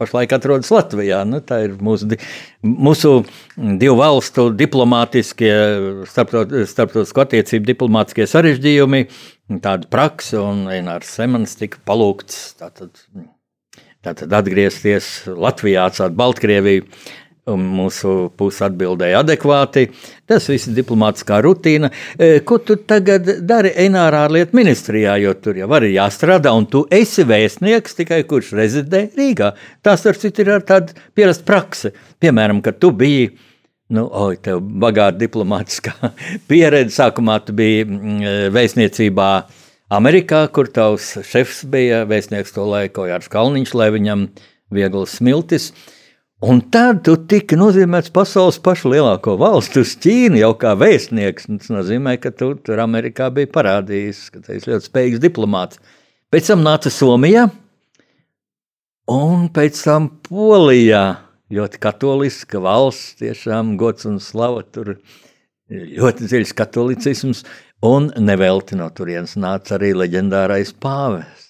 pašlaik 0.00 0.32
atrodas 0.34 0.70
Latvijā. 0.72 1.20
Nu, 1.28 1.42
tā 1.44 1.60
ir 1.66 1.76
mūsu, 1.84 2.08
mūsu 2.64 3.12
divu 3.56 3.98
valstu 4.00 4.48
diplomātiskie, 4.56 5.52
starptautisko 6.10 7.26
attiecību 7.26 7.70
diplomātiskie 7.70 8.26
sarežģījumi, 8.30 9.04
tāda 9.62 9.90
praksa, 9.92 10.40
un 10.42 10.66
Enārs 10.72 11.12
Semans 11.18 11.56
tika 11.60 11.82
palūgts 11.88 12.40
tātad, 12.60 13.02
tātad 14.06 14.38
atgriezties 14.40 15.12
Latvijā, 15.30 15.88
atstāt 15.90 16.16
Baltkrieviju. 16.18 16.88
Un 17.48 17.62
mūsu 17.76 18.30
puse 18.36 18.64
atbildēja 18.66 19.22
adekvāti. 19.24 19.86
Tas 20.28 20.48
viss 20.50 20.68
ir 20.68 20.76
diplomātiskā 20.76 21.40
rutīna. 21.44 21.90
E, 22.18 22.40
ko 22.46 22.60
tu 22.64 22.76
tagad 22.88 23.26
dari 23.46 23.72
Enārā 23.86 24.26
ārlietu 24.28 24.58
ministrijā, 24.58 25.16
jo 25.22 25.34
tur 25.40 25.58
jau 25.60 25.70
arī 25.78 25.94
jāstrādā, 25.94 26.52
un 26.56 26.68
tu 26.70 26.84
esi 26.92 27.24
vēstnieks 27.26 27.96
tikai 28.02 28.22
kurš 28.30 28.52
rezidē 28.58 29.06
Rīgā. 29.16 29.54
Tas, 29.82 30.02
starp 30.04 30.20
citu, 30.20 30.44
ir 30.44 30.66
tāda 30.68 30.96
pierasta 31.16 31.46
prakse. 31.48 31.94
Piemēram, 32.20 32.62
kad 32.64 32.80
tu 32.82 32.92
biji 32.94 33.30
Nu, 33.90 34.04
oi, 34.06 34.36
tev 34.38 34.60
bagāta 34.62 35.18
diplomātiskā 35.18 36.12
pieredze. 36.50 36.94
Sākumā 36.94 37.40
tu 37.42 37.56
biji 37.58 37.82
mm, 37.88 38.20
e, 38.22 38.34
vēstniecībā 38.54 39.30
Amerikā, 39.90 40.44
kur 40.54 40.70
tavs 40.70 41.16
šefs 41.26 41.64
bija 41.70 42.04
vēstnieks 42.06 42.54
to 42.54 42.68
laiku, 42.70 43.08
Jārs 43.10 43.26
Kalniņš, 43.32 43.72
lai 43.74 43.88
viņam 43.96 44.28
viegls 44.70 45.16
smiltis. 45.18 45.72
Un 46.40 46.62
tad 46.72 47.02
tu 47.04 47.18
tika 47.28 47.56
nozīmēts 47.60 48.08
pasaules 48.16 48.56
pašu 48.64 48.94
lielāko 48.94 49.34
valstu 49.36 49.82
uz 49.84 49.90
Ķīnu 50.00 50.38
jau 50.40 50.54
kā 50.56 50.70
vēstnieks. 50.80 51.50
Tas 51.50 51.68
nozīmē, 51.68 52.14
ka 52.16 52.32
tu 52.32 52.54
tur 52.64 52.80
Amerikā 52.80 53.26
biji 53.36 53.50
parādījis, 53.52 54.22
ka 54.32 54.40
tu 54.46 54.54
esi 54.54 54.70
ļoti 54.70 54.88
spējīgs 54.88 55.20
diplomāts. 55.20 55.82
Pēc 56.32 56.48
tam 56.48 56.64
nāca 56.64 56.88
Somija 56.88 57.50
un 59.12 59.50
pēc 59.52 59.82
tam 59.84 60.08
Polijā 60.30 61.02
ļoti 61.52 61.82
katoliska 61.82 62.62
valsts, 62.64 63.18
tiešām 63.20 63.74
gods 63.76 64.08
un 64.08 64.16
slava. 64.24 64.64
Tur 64.64 64.94
ļoti 65.68 66.24
dziļs 66.24 66.56
katolicisms, 66.56 67.44
un 67.84 68.08
nevelti 68.16 68.80
no 68.80 68.88
turienes 68.96 69.36
nāca 69.36 69.76
arī 69.76 69.92
leģendārais 69.92 70.72
pāvests. 70.72 71.49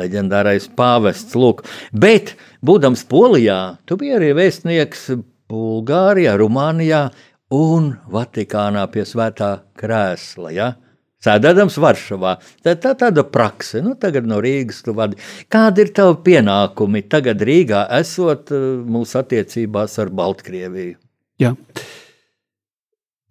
Leģendārais 0.00 0.66
pāvests, 0.74 1.36
lūk, 1.38 1.62
bet, 1.94 2.34
būdams 2.66 3.04
Polijā, 3.06 3.58
tu 3.86 3.98
biji 4.00 4.16
arī 4.16 4.32
vēstnieks 4.34 5.12
Bulgārijā, 5.50 6.34
Rumānijā 6.40 7.04
un 7.54 7.92
Vatikānā 8.10 8.88
pie 8.90 9.04
svētā 9.06 9.52
krēsla. 9.78 10.50
Ja? 10.54 10.72
Sēdēdams 11.24 11.78
Varšavā. 11.80 12.34
Tā 12.64 12.74
ir 12.74 12.80
tā, 12.82 12.92
tāda 13.00 13.24
prakse. 13.24 13.80
Nu, 13.84 13.94
tagad 14.00 14.26
no 14.28 14.40
Rīgas 14.44 14.82
tu 14.84 14.92
vadi. 14.96 15.16
Kādi 15.52 15.86
ir 15.86 15.92
tavi 15.96 16.18
pienākumi 16.26 17.04
tagad 17.08 17.40
Rīgā, 17.46 17.86
esot 18.00 18.52
uh, 18.52 18.66
mūsu 18.84 19.20
attiecībās 19.22 19.96
ar 20.02 20.12
Baltkrieviju? 20.12 20.98
Jā. 21.40 21.54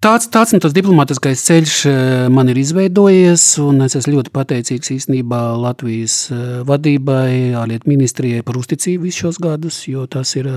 Tāds, 0.04 0.26
tāds 0.28 0.52
nu, 0.52 0.58
tas 0.60 0.74
diplomātiskais 0.76 1.42
ceļš 1.48 1.74
uh, 1.88 1.94
man 2.28 2.50
ir 2.52 2.58
izveidojies, 2.60 3.44
un 3.64 3.86
es 3.86 3.94
esmu 3.96 4.18
ļoti 4.18 4.34
pateicīgs 4.36 4.92
īstenībā 4.98 5.38
Latvijas 5.62 6.18
uh, 6.28 6.42
vadībai, 6.68 7.54
ārlietu 7.56 7.88
ministrijai 7.88 8.44
par 8.44 8.60
uzticību 8.60 9.08
visus 9.08 9.22
šos 9.24 9.40
gadus, 9.40 9.78
jo 9.88 10.04
tas 10.12 10.36
ir 10.36 10.50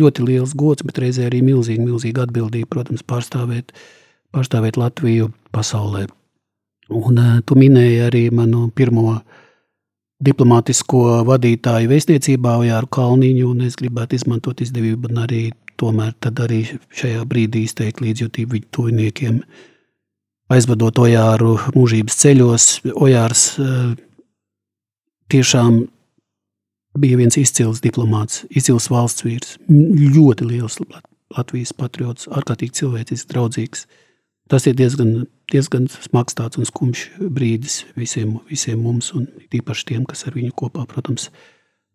ļoti 0.00 0.26
liels 0.26 0.56
gods, 0.58 0.82
bet 0.88 0.98
reizē 1.04 1.28
arī 1.28 1.38
milzīga, 1.46 1.86
milzīga 1.86 2.26
atbildība, 2.26 2.66
protams, 2.74 3.06
pārstāvēt, 3.06 3.70
pārstāvēt 4.34 4.80
Latviju 4.82 5.30
pasaulē. 5.54 6.08
Un 6.90 7.22
tu 7.46 7.60
minēji 7.62 8.02
arī 8.08 8.26
manu 8.34 8.72
pirmo 8.74 9.20
diplomātisko 10.18 11.20
vadītāju 11.30 11.94
vēstniecībā, 11.94 12.58
Ojāru 12.64 12.90
Kalniņu, 12.98 13.54
un 13.54 13.68
es 13.70 13.78
gribētu 13.78 14.18
izmantot 14.18 14.66
izdevību 14.66 15.14
un 15.14 15.26
arī 15.28 15.44
tomēr 15.80 16.14
arī 16.44 16.60
šajā 16.96 17.24
brīdī 17.28 17.64
izteikt 17.66 18.02
līdzjūtību 18.04 18.56
viņu 18.56 18.68
tuviniekiem. 18.76 19.40
Aizvadot 20.50 20.98
Ojāru 20.98 21.54
mūžības 21.76 22.18
ceļos, 22.22 22.68
Ojārs 22.98 23.44
uh, 23.62 23.92
tiešām 25.30 25.84
bija 27.00 27.18
viens 27.20 27.38
izcils 27.38 27.82
diplomāts, 27.84 28.44
izcils 28.50 28.90
valsts 28.90 29.24
vīrs, 29.26 29.56
ļoti 29.70 30.48
liels 30.50 30.80
Latvijas 31.30 31.70
patriots, 31.78 32.26
ārkārtīgi 32.34 32.80
cilvēcisks, 32.80 33.28
draudzīgs. 33.30 33.84
Tas 34.50 34.66
ir 34.66 34.74
diezgan 34.74 35.20
diezgan 35.50 35.88
smags 35.90 36.36
un 36.58 36.68
skumjš 36.68 37.06
brīdis 37.34 37.84
visiem, 37.98 38.38
visiem 38.50 38.80
mums, 38.82 39.12
un 39.16 39.26
īpaši 39.52 39.86
tiem, 39.90 40.04
kas 40.08 40.26
ar 40.28 40.36
viņu 40.36 40.54
kopā, 40.56 40.86
protams, 40.90 41.30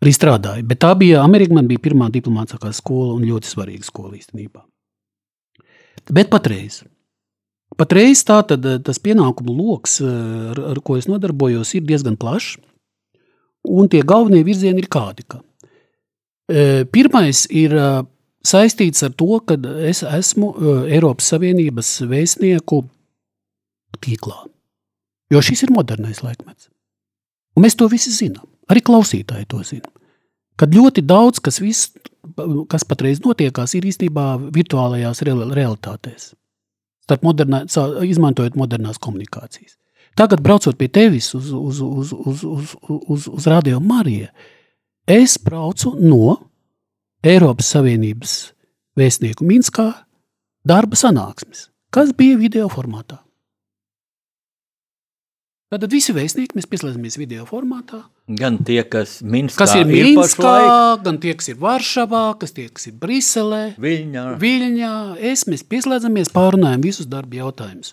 arī 0.03 0.13
strādāja. 0.15 0.65
Bet 0.67 0.81
tā 0.84 0.91
bija 0.99 1.23
Amerika, 1.23 1.55
man 1.58 1.69
bija 1.69 1.84
pirmā 1.88 2.10
diplomātiskā 2.13 2.71
skola 2.75 3.15
un 3.17 3.25
ļoti 3.27 3.51
svarīga 3.51 3.88
skola 3.88 4.15
īstenībā. 4.19 4.63
Bet 6.13 6.29
patreiz. 6.34 6.84
Patreiz 7.75 8.21
tā, 8.27 8.39
tad, 8.47 8.65
tas 8.86 9.01
pienākumu 9.01 9.55
lokus, 9.55 9.97
ar, 10.05 10.62
ar 10.71 10.81
ko 10.86 10.99
es 10.99 11.10
nodarbojos, 11.10 11.73
ir 11.75 11.86
diezgan 11.88 12.17
plašs. 12.19 12.60
Un 13.65 13.89
tie 13.89 14.03
galvenie 14.05 14.43
virzieni 14.45 14.84
ir 14.84 14.89
kādi. 14.93 15.25
Ka. 15.27 15.39
E, 16.45 16.86
pirmais 16.86 17.47
ir 17.49 17.73
saistīts 18.45 19.01
ar 19.08 19.15
to, 19.17 19.39
ka 19.41 19.58
es 19.89 20.03
esmu 20.05 20.51
Eiropas 20.86 21.31
Savienības 21.34 21.95
vēstnieku 22.12 22.84
tīklā. 24.05 24.43
Jo 25.34 25.41
šis 25.41 25.65
ir 25.65 25.73
modernais 25.73 26.21
laikmets. 26.21 26.69
Un 27.58 27.65
mēs 27.65 27.77
to 27.79 27.88
visi 27.89 28.13
zinām. 28.13 28.45
Arī 28.71 28.82
klausītāji 28.86 29.47
to 29.51 29.62
zina. 29.65 29.91
Kad 30.60 30.73
ļoti 30.75 31.04
daudz 31.06 31.41
kas, 31.43 31.60
viss, 31.60 31.91
kas 32.71 32.86
patreiz 32.88 33.19
notiekās, 33.25 33.75
ir 33.75 33.88
īstenībā 33.89 34.28
virtuālajās 34.56 35.21
realitātēs. 35.25 36.32
Starp 37.06 37.25
modernā, 37.28 37.65
izmantojot 38.08 38.56
modernās 38.58 39.01
komunikācijas. 39.04 39.75
Tagad, 40.15 40.39
braucot 40.41 40.78
pie 40.80 40.88
tevis 40.88 41.34
uz, 41.36 41.51
uz, 41.51 41.82
uz, 41.84 42.13
uz, 42.15 42.43
uz, 42.47 42.75
uz, 42.88 43.28
uz 43.28 43.47
Radio 43.51 43.82
Mariju, 43.84 44.30
es 45.12 45.36
braucu 45.43 45.91
no 45.99 46.38
Eiropas 47.25 47.73
Savienības 47.75 48.38
vēstnieku 48.95 49.45
Minskā 49.45 49.89
darba 50.65 50.97
sanāksmes, 50.97 51.67
kas 51.91 52.15
bija 52.15 52.39
video 52.39 52.71
formātā. 52.71 53.25
Tātad 55.76 55.92
visi 55.92 56.14
vēstnieki 56.16 56.56
mēs 56.56 56.70
pieslēdzamies 56.72 57.18
video 57.20 57.44
formātā. 57.50 57.98
Gan 58.40 58.62
tie, 58.64 58.78
kas, 58.88 59.18
Minskā 59.28 59.66
kas 59.66 59.74
ir 59.76 59.90
Minskā, 59.90 60.52
ir 60.64 61.02
gan 61.04 61.18
tie, 61.20 61.34
kas 61.36 61.50
ir 61.52 61.58
Varšavā, 61.60 62.22
kas 62.40 62.54
tie, 62.56 62.70
kas 62.72 62.88
ir 62.88 62.94
Briselē, 63.02 63.74
Viļņā. 63.84 64.24
Viļņā. 64.40 64.92
Es, 65.34 65.44
mēs 65.52 65.66
pieslēdzamies, 65.68 66.32
pārunājam 66.32 66.86
visus 66.86 67.10
darba 67.12 67.42
jautājumus. 67.42 67.92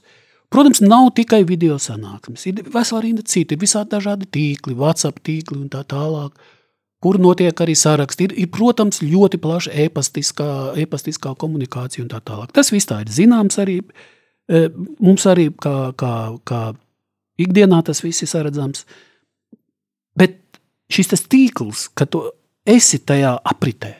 Protams, 0.54 0.78
nav 0.84 1.08
tikai 1.16 1.40
video 1.48 1.80
sanāksmes. 1.82 2.44
Ir 2.52 2.60
vesela 2.70 3.00
rinda 3.02 3.24
citi, 3.26 3.56
ir 3.56 3.64
visādi 3.64 3.96
dažādi 3.96 4.30
tīkli, 4.30 4.76
WhatsApp 4.78 5.18
tīkli 5.26 5.58
un 5.58 5.66
tā 5.72 5.82
tālāk, 5.90 6.38
kur 7.02 7.18
notiek 7.18 7.64
arī 7.66 7.74
saraksti. 7.74 8.30
Ir, 8.30 8.36
ir 8.44 8.52
protams, 8.54 9.02
ļoti 9.02 9.42
plaša 9.42 9.74
e-pastiskā, 9.88 10.52
e-pastiskā 10.84 11.34
komunikācija 11.34 12.06
un 12.06 12.14
tā 12.14 12.22
tālāk. 12.22 12.54
Tas 12.54 12.70
viss 12.70 12.86
tā 12.86 13.02
ir 13.02 13.10
zināms 13.10 13.58
arī. 13.58 13.80
E, 14.46 14.68
mums 15.02 15.26
arī 15.26 15.48
kā, 15.58 15.90
kā, 15.98 16.14
kā 16.46 16.62
Ikdienā 17.42 17.82
tas 17.86 18.02
viss 18.04 18.24
ir 18.24 18.30
saredzams. 18.30 18.86
Bet 20.18 20.38
šis 20.92 21.26
tīkls, 21.30 21.88
ka 21.96 22.06
tu 22.06 22.24
esi 22.68 23.00
tajā 23.02 23.34
apritē, 23.48 23.94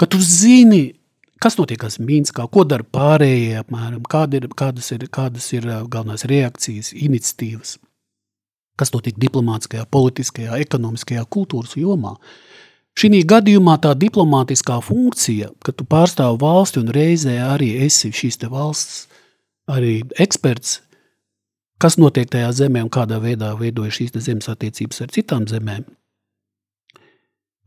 ka 0.00 0.08
tu 0.10 0.20
zini, 0.22 0.94
kas 1.42 1.58
notiek 1.58 1.82
Minskā, 2.00 2.46
ko 2.50 2.64
dara 2.64 2.84
pārējie, 2.84 3.58
apmēram, 3.60 4.02
kāda 4.08 4.40
ir, 4.40 4.48
kādas, 4.56 4.90
ir, 4.94 5.06
kādas 5.12 5.50
ir 5.52 5.66
galvenās 5.90 6.24
reakcijas, 6.30 6.92
iniciatīvas, 6.94 7.78
kas 8.78 8.92
notiek 8.94 9.18
diplomātiskajā, 9.20 9.86
politiskajā, 9.90 10.58
ekonomiskajā, 10.64 11.24
kultūras 11.30 11.76
jomā. 11.78 12.16
Šī 12.94 13.24
gadījumā 13.26 13.74
tā 13.82 13.90
diplomātiskā 13.98 14.78
funkcija, 14.82 15.50
ka 15.66 15.74
tu 15.74 15.86
pārstāvi 15.90 16.38
valsti 16.40 16.78
un 16.78 16.92
reizē 16.94 17.40
arī 17.42 17.72
esi 17.82 18.12
šīs 18.14 18.38
valsts 18.46 19.08
arī 19.66 20.02
eksperts, 20.20 20.82
kas 21.82 21.98
notiek 21.98 22.30
tajā 22.30 22.50
zemē 22.54 22.84
un 22.84 22.92
kādā 22.92 23.18
veidā 23.22 23.52
veidojas 23.58 23.98
šīs 23.98 24.16
zemes 24.24 24.50
attiecības 24.50 25.04
ar 25.04 25.12
citām 25.14 25.46
zemēm, 25.50 25.84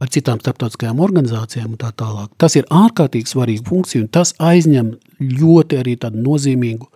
ar 0.02 0.12
citām 0.14 0.42
starptautiskajām 0.42 1.02
organizācijām 1.04 1.74
un 1.74 1.82
tā 1.82 1.92
tālāk. 1.98 2.32
Tas 2.42 2.56
ir 2.60 2.68
ārkārtīgi 2.74 3.34
svarīga 3.34 3.66
funkcija, 3.68 4.06
un 4.06 4.12
tas 4.14 4.34
aizņem 4.38 4.94
ļoti 5.20 5.82
arī 5.82 5.98
tādu 6.02 6.22
nozīmīgu 6.24 6.90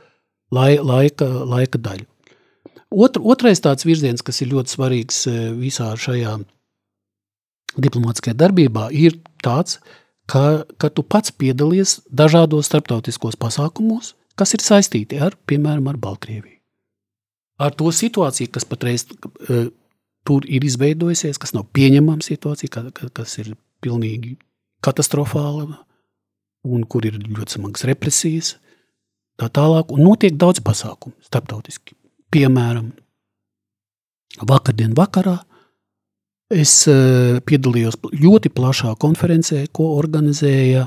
lai, 0.54 0.76
laika, 0.78 1.28
laika 1.50 1.82
daļu. 1.82 2.08
Otr, 2.92 3.24
otrais 3.24 3.62
tāds 3.64 3.88
virziens, 3.88 4.24
kas 4.24 4.42
ir 4.44 4.52
ļoti 4.52 4.76
svarīgs 4.76 5.24
e, 5.32 5.36
visā 5.56 5.94
šajā 5.96 6.36
diplomātiskajā 7.80 8.36
darbībā, 8.36 8.90
ir 8.92 9.16
tāds, 9.44 9.80
ka, 10.28 10.68
ka 10.76 10.92
tu 10.92 11.08
pats 11.08 11.32
piedalies 11.32 12.02
dažādos 12.12 12.68
starptautiskos 12.68 13.40
pasākumos, 13.40 14.14
kas 14.36 14.58
ir 14.58 14.66
saistīti 14.66 15.24
ar, 15.24 15.40
piemēram, 15.48 15.88
ar 15.88 16.02
Baltkrieviju 16.04 16.61
ar 17.62 17.76
to 17.78 17.92
situāciju, 17.96 18.52
kas 18.56 18.66
patreiz 18.68 19.06
uh, 19.08 19.68
tur 20.28 20.48
ir 20.50 20.66
izveidojusies, 20.66 21.40
kas 21.42 21.56
nav 21.58 21.68
pieņemama 21.76 22.26
situācija, 22.26 22.72
ka, 22.74 22.84
ka, 22.96 23.12
kas 23.22 23.38
ir 23.42 23.54
pilnīgi 23.82 24.36
katastrofāla 24.86 25.82
un 26.68 26.84
kur 26.90 27.06
ir 27.10 27.18
ļoti 27.22 27.58
smagas 27.58 27.86
represijas. 27.90 28.56
Tā 29.42 29.48
tālāk, 29.50 29.94
un 29.94 30.04
notiek 30.06 30.36
daudz 30.38 30.62
pasākumu 30.66 31.16
starptautiski. 31.26 31.96
Piemēram, 32.32 32.92
vakardien 34.48 34.94
vakarā 34.98 35.40
Es 36.52 36.82
uh, 36.92 37.40
piedalījos 37.48 37.96
ļoti 38.12 38.52
plašā 38.52 38.92
konferencē, 39.00 39.64
ko 39.72 39.94
organizēja 39.96 40.84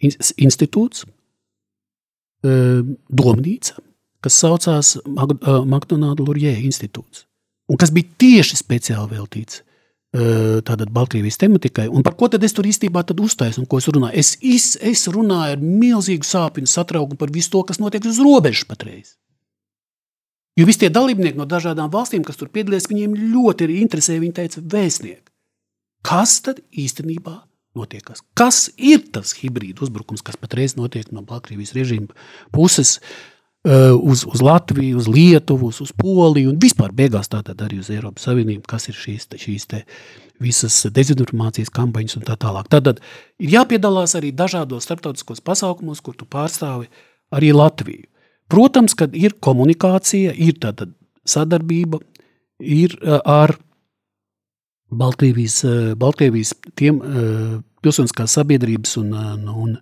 ins- 0.00 0.32
institūts, 0.40 1.04
uh, 2.48 2.80
domnīca, 3.12 3.76
kas 4.22 4.38
saucās 4.38 4.94
Mag 5.06 5.34
uh, 5.34 5.62
McDonalda 5.66 6.24
Lurjē 6.24 6.54
institūts, 6.62 7.26
un 7.70 7.80
kas 7.80 7.92
bija 7.94 8.10
tieši 8.22 8.58
speciāli 8.60 9.16
veltīts 9.16 9.62
uh, 9.62 10.60
tātad 10.66 10.92
Baltkrievijas 10.94 11.40
tematikai. 11.42 11.88
Un 11.90 12.04
par 12.06 12.16
ko 12.18 12.30
tad 12.32 12.44
es 12.46 12.54
tur 12.56 12.68
īstenībā 12.68 13.04
uzstājos 13.12 13.58
un 13.60 13.66
ko 13.66 13.80
es 13.82 13.88
runāju? 13.88 14.14
Es, 14.18 14.36
es, 14.40 14.76
es 14.80 15.08
runāju 15.10 15.56
ar 15.56 15.64
milzīgu 15.64 16.28
sāpju 16.28 16.64
un 16.64 16.70
satraukumu 16.70 17.18
par 17.18 17.34
visu 17.34 17.52
to, 17.54 17.64
kas 17.68 17.82
notiek 17.82 18.06
uz 18.06 18.22
robežas 18.22 18.68
patreiz. 18.68 19.16
Jo 20.58 20.66
visi 20.68 20.82
tie 20.82 20.90
dalībnieki 20.92 21.40
no 21.40 21.46
dažādām 21.48 21.88
valstīm, 21.92 22.24
kas 22.26 22.36
tur 22.36 22.50
piedalījās, 22.52 22.90
viņiem 22.90 23.14
ļoti 23.32 23.70
interesē. 23.80 24.18
Viņi 24.20 24.36
teica, 24.36 24.60
vēstnieki, 24.60 25.30
kas 26.04 26.34
tad 26.44 26.60
īstenībā 26.76 27.38
notiek? 27.78 28.10
Kas 28.36 28.66
ir 28.76 29.00
tas 29.14 29.32
hibrīda 29.38 29.80
uzbrukums, 29.86 30.20
kas 30.20 30.36
patreiz 30.36 30.76
notiek 30.76 31.08
no 31.08 31.24
Baltkrievijas 31.24 31.72
režīma 31.72 32.12
puses 32.52 32.98
uh, 32.98 33.31
uz, 33.62 34.24
uz 34.26 34.40
Latviju, 34.42 34.98
uz 34.98 35.06
Lietuvu, 35.06 35.68
uz, 35.70 35.80
uz 35.84 35.92
Poliju 35.94 36.50
un 36.50 36.58
vispār 36.62 36.90
beigās 36.96 37.30
tātad 37.30 37.60
arī 37.62 37.78
uz 37.78 37.90
Eiropas 37.94 38.26
Savienību, 38.26 38.64
kas 38.66 38.88
ir 38.90 38.96
šīs, 38.98 39.28
šīs 39.38 39.68
te 39.70 39.82
visas 40.42 40.80
dezinformācijas 40.90 41.70
kampaņas 41.70 42.18
un 42.18 42.26
tā 42.26 42.36
tālāk. 42.42 42.66
Tātad 42.72 42.98
ir 43.38 43.54
jāpiedalās 43.54 44.16
arī 44.18 44.32
dažādos 44.34 44.88
starptautiskos 44.88 45.44
pasākumos, 45.46 46.02
kur 46.02 46.16
tu 46.18 46.26
pārstāvi 46.26 46.90
arī 47.32 47.52
Latviju. 47.54 48.08
Protams, 48.52 48.96
kad 48.98 49.14
ir 49.16 49.36
komunikācija, 49.40 50.34
ir 50.36 50.58
tāda 50.60 50.90
sadarbība, 51.28 52.02
ir 52.60 52.96
uh, 53.00 53.20
ar 53.24 53.54
Baltkrievijas, 54.92 55.62
uh, 55.64 55.76
Baltkrievijas 55.96 56.52
tiem 56.76 56.98
pilsoniskās 57.82 58.34
sabiedrības 58.36 58.98
un, 59.00 59.14
uh, 59.16 59.54
un 59.64 59.78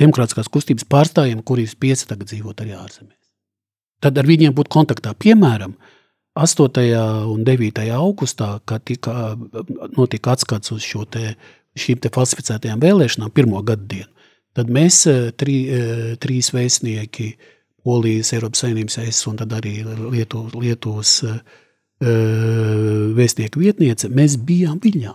demokrātiskās 0.00 0.50
kustības 0.52 0.86
pārstāvjiem, 0.90 1.42
kuri 1.46 1.66
ir 1.66 1.72
spiesti 1.72 2.10
tagad 2.10 2.30
dzīvot 2.30 2.62
arī 2.64 2.76
ārzemēs. 2.76 3.20
Tad 4.04 4.18
ar 4.20 4.28
viņiem 4.28 4.54
būt 4.56 4.68
kontaktā. 4.72 5.14
Piemēram, 5.16 5.76
8. 6.36 6.82
un 7.32 7.44
9. 7.48 7.84
augustā, 7.96 8.50
kad 8.68 8.84
tika, 8.84 9.36
notika 9.96 10.34
atskats 10.36 10.74
uz 10.74 10.84
šo 10.84 11.06
te, 11.08 11.32
šīm 11.80 12.02
te 12.04 12.12
falsificētajām 12.12 12.82
vēlēšanām, 12.82 13.32
pirmo 13.32 13.62
gadu 13.64 13.88
dienu, 13.94 14.28
tad 14.56 14.72
mēs 14.72 15.04
tri, 15.40 15.60
trīs 16.20 16.52
vēstnieki, 16.52 17.30
Polijas, 17.86 18.32
Eiropas 18.34 18.64
Savienības 18.64 18.96
es 19.04 19.20
un 19.30 19.36
tad 19.38 19.52
arī 19.54 19.76
Lietu, 19.86 20.40
Lietuvas 20.58 21.20
uh, 21.22 21.36
vēstnieku 22.00 23.62
vietniece, 23.62 24.10
mēs 24.10 24.34
bijām 24.42 24.80
Viļņā. 24.82 25.12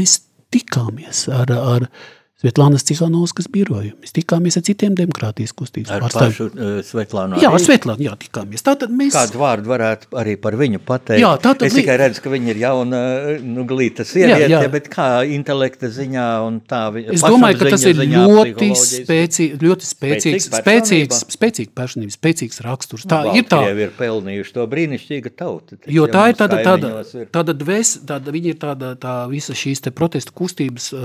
Mēs 0.00 0.14
tikāmies 0.54 1.26
ar, 1.32 1.52
ar 1.52 1.88
Svetlānas 2.36 2.84
Cihanovskas 2.84 3.46
biroju. 3.48 3.94
Mēs 4.02 4.12
tikāmies 4.12 4.58
ar 4.58 4.64
citiem 4.66 4.92
demokrātijas 4.92 5.54
kustības 5.56 5.88
Ar 5.94 6.02
pārstāvjiem. 6.04 6.32
pašu 6.34 6.48
uh, 6.52 6.72
Svetlānu. 6.84 7.38
Jā, 7.40 7.48
arī? 7.48 7.56
ar 7.56 7.62
Svetlānu, 7.64 8.04
jā, 8.04 8.12
tikāmies. 8.20 8.60
Tātad 8.66 8.90
mēs... 8.92 9.14
Kādu 9.14 9.40
vārdu 9.40 9.70
varētu 9.70 10.18
arī 10.20 10.34
par 10.42 10.52
viņu 10.60 10.82
pateikt? 10.84 11.22
Jā, 11.22 11.30
tā 11.40 11.54
tad 11.56 11.64
es 11.70 11.76
tikai 11.78 11.94
redzu, 12.02 12.20
ka 12.20 12.32
viņa 12.34 12.50
ir 12.52 12.60
jauna, 12.60 13.00
nu, 13.40 13.64
glīta 13.70 14.04
Jā, 14.04 14.08
sieviete, 14.10 14.50
jā. 14.52 14.60
bet 14.74 14.90
kā 14.92 15.06
intelekta 15.32 15.88
ziņā 15.88 16.26
un 16.44 16.58
tā 16.60 16.82
Es 17.14 17.24
domāju, 17.24 17.56
ka 17.62 17.70
tas 17.72 17.86
ir 17.88 17.96
ziņā, 18.02 18.26
ļoti 18.28 18.68
spēcīgs, 18.82 19.56
ļoti 19.64 19.90
spēcīgs, 19.94 20.50
spēcīgs, 20.58 21.22
spēcīgs 21.38 21.72
personības, 21.80 22.20
spēcīgs 22.20 22.62
raksturs. 22.68 23.08
Tā 23.08 23.22
ir 23.32 23.48
tā. 23.48 23.62
Ir 23.72 23.96
pelnījuši 23.96 24.56
to 24.58 24.68
brīnišķīgu 24.76 25.34
tautu. 25.40 25.80
taču 25.80 25.96
Jo 25.96 26.04
tā 26.12 26.28
ir 26.34 26.36
tāda, 26.44 26.60
tāda, 26.68 26.92
tāda 27.32 27.56
dvēs, 27.56 27.96
tāda, 28.04 28.36
viņa 28.36 28.52
ir 28.52 28.60
tāda, 28.60 28.92
tā 29.00 29.16
visa 29.32 29.56
šīs 29.56 29.86
te 29.88 29.94
protestu 29.96 30.36
kustības 30.36 30.92
uh, 30.92 31.02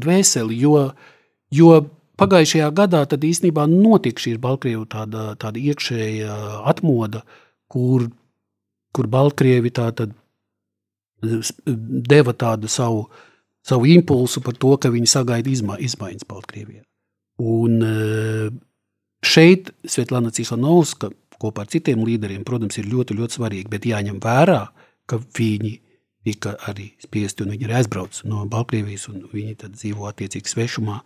dvēseli, 0.00 0.56
jo, 0.56 0.69
jo 1.54 1.70
pagājušajā 2.20 2.68
gadā 2.76 3.02
tad 3.08 3.24
īstenībā 3.24 3.64
notika 3.70 4.20
šī 4.24 4.34
Baltkrievu 4.42 4.84
tāda, 4.92 5.30
tāda 5.40 5.60
iekšēja 5.60 6.34
atmoda, 6.72 7.22
kur, 7.72 8.08
kur 8.92 9.08
Baltkrievi 9.08 9.72
tā 9.76 9.88
tad 9.96 10.12
s- 11.22 11.54
deva 11.66 12.32
tādu 12.36 12.68
savu, 12.68 13.06
savu 13.66 13.88
impulsu 13.88 14.42
par 14.44 14.54
to, 14.60 14.74
ka 14.80 14.90
viņi 14.92 15.08
sagaida 15.08 15.50
izma, 15.52 15.78
izmaiņas 15.80 16.28
Baltkrievijā. 16.28 16.82
Un 17.40 17.80
eh, 17.82 18.50
šeit 19.24 19.70
Svetlana 19.88 20.30
Cihanovska 20.32 21.10
kopā 21.40 21.64
ar 21.64 21.70
citiem 21.72 22.02
līderiem, 22.04 22.42
protams, 22.44 22.76
ir 22.76 22.84
ļoti, 22.92 23.16
ļoti 23.16 23.38
svarīgi, 23.38 23.70
bet 23.72 23.86
jāņem 23.88 24.18
vērā, 24.20 24.60
ka 25.08 25.16
viņi 25.38 25.78
tika 26.24 26.56
arī 26.68 26.92
spiesti 27.02 27.44
un 27.44 27.54
viņi 27.54 27.68
ir 27.68 27.78
aizbrauc 27.80 28.20
no 28.28 28.44
Baltkrievijas 28.50 29.08
un 29.12 29.24
viņi 29.32 29.56
tad 29.64 29.78
dzīvo 29.78 30.08
attiecīgi 30.10 30.52
svešumā. 30.52 31.00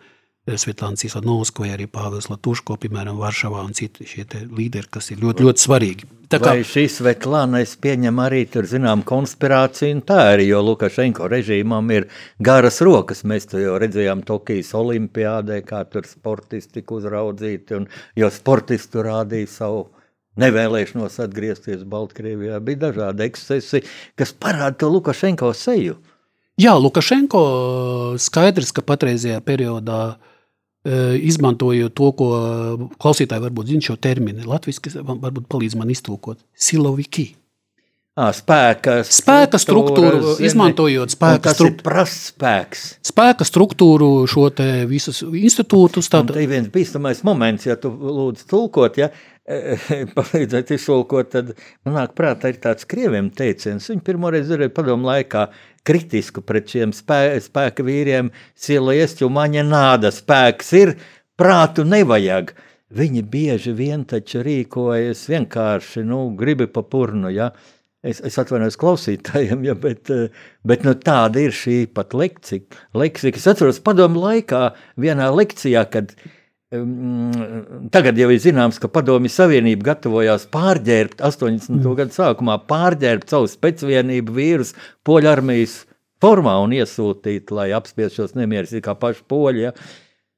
Eh, 0.45 0.59
Svetlana 0.61 0.97
Cihanovska 1.01 1.63
vai 1.63 1.71
arī 1.73 1.87
Pāvils 1.89 2.29
Latuško, 2.29 2.77
piemēram, 2.83 3.17
Varšavā 3.17 3.63
un 3.65 3.73
citi 3.73 4.05
šie 4.05 4.27
līderi, 4.53 4.91
kas 4.93 5.09
ir 5.15 5.23
ļoti, 5.23 5.47
ļoti 5.47 5.63
svarīgi. 5.63 6.09
Tā 6.29 6.41
kā, 6.43 6.53
Vai 6.53 6.67
šī 6.69 6.85
Svetlāna, 6.93 7.63
es 7.65 7.73
pieņemu 7.81 8.21
arī 8.21 8.43
tur, 8.53 8.69
zinām, 8.69 9.05
konspirāciju, 9.09 9.95
un 9.97 10.03
tā 10.05 10.19
arī, 10.35 10.51
jo 10.51 10.61
Lukašenko 10.67 11.31
režīmam 11.33 11.89
ir 11.97 12.09
garas 12.45 12.83
rokas. 12.85 13.25
Mēs 13.25 13.49
to 13.49 13.63
jau 13.63 13.79
redzējām 13.81 14.21
Tokijas 14.29 14.75
olimpiādē, 14.77 15.63
kā 15.65 15.81
tur 15.89 16.05
sportisti 16.05 16.83
tika 16.83 16.99
uzraudzīti, 16.99 17.79
un 17.79 17.89
jo 18.21 18.29
sportisti 18.29 18.99
tur 18.99 19.09
rādīja 19.09 19.49
savu 19.49 19.87
nevēlēšanos 20.41 21.21
atgriezties 21.25 21.85
Baltkrievijā. 21.89 22.59
Bija 22.65 22.89
dažādi 22.89 23.27
ekscesi, 23.29 23.83
kas 24.19 24.35
parāda 24.35 24.77
to 24.83 24.91
Lukašenko 24.93 25.53
seju. 25.57 25.99
Jā, 26.61 26.75
Lukašenko 26.79 27.45
skaidrs, 28.23 28.71
ka 28.75 28.85
patreizajā 28.87 29.41
periodā 29.47 30.01
e, 30.15 30.17
izmantojot 31.27 31.95
to, 31.99 32.11
ko 32.19 32.29
klausītāji 33.03 33.47
varbūt 33.49 33.73
zina 33.73 33.89
šo 33.91 33.99
terminu, 33.99 34.47
latviešu 34.47 35.03
varbūt 35.03 35.49
palīdz 35.51 35.79
man 35.81 35.91
iztulkot. 35.95 36.39
Siloviki. 36.55 37.33
À, 38.15 38.29
spēka, 38.31 39.01
Spēka 39.03 39.59
struktūru, 39.59 40.37
izmantojot 40.47 41.11
spēka 41.11 41.51
struktūru, 41.51 42.05
spēks. 42.07 42.85
spēka 43.03 43.43
struktūru, 43.49 44.11
šo 44.31 44.53
te 44.55 44.85
visus 44.87 45.25
institūtus. 45.27 46.13
Tad, 46.13 46.31
te 46.31 46.45
ir 46.45 46.53
viens 46.53 46.71
bīstamais 46.71 47.25
moments, 47.27 47.67
ja 47.67 47.75
tu 47.75 47.91
lūdzu 47.91 48.47
tulkot, 48.53 49.03
ja 49.03 49.11
palīdzēt 50.15 50.71
iztulkot, 50.79 51.33
tad 51.35 51.53
man 51.83 51.99
nāk 51.99 52.15
prātā 52.15 52.55
ir 52.55 52.63
tāds 52.63 52.87
krieviem 52.87 53.33
teiciens. 53.35 53.91
Viņi 53.91 54.07
pirmoreiz 54.07 54.55
ir 54.55 54.69
padomu 54.71 55.11
laikā 55.11 55.49
kritisku 55.83 56.47
pret 56.47 56.71
šiem 56.71 56.95
spē, 56.95 57.35
spēka 57.43 57.83
vīriem, 57.83 58.31
sila 58.55 58.95
iesķumaņa 58.95 59.67
nāda, 59.67 60.15
spēks 60.15 60.75
ir, 60.79 60.95
prātu 61.35 61.83
nevajag. 61.83 62.55
Viņi 62.95 63.27
bieži 63.27 63.75
vien 63.75 64.07
taču 64.07 64.47
rīkojas 64.47 65.27
vienkārši, 65.35 66.07
nu, 66.07 66.29
gribi 66.39 66.71
pa 66.71 66.87
purnu, 66.87 67.35
ja. 67.35 67.51
Es, 68.05 68.21
es 68.21 68.37
atvainojos 68.41 68.77
klausītājiem, 68.81 69.63
ja, 69.65 69.75
bet, 69.81 70.11
eh, 70.13 70.33
bet 70.67 70.85
nu, 70.85 70.93
tāda 71.01 71.41
ir 71.41 71.55
šī 71.57 71.85
pat 71.89 72.13
lekcija. 72.13 72.61
leksika. 72.93 73.41
Es 73.41 73.49
atceros 73.49 73.81
padomu 73.85 74.21
laikā 74.27 74.75
vienā 75.01 75.31
lekcijā, 75.33 75.87
kad 75.89 76.13
um, 76.75 77.89
tagad 77.95 78.21
jau 78.21 78.29
ir 78.29 78.43
zināms, 78.45 78.81
ka 78.83 78.91
padomju 78.93 79.33
savienība 79.33 79.95
gatavojās 79.95 80.45
pārģērbt 80.53 81.25
80. 81.25 81.79
Mm. 81.79 81.97
gadu 82.03 82.17
sākumā, 82.17 82.59
pārģērbt 82.69 83.33
savu 83.33 83.49
specvienību 83.49 84.37
vīrus 84.37 84.75
poļu 85.07 85.33
armijas 85.33 85.81
formā 86.25 86.59
un 86.65 86.77
iesūtīt, 86.77 87.53
lai 87.57 87.71
apspiež 87.77 88.21
šos 88.21 88.37
nemierus, 88.37 88.77
ir 88.77 88.85
kā 88.85 88.97
paši 89.01 89.25
poļi. 89.33 89.65
Ja. 89.69 89.75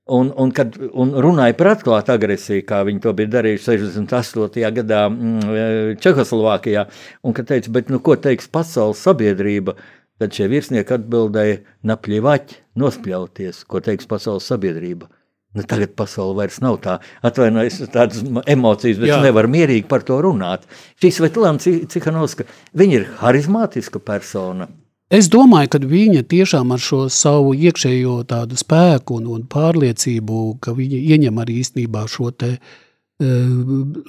Un, 0.06 0.28
un, 0.38 0.52
kad, 0.54 0.76
un 0.94 1.10
runāja 1.18 1.56
par 1.58 1.72
atklātu 1.72 2.12
agresiju, 2.14 2.62
kā 2.68 2.84
viņi 2.86 3.00
to 3.02 3.10
bija 3.18 3.32
darījuši 3.32 3.64
68. 3.82 4.68
gadā 4.76 5.00
mm, 5.10 5.96
Čehoslovākijā, 5.98 6.84
un 7.26 7.34
kad 7.34 7.48
teica, 7.48 7.72
bet 7.74 7.90
nu, 7.90 7.98
ko 7.98 8.14
teiks 8.14 8.46
pasaules 8.46 9.02
sabiedrība, 9.02 9.74
tad 10.22 10.36
šie 10.36 10.46
virsnieki 10.52 10.94
atbildēja, 11.00 11.58
napļievaķi, 11.90 12.60
nospļauties, 12.78 13.64
ko 13.66 13.82
teiks 13.82 14.06
pasaules 14.06 14.46
sabiedrība. 14.46 15.10
Nu, 15.56 15.64
tagad 15.66 15.96
pasaule 15.98 16.36
vairs 16.38 16.60
nav 16.62 16.78
tā, 16.84 16.98
atvainojos, 17.26 17.82
tādas 17.90 18.22
emocijas, 18.46 19.02
bet 19.02 19.24
nevaru 19.24 19.50
mierīgi 19.50 19.88
par 19.90 20.06
to 20.06 20.20
runāt. 20.22 20.70
Šī 21.02 21.10
Svetlana 21.16 21.58
Cihanovska, 21.90 22.46
viņa 22.76 23.00
ir 23.00 23.06
harizmātiska 23.24 23.98
persona. 24.04 24.68
Es 25.06 25.28
domāju, 25.30 25.70
ka 25.70 25.78
viņa 25.86 26.24
tiešām 26.26 26.72
ar 26.74 26.82
šo 26.82 27.04
savu 27.14 27.52
iekšējo 27.54 28.16
tādu 28.26 28.58
spēku 28.58 29.20
un, 29.20 29.28
un 29.30 29.44
pārliecību, 29.46 30.58
ka 30.58 30.74
viņa 30.74 30.98
ieņem 31.14 31.38
arī 31.38 31.60
īstenībā 31.62 32.02
šo 32.10 32.32
te 32.34 32.56
uh, 32.56 33.22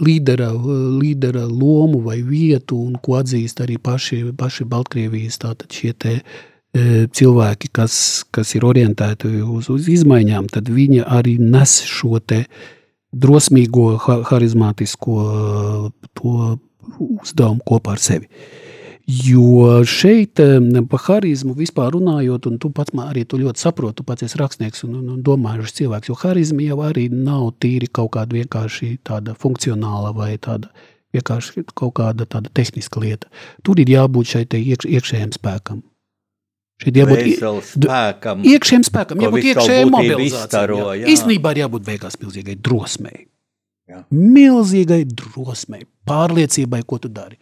līdera, 0.01 0.49
līdera 0.97 1.45
lomu 1.45 2.01
vai 2.07 2.23
vietu, 2.25 2.81
un 2.81 2.97
ko 2.97 3.19
atzīst 3.21 3.61
arī 3.61 3.77
paši, 3.77 4.23
paši 4.33 4.65
Baltkrievijas 4.65 5.37
tātad 5.45 5.69
šie 5.69 5.93
te 5.93 6.17
uh, 6.17 7.05
cilvēki, 7.13 7.69
kas, 7.77 8.25
kas 8.33 8.57
ir 8.57 8.65
orientēti 8.65 9.37
uz, 9.45 9.69
uz 9.69 9.93
izmaiņām, 9.99 10.49
tad 10.49 10.73
viņa 10.73 11.05
arī 11.13 11.37
nes 11.37 11.77
šo 11.85 12.17
te 12.25 12.47
drosmīgo, 13.13 13.91
ha- 14.01 14.23
harizmātisko 14.33 15.19
to 16.17 16.57
uzdevumu 16.97 17.61
kopā 17.69 17.93
ar 17.93 18.01
sevi. 18.01 18.33
Jo 19.07 19.85
šeit 19.87 20.41
par 20.91 21.01
harizmu 21.05 21.53
vispār 21.55 21.93
runājot, 21.95 22.49
un 22.49 22.57
tu 22.59 22.73
pats 22.75 22.91
arī 22.99 23.23
to 23.23 23.39
ļoti 23.39 23.61
saproti, 23.61 24.01
tu 24.01 24.03
pats 24.03 24.25
esi 24.27 24.39
rakstnieks 24.41 24.83
un, 24.83 24.97
un, 24.99 25.05
un 25.13 25.21
domājušs 25.23 25.77
cilvēks, 25.79 26.09
jo 26.11 26.17
harizma 26.19 26.65
jau 26.65 26.81
arī 26.83 27.07
nav 27.07 27.53
tīri 27.63 27.87
kaut 27.87 28.11
kāda 28.17 28.35
vienkārši 28.35 28.97
tāda 29.07 29.37
funkcionāla 29.39 30.11
vai 30.11 30.33
tāda 30.35 30.67
vienkārši 31.15 31.63
kaut 31.71 31.95
kāda 32.01 32.27
tāda 32.27 32.51
tehniska 32.51 32.99
lieta. 32.99 33.31
Tur 33.63 33.79
ir 33.79 33.93
jābūt 33.95 34.33
šai 34.33 34.43
iekš, 34.43 34.89
iekšējiem 34.99 35.31
spēkam. 35.39 35.81
Šeit 36.83 36.99
jābūt 36.99 37.39
spēkam. 37.71 38.43
iekšējiem 38.43 38.85
spēkam, 38.91 39.23
jābūt 39.23 39.51
iekšējai 39.53 39.89
mobilizācijai. 39.95 41.07
Īstenībā 41.15 41.55
ir 41.55 41.63
jābūt 41.63 41.87
beigās 41.87 42.19
milzīgai 42.21 42.59
drosmei. 42.59 43.29
Jā. 43.87 44.03
Milzīgai 44.11 45.05
drosmei, 45.07 45.85
pārliecībai, 46.05 46.83
ko 46.83 46.99
tu 46.99 47.07
dari. 47.07 47.39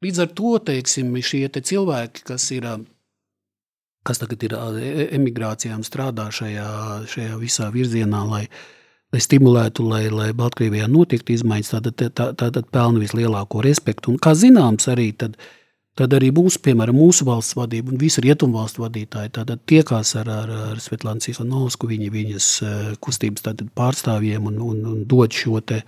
Līdz 0.00 0.22
ar 0.22 0.30
to 0.32 0.54
teiksim, 0.64 1.12
šie 1.20 1.44
te 1.52 1.60
cilvēki, 1.60 2.22
kas 2.30 2.46
ir, 2.56 2.64
kas 4.06 4.20
tagad 4.22 4.46
ir 4.46 4.54
ā, 4.56 4.66
e- 4.80 5.08
emigrācijā 5.18 5.76
un 5.76 5.84
strādā 5.84 6.30
šajā, 6.32 6.68
šajā 7.12 7.36
visā 7.36 7.68
virzienā, 7.74 8.22
lai, 8.30 8.46
lai 9.12 9.20
stimulētu, 9.20 9.84
lai, 9.84 10.06
lai 10.08 10.30
Baltkrievijā 10.36 10.88
notiktu 10.88 11.36
izmaiņas, 11.36 11.72
tad, 11.74 11.90
tad, 12.00 12.16
tad, 12.16 12.56
tad 12.56 12.70
pelna 12.72 13.02
vislielāko 13.02 13.60
respektu. 13.66 14.14
Un, 14.14 14.20
kā 14.24 14.32
zināms, 14.32 14.88
arī 14.88 15.10
tad, 15.20 15.36
tad 16.00 16.16
arī 16.16 16.32
mūsu, 16.32 16.62
piemēram, 16.64 16.96
mūsu 16.96 17.28
valsts 17.28 17.58
vadība 17.60 17.92
un 17.92 18.00
visi 18.00 18.24
rietumvalstu 18.24 18.86
vadītāji 18.86 19.34
tātad 19.36 19.60
tiekās 19.68 20.14
ar, 20.16 20.32
ar, 20.32 20.54
ar 20.70 20.80
Svetlānu 20.80 21.20
Cihanovsku, 21.26 21.92
viņa, 21.92 22.14
viņas 22.16 22.52
kustības 23.04 23.50
tātad 23.50 23.68
pārstāvjiem 23.76 24.48
un, 24.48 24.62
un, 24.64 24.80
un 24.94 25.04
dod 25.04 25.36
šo 25.36 25.60
te 25.60 25.84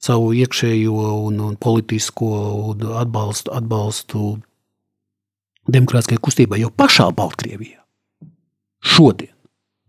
savu 0.00 0.32
iekšējo 0.36 1.10
un, 1.26 1.40
un 1.44 1.56
politisko 1.60 2.30
un 2.70 2.86
atbalstu, 3.02 3.52
atbalstu 3.52 4.22
demokrātiskajai 5.70 6.22
kustībai, 6.24 6.60
jo 6.62 6.70
pašā 6.72 7.10
Baltkrievijā 7.16 7.82
šodien 8.80 9.34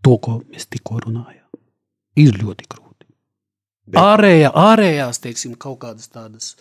to, 0.04 0.18
ko 0.18 0.40
mēs 0.50 0.68
tikko 0.68 1.00
runājām, 1.06 1.48
ir 2.20 2.36
ļoti 2.42 2.68
grūti. 2.68 3.06
Bet- 3.86 4.02
Ārējā, 4.02 4.52
ārējās, 4.52 5.20
teiksim, 5.22 5.56
kaut 5.56 5.80
kādas 5.84 6.10
tādas 6.12 6.52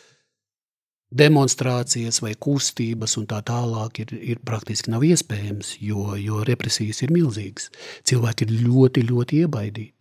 demonstrācijas 1.12 2.22
vai 2.24 2.32
kustības 2.40 3.18
un 3.20 3.26
tā 3.28 3.42
tālāk 3.44 4.00
ir, 4.06 4.14
ir 4.16 4.40
praktiski 4.48 4.94
nav 4.94 5.04
iespējams, 5.04 5.76
jo, 5.84 6.16
jo 6.16 6.44
represijas 6.48 7.02
ir 7.04 7.12
milzīgas. 7.12 7.68
Cilvēki 8.08 8.48
ir 8.48 8.54
ļoti, 8.64 9.04
ļoti 9.10 9.42
iebaidīti. 9.44 10.01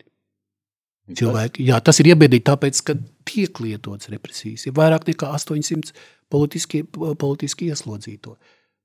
Cilvēki, 1.19 1.67
jā, 1.71 1.81
tas 1.85 2.01
ir 2.03 2.13
iebiedīgi, 2.13 2.47
tāpēc, 2.47 2.81
ka 2.87 2.95
tiek 3.29 3.61
lietots 3.63 4.11
represijas. 4.13 4.67
Ir 4.69 4.75
vairāk 4.77 5.07
nekā 5.09 5.31
800 5.37 5.95
politiski, 6.31 6.85
politiski 7.19 7.71
ieslodzīto. 7.71 8.37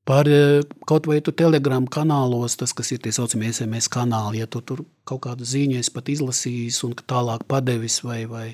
Par 0.05 0.29
eh, 0.29 0.61
kaut 0.85 1.07
vai 1.09 1.17
tu 1.25 1.33
telegramu 1.33 1.89
kanālos, 1.89 2.57
tas, 2.59 2.73
kas 2.77 2.91
ir 2.93 3.01
tie 3.01 3.13
saucamie 3.15 3.49
SMS 3.49 3.89
kanāli, 3.89 4.43
ja 4.43 4.47
tu 4.47 4.61
tur 4.61 4.83
kaut 5.07 5.23
kādu 5.25 5.47
ziņu 5.49 5.79
esi 5.81 5.93
pat 5.93 6.11
izlasījis 6.13 6.83
un 6.85 6.93
tālāk 7.09 7.47
padevis 7.49 8.03
vai, 8.05 8.21
vai 8.29 8.47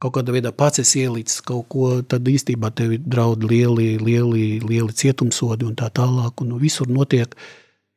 kaut 0.00 0.14
kādā 0.16 0.32
veidā 0.32 0.52
pats 0.56 0.80
esi 0.80 1.02
ielicis 1.04 1.42
kaut 1.44 1.68
ko, 1.72 1.90
tad 2.00 2.28
īstenībā 2.28 2.72
tev 2.72 2.96
ir 2.96 3.04
draud 3.04 3.44
lieli, 3.44 3.98
lieli, 4.00 4.46
lieli 4.64 4.96
cietumsodi 4.96 5.68
un 5.68 5.76
tā 5.76 5.90
tālāk. 5.92 6.40
Un 6.44 6.56
visur 6.62 6.88
notiek 6.88 7.36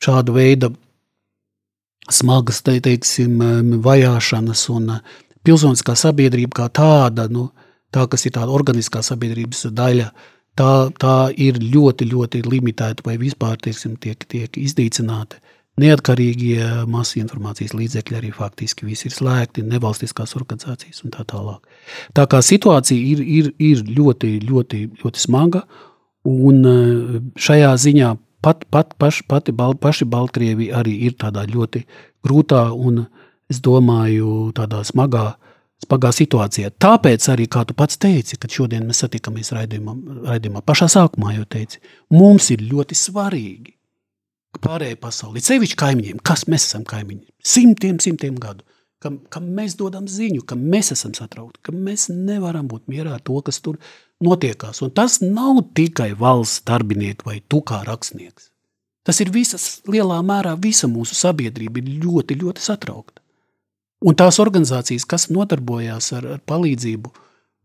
šāda 0.04 0.36
veida 0.36 0.72
smagas, 2.10 2.62
te, 2.66 2.80
teiksim, 2.82 3.40
vajāšanas 3.84 4.66
un 4.74 4.90
eh, 4.96 5.02
pilsoniskā 5.46 5.96
sabiedrība 5.98 6.64
kā 6.64 6.68
tāda, 6.82 7.28
nu, 7.32 7.50
tā, 7.94 8.08
kas 8.10 8.26
ir 8.26 8.36
tāda 8.38 8.54
organiskā 8.56 9.04
sabiedrības 9.06 9.68
daļa, 9.78 10.10
tā, 10.58 10.74
tā 11.02 11.16
ir 11.38 11.62
ļoti, 11.62 12.08
ļoti 12.12 12.44
limitēta 12.48 13.06
vai 13.06 13.18
vispār, 13.22 13.60
teiksim, 13.62 13.98
tiek, 14.02 14.26
tiek 14.32 14.58
izdīcināta. 14.58 15.42
Neatkarīgie 15.82 16.66
masu 16.92 17.22
informācijas 17.22 17.72
līdzekļi 17.74 18.18
arī 18.18 18.30
faktiski 18.36 18.86
visi 18.86 19.08
ir 19.08 19.14
slēgti, 19.16 19.64
nevalstiskās 19.66 20.36
organizācijas 20.38 21.06
un 21.06 21.14
tā 21.14 21.24
tālāk. 21.30 21.64
Tā 22.18 22.26
kā 22.30 22.42
situācija 22.44 23.00
ir, 23.00 23.22
ir, 23.24 23.54
ir 23.58 23.86
ļoti, 23.88 24.34
ļoti, 24.50 24.82
ļoti 25.02 25.24
smaga, 25.24 25.64
un 26.28 26.60
eh, 26.68 27.16
šajā 27.40 27.72
ziņā 27.86 28.12
pat, 28.42 28.66
pat 28.72 28.96
paši, 29.00 29.26
pati, 29.30 29.54
Bal, 29.56 29.76
paši 29.80 30.08
Baltkrievi 30.10 30.72
arī 30.76 30.98
ir 31.08 31.18
tādā 31.20 31.46
ļoti 31.50 31.84
grūtā 32.26 32.68
un, 32.74 33.06
es 33.52 33.62
domāju, 33.64 34.52
tādā 34.58 34.82
smagā, 34.88 35.26
smagā 35.86 36.12
situācijā. 36.16 36.72
Tāpēc 36.82 37.28
arī, 37.34 37.48
kā 37.52 37.66
tu 37.68 37.76
pats 37.78 38.00
teici, 38.02 38.40
kad 38.42 38.54
šodien 38.54 38.88
mēs 38.88 39.04
satikāmies 39.06 39.54
raidījumā, 39.58 39.96
raidījumā 40.32 40.64
pašā 40.66 40.90
sākumā 40.96 41.36
jau 41.38 41.46
teici, 41.58 41.82
mums 42.14 42.50
ir 42.56 42.66
ļoti 42.70 42.98
svarīgi, 42.98 43.76
pārējai 44.62 45.00
pasaulē, 45.00 45.42
sevišķi 45.44 45.80
kaimiņiem, 45.80 46.22
kas 46.28 46.46
mēs 46.52 46.68
esam 46.68 46.84
kaimiņi, 46.88 47.26
simtiem, 47.54 48.00
simtiem 48.04 48.38
gadu, 48.42 48.66
ka, 49.02 49.14
ka 49.32 49.42
mēs 49.44 49.78
dodam 49.80 50.08
ziņu, 50.12 50.44
ka 50.48 50.58
mēs 50.60 50.92
esam 50.96 51.16
satraukti, 51.18 51.62
ka 51.66 51.76
mēs 51.76 52.10
nevaram 52.14 52.68
būt 52.72 52.92
mierā 52.92 53.16
ar 53.18 53.24
to, 53.26 53.40
kas 53.46 53.62
tur 53.64 53.80
notiekās. 54.26 54.82
Un 54.86 54.94
tas 54.96 55.20
nav 55.24 55.64
tikai 55.78 56.12
valsts 56.18 56.66
darbinieki 56.68 57.28
vai 57.28 57.40
tu 57.50 57.62
kā 57.66 57.82
rakstnieks. 57.88 58.50
Tas 59.08 59.18
ir 59.24 59.32
visas, 59.34 59.82
lielā 59.90 60.20
mērā 60.26 60.54
visa 60.62 60.90
mūsu 60.90 61.18
sabiedrība 61.18 61.82
ir 61.82 61.90
ļoti, 62.04 62.38
ļoti 62.44 62.62
satraukta. 62.62 63.20
Un 64.06 64.18
tās 64.18 64.40
organizācijas, 64.42 65.06
kas 65.10 65.28
nodarbojās 65.34 66.12
ar, 66.18 66.28
ar 66.36 66.42
palīdzību, 66.50 67.12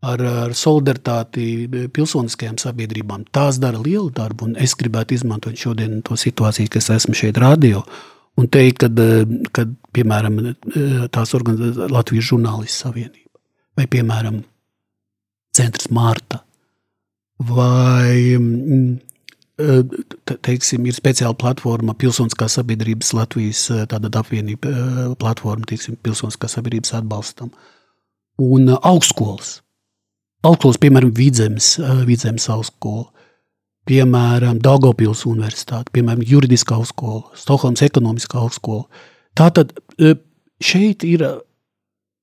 ar, 0.05 0.23
ar 0.45 0.53
solidaritāti 0.57 1.67
pilsoniskajām 1.93 2.57
sabiedrībām, 2.61 3.25
tās 3.33 3.61
dara 3.61 3.81
lielu 3.81 4.09
darbu. 4.13 4.51
Es 4.61 4.75
gribētu 4.77 5.17
izmantot 5.17 5.57
šodien 5.57 6.01
to 6.05 6.17
situāciju, 6.17 6.73
kas 6.73 6.89
esmu 6.93 7.17
šeit 7.17 7.37
radio, 7.41 7.83
un 8.37 8.49
teikt, 8.53 8.85
kad, 8.85 9.01
kad 9.53 9.73
piemēram, 9.97 10.41
tās 11.13 11.33
organizācijas 11.37 11.93
Latvijas 11.93 12.29
žurnālistu 12.31 12.85
savienība 12.85 13.27
vai, 13.77 13.85
piemēram, 13.85 14.41
centrs 15.57 15.89
Mārta 15.93 16.41
vai 17.37 18.37
mm, 18.37 18.97
te- 20.25 20.37
teiksim, 20.45 20.85
ir 20.85 20.95
speciāla 20.97 21.37
platforma 21.37 21.95
Pilsoniskās 21.97 22.57
sabiedrības 22.59 23.13
Latvijas 23.17 23.63
eh, 23.73 23.85
apvienība 23.89 24.71
eh, 24.71 24.99
platforma, 25.19 25.65
teiksim, 25.69 25.97
Pilsoniskās 26.03 26.57
sabiedrības 26.57 26.93
atbalstam. 27.01 27.51
Un 28.37 28.69
eh, 28.69 28.79
augstskolas. 28.81 29.61
Augstskolas, 30.45 30.81
piemēram, 30.81 31.13
Vidzemes, 31.17 31.75
eh, 31.81 32.03
Vidzemes 32.07 32.49
augstskola, 32.53 33.09
piemēram, 33.87 34.59
Daugavpils 34.63 35.25
universitāte, 35.29 35.93
piemēram, 35.95 36.25
Juridiskā 36.27 36.77
augstskola, 36.77 37.31
Stokholmas 37.39 37.85
ekonomiskā 37.87 38.41
augstskola. 38.43 38.85
Tātad 39.37 39.73
eh, 39.97 40.17
šeit 40.63 41.05
ir 41.07 41.23
eh, 41.25 41.39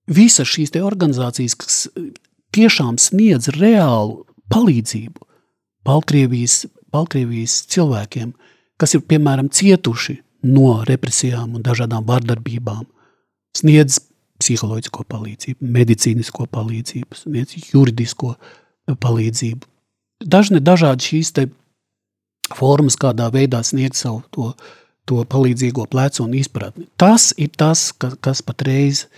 visas 0.07 0.51
šīs 0.51 0.75
organizācijas, 0.83 1.59
kas 1.59 1.81
eh, 1.95 2.13
tiešām 2.55 3.01
sniedz 3.03 3.51
reālu 3.57 4.23
palīdzību 4.53 5.29
Baltkrievijas, 5.85 6.65
Baltkrievijas 6.93 7.59
cilvēkiem, 7.73 8.33
kas 8.81 8.97
ir 8.97 9.05
piemēram 9.09 9.51
cietuši 9.53 10.17
no 10.49 10.81
represijām 10.89 11.57
un 11.57 11.65
dažādām 11.65 12.07
vardarbībām, 12.09 12.85
sniedz 13.57 14.01
psiholoģisko 14.41 15.05
palīdzību, 15.09 15.69
medicīnisko 15.77 16.49
palīdzību, 16.53 17.19
sniedz 17.21 17.69
juridisko 17.73 18.35
palīdzību. 19.01 19.69
Dažne 20.25 20.61
dažādi 20.65 21.11
šīs 21.11 21.33
te 21.37 21.47
formas, 22.55 22.97
kādā 23.01 23.31
veidā 23.33 23.63
sniegt 23.65 23.99
savu 23.99 24.23
to, 24.35 24.51
to 25.09 25.23
palīdzīgo 25.29 25.87
plecu 25.93 26.25
un 26.25 26.35
izpratni. 26.39 26.89
Tas 27.01 27.33
ir 27.41 27.53
tas, 27.57 27.91
kas, 27.93 28.17
kas 28.25 28.43
patreiz 28.45 29.05
e, 29.05 29.09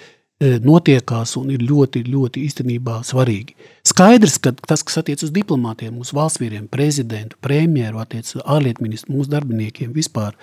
notiekās 0.40 1.36
un 1.40 1.50
ir 1.54 1.62
ļoti, 1.64 2.02
ļoti 2.12 2.42
īstenībā 2.44 3.00
svarīgi. 3.08 3.54
Skaidrs, 3.86 4.36
ka 4.42 4.52
tas, 4.52 4.82
kas 4.84 5.00
attiec 5.00 5.22
uz 5.24 5.32
diplomātiem, 5.32 5.94
mūsu 5.96 6.16
valsts 6.16 6.42
vīriem, 6.42 6.66
prezidentu, 6.68 7.38
premjeru, 7.40 8.02
attiec 8.02 8.28
uz 8.34 8.42
ārlietu 8.44 8.84
ministru, 8.84 9.14
mūsu 9.16 9.32
darbiniekiem 9.32 9.94
vispār, 9.96 10.36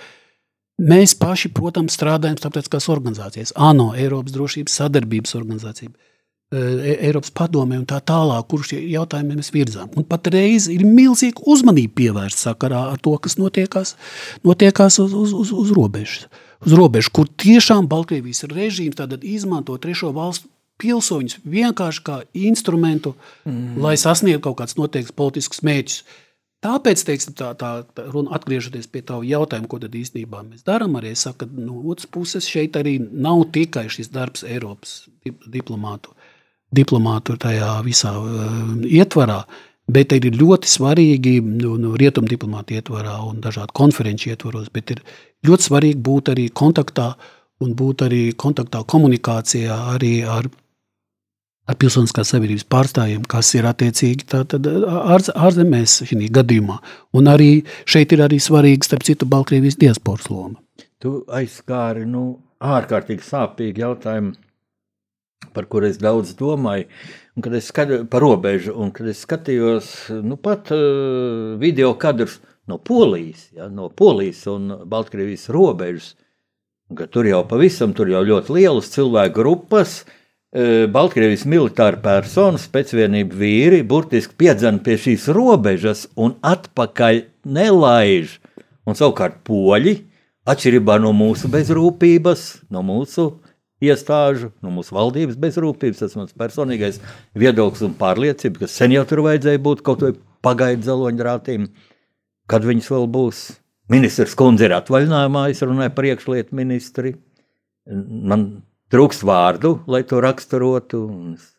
mēs 0.82 1.14
paši, 1.20 1.52
protams, 1.54 1.94
strādājam 1.94 2.40
starptautiskās 2.42 2.90
organizācijas, 2.90 3.54
ANO, 3.54 3.92
Eiropas 3.94 4.34
drošības 4.34 4.80
sadarbības 4.82 5.36
organizācija, 5.38 5.92
e, 5.94 6.96
Eiropas 6.96 7.30
padomē 7.38 7.78
un 7.78 7.86
tā 7.86 8.00
tālāk, 8.02 8.48
kurš 8.50 8.74
šie 8.74 8.80
jautājumi 8.96 9.38
mēs 9.38 9.54
virzām. 9.54 9.92
Un 9.94 10.08
patreiz 10.10 10.72
ir 10.74 10.88
milzīga 10.90 11.46
uzmanība 11.46 12.00
pievērsta 12.02 12.50
sakarā 12.50 12.88
ar 12.96 12.98
to, 12.98 13.14
kas 13.22 13.38
notiekās, 13.38 13.94
notiekās 14.42 14.98
uz, 15.06 15.14
uz, 15.14 15.38
uz, 15.38 15.54
uz 15.54 15.76
robežas. 15.78 16.26
Uz 16.64 16.76
robežu, 16.78 17.12
kur 17.14 17.28
tiešām 17.28 17.88
Baltkrievijas 17.92 18.46
režīms 18.50 18.98
tātad 19.00 19.24
izmanto 19.28 19.76
trešo 19.82 20.12
valstu 20.16 20.50
pilsoņus 20.82 21.40
vienkārši 21.46 22.04
kā 22.04 22.20
instrumentu, 22.34 23.14
mm. 23.46 23.80
lai 23.84 23.96
sasniegtu 24.00 24.44
kaut 24.48 24.62
kādus 24.62 24.78
noteiktus 24.80 25.16
politiskus 25.16 25.64
mērķus. 25.66 26.04
Tāpēc, 26.64 27.02
teiksim, 27.04 27.36
tā, 27.36 27.50
tā, 27.60 27.72
tā 27.92 28.06
runa, 28.08 28.32
atgriežoties 28.38 28.88
pie 28.88 29.02
tā 29.04 29.18
jautājuma, 29.28 29.68
ko 29.68 29.82
tad 29.84 29.96
īstenībā 30.00 30.46
mēs 30.48 30.64
darām, 30.64 30.96
arī 30.96 31.12
es 31.12 31.26
saku, 31.28 31.44
ka 31.44 31.66
no 31.66 31.82
otras 31.92 32.08
puses 32.08 32.48
šeit 32.48 32.80
arī 32.80 32.96
nav 33.04 33.44
tikai 33.56 33.90
šis 33.92 34.14
darbs 34.14 34.46
Eiropas 34.48 35.02
dip- 35.26 35.44
diplomātu, 35.52 36.16
diplomātu 36.72 37.36
tajā 37.44 37.76
visā 37.84 38.16
uh, 38.16 38.64
ietvarā, 38.88 39.42
Bet 39.92 40.14
ir 40.16 40.30
ļoti 40.32 40.70
svarīgi 40.72 41.42
no, 41.44 41.74
no 41.76 41.92
rietumu 42.00 42.30
diplomāta 42.32 42.78
ietvarā 42.78 43.18
un 43.28 43.42
dažādu 43.44 43.76
konferenču 43.76 44.30
ietvaros, 44.32 44.70
bet 44.72 44.94
ir 44.96 45.02
ļoti 45.48 45.68
svarīgi 45.70 46.04
būt 46.04 46.34
arī 46.34 46.50
kontaktā 46.56 47.14
un 47.64 47.74
būt 47.80 48.06
arī 48.08 48.24
kontaktā 48.40 48.84
komunikācijā 48.90 49.76
arī 49.94 50.14
ar, 50.28 50.48
ar 51.70 51.80
pilsoniskās 51.80 52.34
sabiedrības 52.34 52.68
pārstāvjiem, 52.72 53.26
kas 53.30 53.54
ir 53.58 53.68
attiecīgi 53.70 54.28
ārz, 54.34 55.32
ārzemēs 55.32 56.02
šī 56.10 56.30
gadījumā. 56.40 56.80
Un 57.16 57.32
arī 57.32 57.52
šeit 57.90 58.16
ir 58.16 58.26
arī 58.26 58.40
svarīga, 58.44 58.88
starp 58.88 59.08
citu, 59.08 59.30
Baltkrievijas 59.30 59.80
diasporas 59.82 60.30
loma. 60.32 60.60
Tu 61.04 61.20
aizskāri 61.36 62.08
nu, 62.08 62.40
ārkārtīgi 62.64 63.26
sāpīgi 63.28 63.84
jautājumu, 63.84 64.36
par 65.54 65.68
kuru 65.72 65.90
es 65.92 66.00
daudz 66.02 66.34
domāju. 66.40 66.88
Un, 67.34 67.44
kad 67.44 67.56
es 67.58 67.68
skatījos 67.72 68.08
par 68.12 68.22
robežu, 68.22 68.76
un 68.78 68.92
kad 68.94 69.08
es 69.10 69.24
skatījos 69.26 69.88
nu, 70.24 70.38
pat 70.38 70.70
uh, 70.76 71.56
video 71.60 71.96
kadrus 72.00 72.38
no 72.68 72.80
Polijas, 72.80 73.48
ja, 73.56 73.70
no 73.70 73.90
Polijas 73.90 74.46
un 74.52 74.72
Baltkrievijas 74.90 75.50
robežas, 75.54 76.14
tur 77.12 77.28
jau 77.28 77.42
pavisam 77.50 77.94
tur 77.96 78.12
jau 78.12 78.22
ļoti 78.26 78.54
lielas 78.58 78.92
cilvēku 78.94 79.36
grupas, 79.40 80.02
uh, 80.04 80.20
Baltkrievijas 80.54 81.48
militāra 81.50 81.98
personas, 81.98 82.68
pēcvienība 82.70 83.34
vīri, 83.40 83.80
burtiski 83.90 84.36
piedzena 84.38 84.84
pie 84.86 85.00
šīs 85.02 85.26
robežas 85.34 86.04
un 86.14 86.36
atpakaļ 86.46 87.24
nelaiž. 87.50 88.36
Un 88.86 89.00
savukārt 89.00 89.40
poļi, 89.48 89.96
atšķirībā 90.46 91.00
no 91.02 91.10
mūsu 91.18 91.50
bezrūpības, 91.50 92.44
no 92.70 92.84
mūsu 92.86 93.32
iestāžu, 93.82 94.52
no 94.62 94.70
mūsu 94.76 94.94
valdības 94.94 95.40
bezrūpības. 95.42 96.04
Tas 96.04 96.14
ir 96.14 96.22
mans 96.22 96.38
personīgais 96.38 97.02
viedoklis 97.34 97.82
un 97.88 97.98
pārliecība, 97.98 98.62
ka 98.62 98.70
sen 98.70 98.94
jau 98.94 99.08
tur 99.10 99.24
vajadzēja 99.26 99.64
būt 99.64 99.82
kaut 99.82 100.04
kādai 100.04 100.20
pagaidu 100.46 100.86
zaloņrātīm, 100.86 101.66
kad 102.50 102.66
viņas 102.68 102.90
vēl 102.94 103.10
būs. 103.12 103.44
Ministrs 103.92 104.36
kundze 104.40 104.68
ir 104.68 104.76
atvaļinājumā, 104.78 105.50
es 105.52 105.62
runāju 105.64 105.94
par 105.96 106.08
iekšlietu 106.08 106.56
ministri. 106.56 107.16
Man 107.88 108.64
trūkst 108.94 109.26
vārdu, 109.28 109.76
lai 109.92 110.04
to 110.08 110.22
raksturotu. 110.24 111.04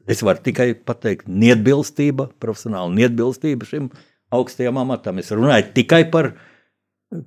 Es 0.08 0.24
varu 0.24 0.40
tikai 0.44 0.72
pateikt, 0.74 1.28
neatbilstība, 1.28 2.30
profesionāla 2.40 2.92
neatbilstība 2.96 3.68
šim 3.68 3.90
augstajam 4.34 4.80
amatam. 4.80 5.20
Es 5.20 5.30
runāju 5.34 5.70
tikai 5.76 6.04
par 6.10 6.32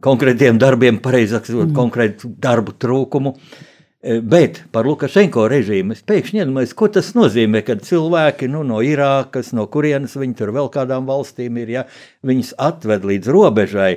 konkrētiem 0.03 0.58
darbiem, 0.60 0.97
pareizāk 1.03 1.45
sakot, 1.47 1.70
mm. 1.70 1.78
konkrētu 1.78 2.34
darbu 2.41 2.74
trūkumu. 2.82 3.36
Uh, 3.38 3.77
bet 4.24 4.62
par 4.72 4.88
Lukašenko 4.88 5.47
režīmu 5.51 5.95
es 5.95 6.03
pēkšņi 6.08 6.43
iedomājos, 6.43 6.76
ko 6.78 6.88
tas 6.95 7.10
nozīmē, 7.18 7.64
kad 7.68 7.84
cilvēki 7.84 8.47
nu, 8.53 8.62
no 8.68 8.80
Irākas, 8.86 9.51
no 9.58 9.66
kurienes 9.72 10.16
viņi 10.20 10.38
tur 10.39 10.53
vēl 10.55 10.72
kādām 10.72 11.10
valstīm 11.10 11.60
ir, 11.60 11.74
ja 11.80 11.84
viņus 12.28 12.53
atved 12.70 13.08
līdz 13.12 13.34
robežai. 13.36 13.91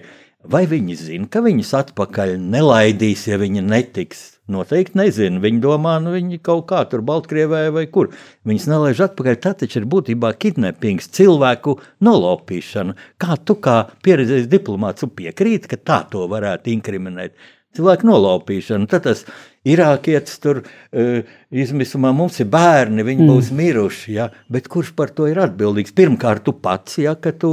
Vai 0.51 0.63
viņi 0.65 0.95
zina, 0.97 1.27
ka 1.29 1.43
viņus 1.45 1.75
atpakaļ 1.77 2.39
nelaidīs, 2.41 3.27
ja 3.29 3.37
viņi 3.41 3.61
netiks? 3.61 4.23
Noteikti 4.51 4.97
nezinu. 4.99 5.39
Viņi 5.45 5.61
domā, 5.63 5.99
nu 6.03 6.15
viņi 6.15 6.41
kaut 6.43 6.65
kā 6.73 6.81
tur 6.91 7.05
Baltkrievē 7.07 7.69
vai 7.77 7.85
kur. 7.93 8.09
Viņus 8.49 8.67
nelaiž 8.73 9.03
atpakaļ. 9.05 9.37
Tā 9.45 9.53
taču 9.61 9.83
ir 9.83 9.87
būtībā 9.93 10.33
kidnappings, 10.41 11.11
cilvēku 11.15 11.77
nolopīšana. 12.03 12.97
Kā 13.21 13.37
tu 13.45 13.61
kā 13.63 13.77
pieredzējis 14.03 14.49
diplomāts 14.51 15.07
piekrīti, 15.07 15.71
ka 15.71 15.79
tā 15.79 16.01
to 16.11 16.25
varētu 16.33 16.73
inkriminēt? 16.73 17.37
Cilvēku 17.77 18.09
nolaupīšana. 18.09 18.89
Tad 18.91 19.05
tas 19.07 19.23
irākietis 19.69 20.41
tur 20.43 20.63
uh, 20.65 21.31
izmisumā 21.55 22.11
mums 22.17 22.41
ir 22.43 22.49
bērni, 22.51 23.05
viņi 23.07 23.23
mm. 23.23 23.31
būs 23.31 23.51
miruši. 23.55 24.15
Ja? 24.17 24.31
Bet 24.51 24.67
kurš 24.73 24.91
par 24.99 25.13
to 25.15 25.29
ir 25.31 25.39
atbildīgs? 25.45 25.95
Pirmkārt, 25.97 26.43
tu 26.47 26.57
pats, 26.57 26.99
ja 27.03 27.15
ka 27.15 27.35
tu. 27.37 27.53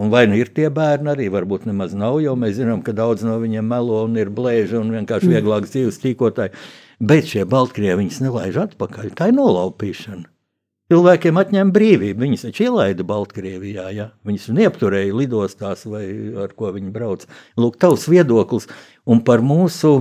Un 0.00 0.12
vai 0.12 0.24
nu 0.30 0.36
ir 0.38 0.48
tie 0.56 0.68
bērni 0.72 1.10
arī, 1.12 1.26
varbūt 1.32 1.66
nemaz 1.68 1.92
nav, 1.98 2.20
jo 2.24 2.32
mēs 2.38 2.54
zinām, 2.56 2.80
ka 2.84 2.94
daudz 2.96 3.24
no 3.26 3.34
viņiem 3.40 3.66
melo 3.68 4.04
un 4.06 4.14
ir 4.20 4.30
blēži 4.32 4.78
un 4.80 4.92
vienkārši 4.94 5.28
mm. 5.28 5.36
vieglāk 5.36 5.68
dzīves 5.68 6.00
tīkotāji. 6.04 6.54
Bet 7.00 7.32
šie 7.32 7.46
Baltkrievi 7.48 8.02
viņus 8.02 8.20
nelaiž 8.24 8.60
atpakaļ. 8.66 9.14
Tā 9.16 9.30
ir 9.30 9.36
nolaupīšana. 9.40 10.28
Cilvēkiem 10.90 11.38
atņēma 11.38 11.70
brīvību. 11.70 12.18
Viņus 12.24 12.48
taču 12.48 12.64
ielaida 12.66 13.04
Baltkrievijā. 13.06 13.86
Ja? 13.94 14.08
Viņus 14.26 14.48
neapturēja 14.56 15.14
lidostās 15.14 15.84
vai 15.86 16.02
ar 16.42 16.50
ko 16.58 16.72
viņi 16.74 16.90
brauc. 16.94 17.28
Lūk, 17.60 17.78
tavs 17.78 18.08
viedoklis 18.10 18.66
un 19.06 19.22
par 19.26 19.44
mūsu 19.46 20.00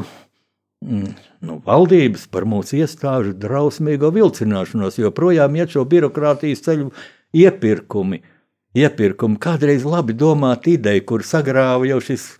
mm, 0.81 1.11
nu, 1.45 1.59
valdības, 1.67 2.25
par 2.33 2.47
mūsu 2.49 2.79
iestāžu 2.81 3.35
drausmīgo 3.37 4.09
vilcināšanos, 4.15 4.97
jo 4.97 5.13
projām 5.13 5.59
iet 5.59 5.75
šo 5.75 5.85
birokrātijas 5.89 6.65
ceļu 6.65 6.89
iepirkumi. 7.37 8.23
iepirkumi. 8.73 9.37
Kādreiz 9.45 9.85
labi 9.85 10.17
domāta 10.17 10.73
ideja, 10.73 11.05
kur 11.05 11.21
sagrāva 11.21 11.85
jau 11.85 11.99
šis 12.01 12.31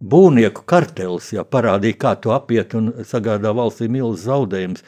būvnieku 0.00 0.64
kartels, 0.64 1.32
ja 1.36 1.44
parādīja, 1.44 2.00
kā 2.00 2.14
to 2.16 2.32
apiet 2.32 2.72
un 2.78 2.92
sagādā 3.04 3.52
valstī 3.52 3.88
milzīgs 3.90 4.24
zaudējums. 4.24 4.84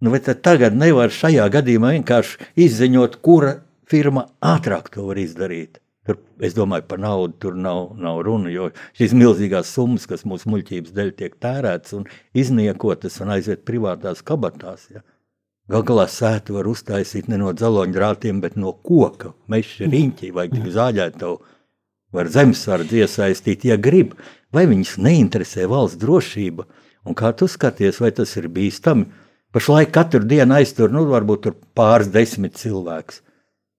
Nu, 0.00 0.12
bet 0.14 0.30
tagad 0.46 0.76
nevar 0.78 1.10
šajā 1.10 1.48
gadījumā 1.50 1.96
vienkārši 1.96 2.52
izziņot, 2.68 3.18
kura 3.24 3.56
firma 3.88 4.28
ātrāk 4.44 4.92
to 4.94 5.08
var 5.08 5.18
izdarīt. 5.18 5.80
Tur, 6.08 6.20
es 6.40 6.54
domāju, 6.56 6.86
par 6.88 7.00
naudu 7.02 7.34
tur 7.42 7.56
nav, 7.58 7.90
nav 8.00 8.22
runa, 8.24 8.48
jo 8.48 8.70
šīs 8.96 9.12
milzīgās 9.18 9.68
summas, 9.74 10.06
kas 10.08 10.24
mūsu 10.24 10.48
muļķības 10.54 10.94
dēļ 10.96 11.10
tiek 11.18 11.34
tērētas 11.42 11.98
un 11.98 12.06
izniekotas 12.32 13.18
un 13.20 13.34
aiziet 13.34 13.66
privātās 13.68 14.22
kabatās. 14.24 14.86
Ja. 14.94 15.02
Galu 15.68 15.84
galā 15.90 16.06
sētu 16.08 16.56
var 16.56 16.70
uztaisīt 16.70 17.28
ne 17.28 17.36
no 17.42 17.52
dzeloņdrātiem, 17.52 18.40
bet 18.40 18.56
no 18.56 18.72
koka. 18.72 19.34
Meža 19.52 19.90
riņķī 19.92 20.32
vai 20.32 20.46
zāģētavu 20.48 21.36
var 22.16 22.30
zemesardzi 22.32 23.02
iesaistīt, 23.02 23.66
ja 23.68 23.76
grib. 23.76 24.14
Vai 24.54 24.64
viņus 24.70 24.96
neinteresē 25.04 25.66
valsts 25.68 26.00
drošība? 26.00 26.64
Un 27.04 27.16
kā 27.18 27.34
tu 27.36 27.50
skaties, 27.52 28.00
vai 28.00 28.14
tas 28.16 28.32
ir 28.40 28.48
bīstami? 28.48 29.10
Pašlaik 29.52 29.92
katru 29.94 30.26
dienu 30.28 30.58
aiztur, 30.58 30.92
nu, 30.92 31.06
varbūt 31.08 31.48
pāris 31.76 32.10
desmit 32.12 32.58
cilvēkus. 32.60 33.22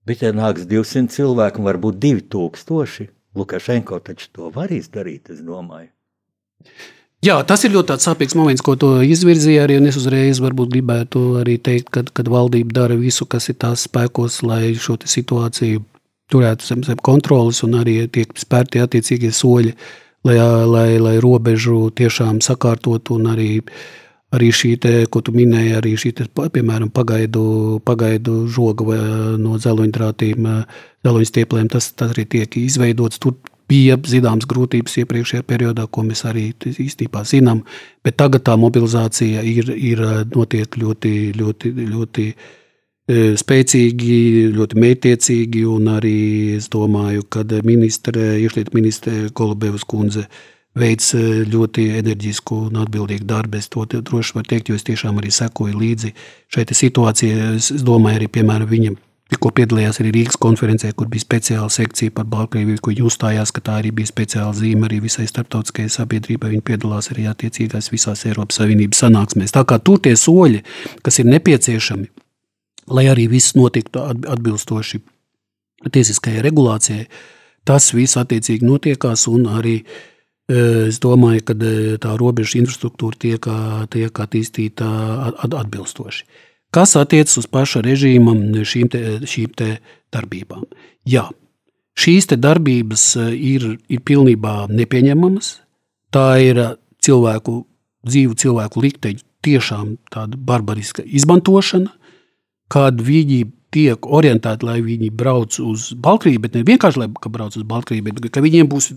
Ja 0.10 0.32
nāks 0.34 0.66
200 0.66 1.14
cilvēku, 1.14 1.62
varbūt 1.62 2.00
2000, 2.02 3.12
Lukašenko 3.38 4.00
taču 4.02 4.32
to 4.34 4.48
var 4.56 4.72
izdarīt, 4.74 5.30
es 5.30 5.44
domāju. 5.46 5.92
Jā, 7.22 7.36
tas 7.46 7.62
ir 7.68 7.76
ļoti 7.76 8.00
sāpīgs 8.02 8.34
moments, 8.40 8.64
ko 8.66 8.74
tu 8.80 8.90
izvirzīji. 9.06 9.60
Arī 9.62 9.78
es 9.86 10.00
uzreiz 10.00 10.40
gribētu 10.42 11.44
arī 11.44 11.60
teikt, 11.62 11.92
ka 11.94 12.04
kad 12.10 12.32
valdība 12.32 12.74
dara 12.74 12.98
visu, 12.98 13.28
kas 13.30 13.52
ir 13.52 13.60
tās 13.62 13.86
spēkos, 13.86 14.42
lai 14.42 14.74
šo 14.74 14.98
situāciju 15.06 15.84
turētu 16.32 16.66
zem, 16.66 16.84
zem 16.84 16.98
kontrolas 16.98 17.62
un 17.64 17.78
arī 17.78 18.08
tiek 18.08 18.34
spērti 18.34 18.82
attiecīgie 18.82 19.30
soļi, 19.30 19.76
lai, 20.26 20.38
lai, 20.66 20.90
lai 20.98 21.16
robežu 21.22 21.92
tiešām 21.94 22.42
sakārtotu 22.42 23.20
un 23.20 23.30
arī 23.36 23.52
uh, 23.60 23.74
Arī 24.30 24.52
šī, 24.54 24.76
te, 24.78 24.92
ko 25.10 25.24
tu 25.26 25.34
minēji, 25.34 25.72
arī 25.80 25.96
šī, 25.98 26.12
te, 26.20 26.28
piemēram, 26.38 26.92
pagaidu, 26.94 27.44
pagaidu 27.86 28.44
žoga 28.54 29.00
no 29.42 29.58
dzeloņdrātīm, 29.58 30.50
dzeloņstieplēm, 31.02 31.72
tas, 31.74 31.88
tas 31.98 32.14
arī 32.14 32.28
tiek 32.30 32.60
izveidots. 32.62 33.18
Tur 33.24 33.40
bija 33.70 33.98
zināmas 34.10 34.46
grūtības 34.50 35.00
iepriekšējā 35.02 35.46
periodā, 35.50 35.88
ko 35.90 36.04
mēs 36.06 36.24
arī 36.30 36.50
īstenībā 36.70 37.24
zinām, 37.26 37.64
bet 38.06 38.20
tagad 38.22 38.46
tā 38.46 38.56
mobilizācija 38.60 39.42
ir, 39.46 39.74
ir 39.74 40.06
notiek 40.34 40.78
ļoti, 40.78 41.14
ļoti, 41.40 41.74
ļoti 41.90 42.30
spēcīgi, 43.42 44.16
ļoti 44.54 44.82
mētiecīgi, 44.84 45.66
un 45.70 45.90
arī 45.96 46.18
es 46.58 46.70
domāju, 46.70 47.26
ka 47.34 47.46
ministre, 47.66 48.36
iekšlietu 48.44 48.78
ministre 48.78 49.18
Golubevas 49.34 49.86
kundze 49.90 50.28
veids 50.78 51.14
eh, 51.18 51.44
ļoti 51.50 51.90
enerģisku 52.00 52.64
un 52.70 52.80
atbildīgu 52.84 53.28
darbu. 53.28 53.60
Es 53.60 53.70
to 53.72 53.86
droši 53.90 54.38
varu 54.38 54.50
teikt, 54.50 54.70
jo 54.70 54.78
es 54.78 54.86
tiešām 54.88 55.20
arī 55.22 55.32
sekoju 55.34 55.78
līdzi 55.78 56.14
šai 56.54 56.66
situācijai. 56.82 57.54
Es 57.58 57.72
domāju, 57.86 58.22
arī 58.22 58.32
piemēram 58.40 58.70
viņa. 58.70 58.96
Tikko 59.30 59.52
piedalījās 59.54 60.00
arī 60.02 60.12
Rīgas 60.16 60.40
konferencē, 60.42 60.90
kur 60.98 61.06
bija 61.10 61.22
speciāla 61.22 61.70
sekcija 61.70 62.10
par 62.18 62.26
Baltkrieviju, 62.32 62.80
kur 62.82 62.96
viņi 62.96 63.04
uzstājās, 63.06 63.52
ka 63.54 63.62
tā 63.62 63.76
arī 63.78 63.92
bija 63.94 64.10
speciāla 64.10 64.56
zīme 64.58 64.88
arī 64.88 64.98
visai 65.04 65.28
starptautiskajai 65.30 65.92
sabiedrībai. 65.94 66.50
Viņi 66.56 66.66
piedalās 66.66 67.12
arī 67.14 67.28
attiecīgās 67.30 67.92
visās 67.94 68.26
Eiropas 68.26 68.58
Savienības 68.58 69.04
sanāksmēs. 69.06 69.54
Tā 69.54 69.62
kā 69.70 69.78
tur 69.86 70.02
tie 70.02 70.16
soļi, 70.18 70.64
kas 71.06 71.22
ir 71.22 71.30
nepieciešami, 71.30 72.10
lai 72.98 73.06
arī 73.12 73.28
viss 73.30 73.54
notiktu 73.54 74.02
atbilstoši 74.02 75.04
tiesiskajai 75.94 76.42
regulācijai, 76.50 77.06
tas 77.70 77.94
viss 77.94 78.18
attiecīgi 78.18 78.66
notiekās 78.66 79.28
un 79.30 79.46
arī 79.60 79.78
uh, 79.84 79.94
Es 80.50 80.98
domāju, 80.98 81.44
ka 81.46 81.54
tā 82.02 82.16
robežu 82.18 82.58
infrastruktūra 82.64 83.20
tiek, 83.22 83.44
tiek 83.94 84.22
attīstīta 84.24 84.88
atbilstoši. 85.46 86.26
Kas 86.74 86.96
attiecas 86.98 87.38
uz 87.42 87.46
paša 87.50 87.84
režīma 87.86 88.34
šīm, 88.66 88.90
te, 88.90 89.02
šīm 89.30 89.54
te 89.58 89.70
darbībām? 90.14 90.66
Jā, 91.06 91.28
šīs 91.98 92.30
darbības 92.34 93.06
ir, 93.34 93.76
ir 93.90 94.02
pilnībā 94.06 94.68
nepieņemamas. 94.74 95.52
Tā 96.14 96.28
ir 96.42 96.62
cilvēku, 97.06 97.64
dzīvu 98.10 98.38
cilvēku 98.42 98.86
likteņu 98.86 99.26
tiešām 99.46 99.96
tāda 100.10 100.38
barbariska 100.38 101.06
izmantošana, 101.06 101.94
kad 102.74 103.02
viņi 103.02 103.44
tiek 103.74 104.06
orientēti, 104.06 104.66
lai 104.66 104.80
viņi 104.82 105.12
brauc 105.14 105.60
uz 105.62 105.92
Baltkrieviju, 105.94 106.42
bet 106.42 106.58
ne 106.58 106.66
vienkārši, 106.66 107.04
lai 107.04 107.10
brauc 107.10 107.58
uz 107.58 107.66
Baltkrieviju, 107.70 108.18
bet 108.18 108.34
ka 108.34 108.42
viņiem 108.46 108.70
būs 108.70 108.92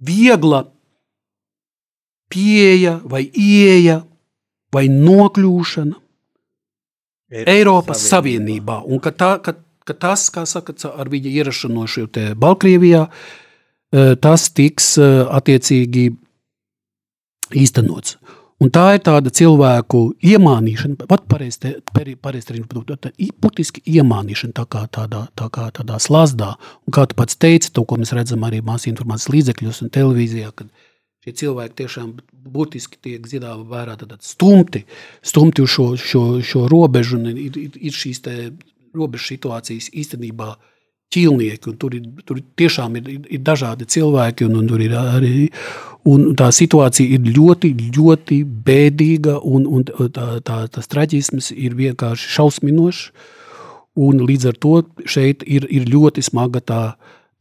viegla 0.00 0.64
pieeja 2.28 2.98
vai 3.04 3.24
ieeja 3.32 4.02
vai 4.72 4.86
nokļūšana 4.92 5.96
Eiropas 7.28 8.06
Savienībā. 8.08 8.82
Un 8.88 9.02
ka, 9.04 9.12
tā, 9.12 9.34
ka, 9.44 9.54
ka 9.84 9.96
tas, 9.96 10.28
kā 10.32 10.46
saka, 10.48 10.74
ar 10.88 11.10
viņa 11.12 11.32
ierašanos 11.40 11.96
šajā 11.96 12.32
Baltkrievijā, 12.40 13.04
eh, 13.92 14.14
tas 14.20 14.48
tiks 14.56 14.94
eh, 15.00 15.20
attiecīgi 15.28 16.08
īstenots. 17.56 18.16
Un 18.58 18.72
tā 18.74 18.88
ir 18.96 19.02
tāda 19.06 19.30
cilvēku 19.30 20.00
iemānīšana, 20.18 21.06
pat 21.06 21.28
pareizi 21.30 21.76
būtiski 23.38 23.84
iemānīšana 23.86 24.56
tā 24.56 24.64
kā 24.66 24.82
tādā, 24.90 25.28
tā 25.38 25.46
kā 25.54 25.68
tādā 25.76 26.00
slazdā. 26.02 26.56
Un 26.88 26.94
kā 26.96 27.04
tu 27.06 27.14
pats 27.18 27.38
teici, 27.38 27.70
to, 27.70 27.84
ko 27.86 28.00
mēs 28.00 28.10
redzam 28.18 28.42
arī 28.48 28.58
māsu 28.66 28.90
informācijas 28.90 29.30
līdzekļos 29.36 29.78
un 29.86 29.92
televīzijā, 29.94 30.50
kad 30.58 30.72
šie 31.22 31.36
cilvēki 31.44 31.78
tiešām 31.84 32.10
būtiski 32.50 32.98
tiek 33.06 33.30
zināmā 33.30 33.62
vērā 33.70 33.94
stumti, 34.26 34.82
stumti 35.22 35.62
uz 35.62 35.70
šo, 35.76 35.86
šo, 35.94 36.24
šo 36.42 36.64
robežu 36.72 37.20
un 37.20 37.30
ir, 37.36 37.62
ir, 37.62 37.78
ir 37.78 37.94
šīs 37.94 38.24
robežu 38.96 39.36
situācijas 39.36 39.92
īstenībā 39.94 40.56
ķīlnieki, 41.14 41.70
un 41.70 41.76
tur, 41.80 41.94
ir, 41.96 42.08
tur 42.28 42.40
tiešām 42.60 42.98
ir, 43.00 43.12
ir 43.32 43.44
dažādi 43.44 43.88
cilvēki, 43.88 44.48
un, 44.48 44.58
un 44.60 44.66
tur 44.68 44.82
ir 44.84 44.96
arī 44.98 45.48
Un 46.08 46.30
tā 46.38 46.48
situācija 46.54 47.18
ir 47.18 47.26
ļoti, 47.36 47.72
ļoti 47.96 48.38
bēdīga, 48.64 49.38
un, 49.44 49.66
un 49.66 49.84
tā, 50.14 50.28
tā, 50.46 50.60
tas 50.72 50.88
traģisms 50.88 51.50
ir 51.52 51.74
vienkārši 51.78 52.30
šausminošs. 52.36 53.10
Līdz 53.98 54.46
ar 54.52 54.58
to 54.62 54.74
šeit 55.10 55.42
ir, 55.42 55.66
ir 55.74 55.88
ļoti 55.90 56.22
smaga 56.22 56.62
tā, 56.62 56.82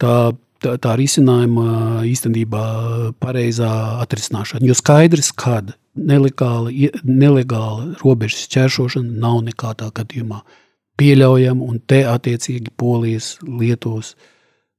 tā, 0.01 0.15
tā, 0.63 0.74
tā 0.82 0.95
risinājuma 0.97 2.01
īstenībā 2.09 2.63
pareizā 3.22 3.72
atrisināšana. 4.01 4.65
Jo 4.65 4.76
skaidrs, 4.76 5.30
kad 5.38 5.76
nelegāla, 5.93 6.74
nelegāla 7.05 7.93
robežas 8.01 8.49
ķēršošana 8.55 9.22
nav 9.22 9.43
nekādā 9.45 9.91
gadījumā 10.01 10.41
pieļaujama, 10.97 11.63
un 11.63 11.79
te 11.87 12.03
attiecīgi 12.07 12.73
Polijas, 12.77 13.35
Lietuvas, 13.45 14.15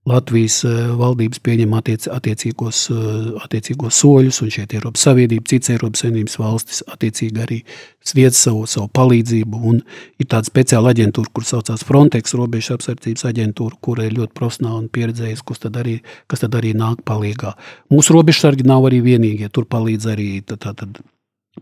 Latvijas 0.08 0.62
eh, 0.64 0.76
valdības 0.96 1.40
pieņem 1.44 1.74
attiec, 1.76 2.06
attiecīgos, 2.12 2.84
eh, 2.94 3.16
attiecīgos 3.44 3.98
soļus, 4.00 4.38
un 4.44 4.52
šeit 4.54 4.72
Eiropas 4.76 5.04
Savienība, 5.04 5.44
citas 5.50 5.72
Eiropas 5.74 6.04
Savienības 6.04 6.38
valstis 6.40 6.80
attiecīgi 6.94 7.42
arī 7.44 7.58
sniedz 8.06 8.38
savu, 8.38 8.64
savu 8.70 8.88
palīdzību. 8.96 9.60
Un 9.72 9.82
ir 10.16 10.30
tāda 10.30 10.48
speciāla 10.48 10.94
aģentūra, 10.94 11.32
kur 11.34 11.44
saucās 11.48 11.84
Frontex, 11.88 12.36
robežu 12.38 12.78
apsardzības 12.78 13.26
aģentūra, 13.32 13.80
kura 13.84 14.08
ir 14.08 14.16
ļoti 14.16 14.36
profesionāla 14.38 14.80
un 14.84 14.88
pieredzējusi, 14.94 15.46
kas 15.50 15.64
tad 15.66 15.76
arī, 15.82 15.98
kas 16.30 16.46
tad 16.46 16.56
arī 16.56 16.72
nāk 16.78 17.04
palīgā. 17.08 17.52
Mūsu 17.92 18.16
robežsargi 18.16 18.66
nav 18.68 18.88
arī 18.88 19.02
vienīgie, 19.04 19.52
tur 19.52 19.68
palīdz 19.68 20.12
arī 20.14 20.30
tā, 20.46 20.56
tā, 20.56 20.72
tā, 20.78 20.88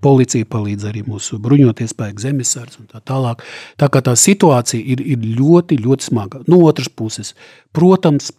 Policija 0.02 0.48
palīdz 0.50 0.88
arī 0.90 1.04
mūsu 1.06 1.38
bruņoties 1.42 1.94
spēku, 1.94 2.22
zemesardze 2.24 2.80
un 2.82 2.90
tā 2.90 3.02
tālāk. 3.04 3.44
Tā 3.80 3.88
kā 3.92 4.02
tā 4.04 4.16
situācija 4.18 4.82
ir, 4.82 5.02
ir 5.02 5.22
ļoti, 5.38 5.78
ļoti 5.84 6.10
smaga. 6.10 6.42
No 6.50 6.60
otras 6.66 6.90
puses, 6.92 7.34
protams, 7.76 8.32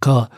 ka 0.00 0.28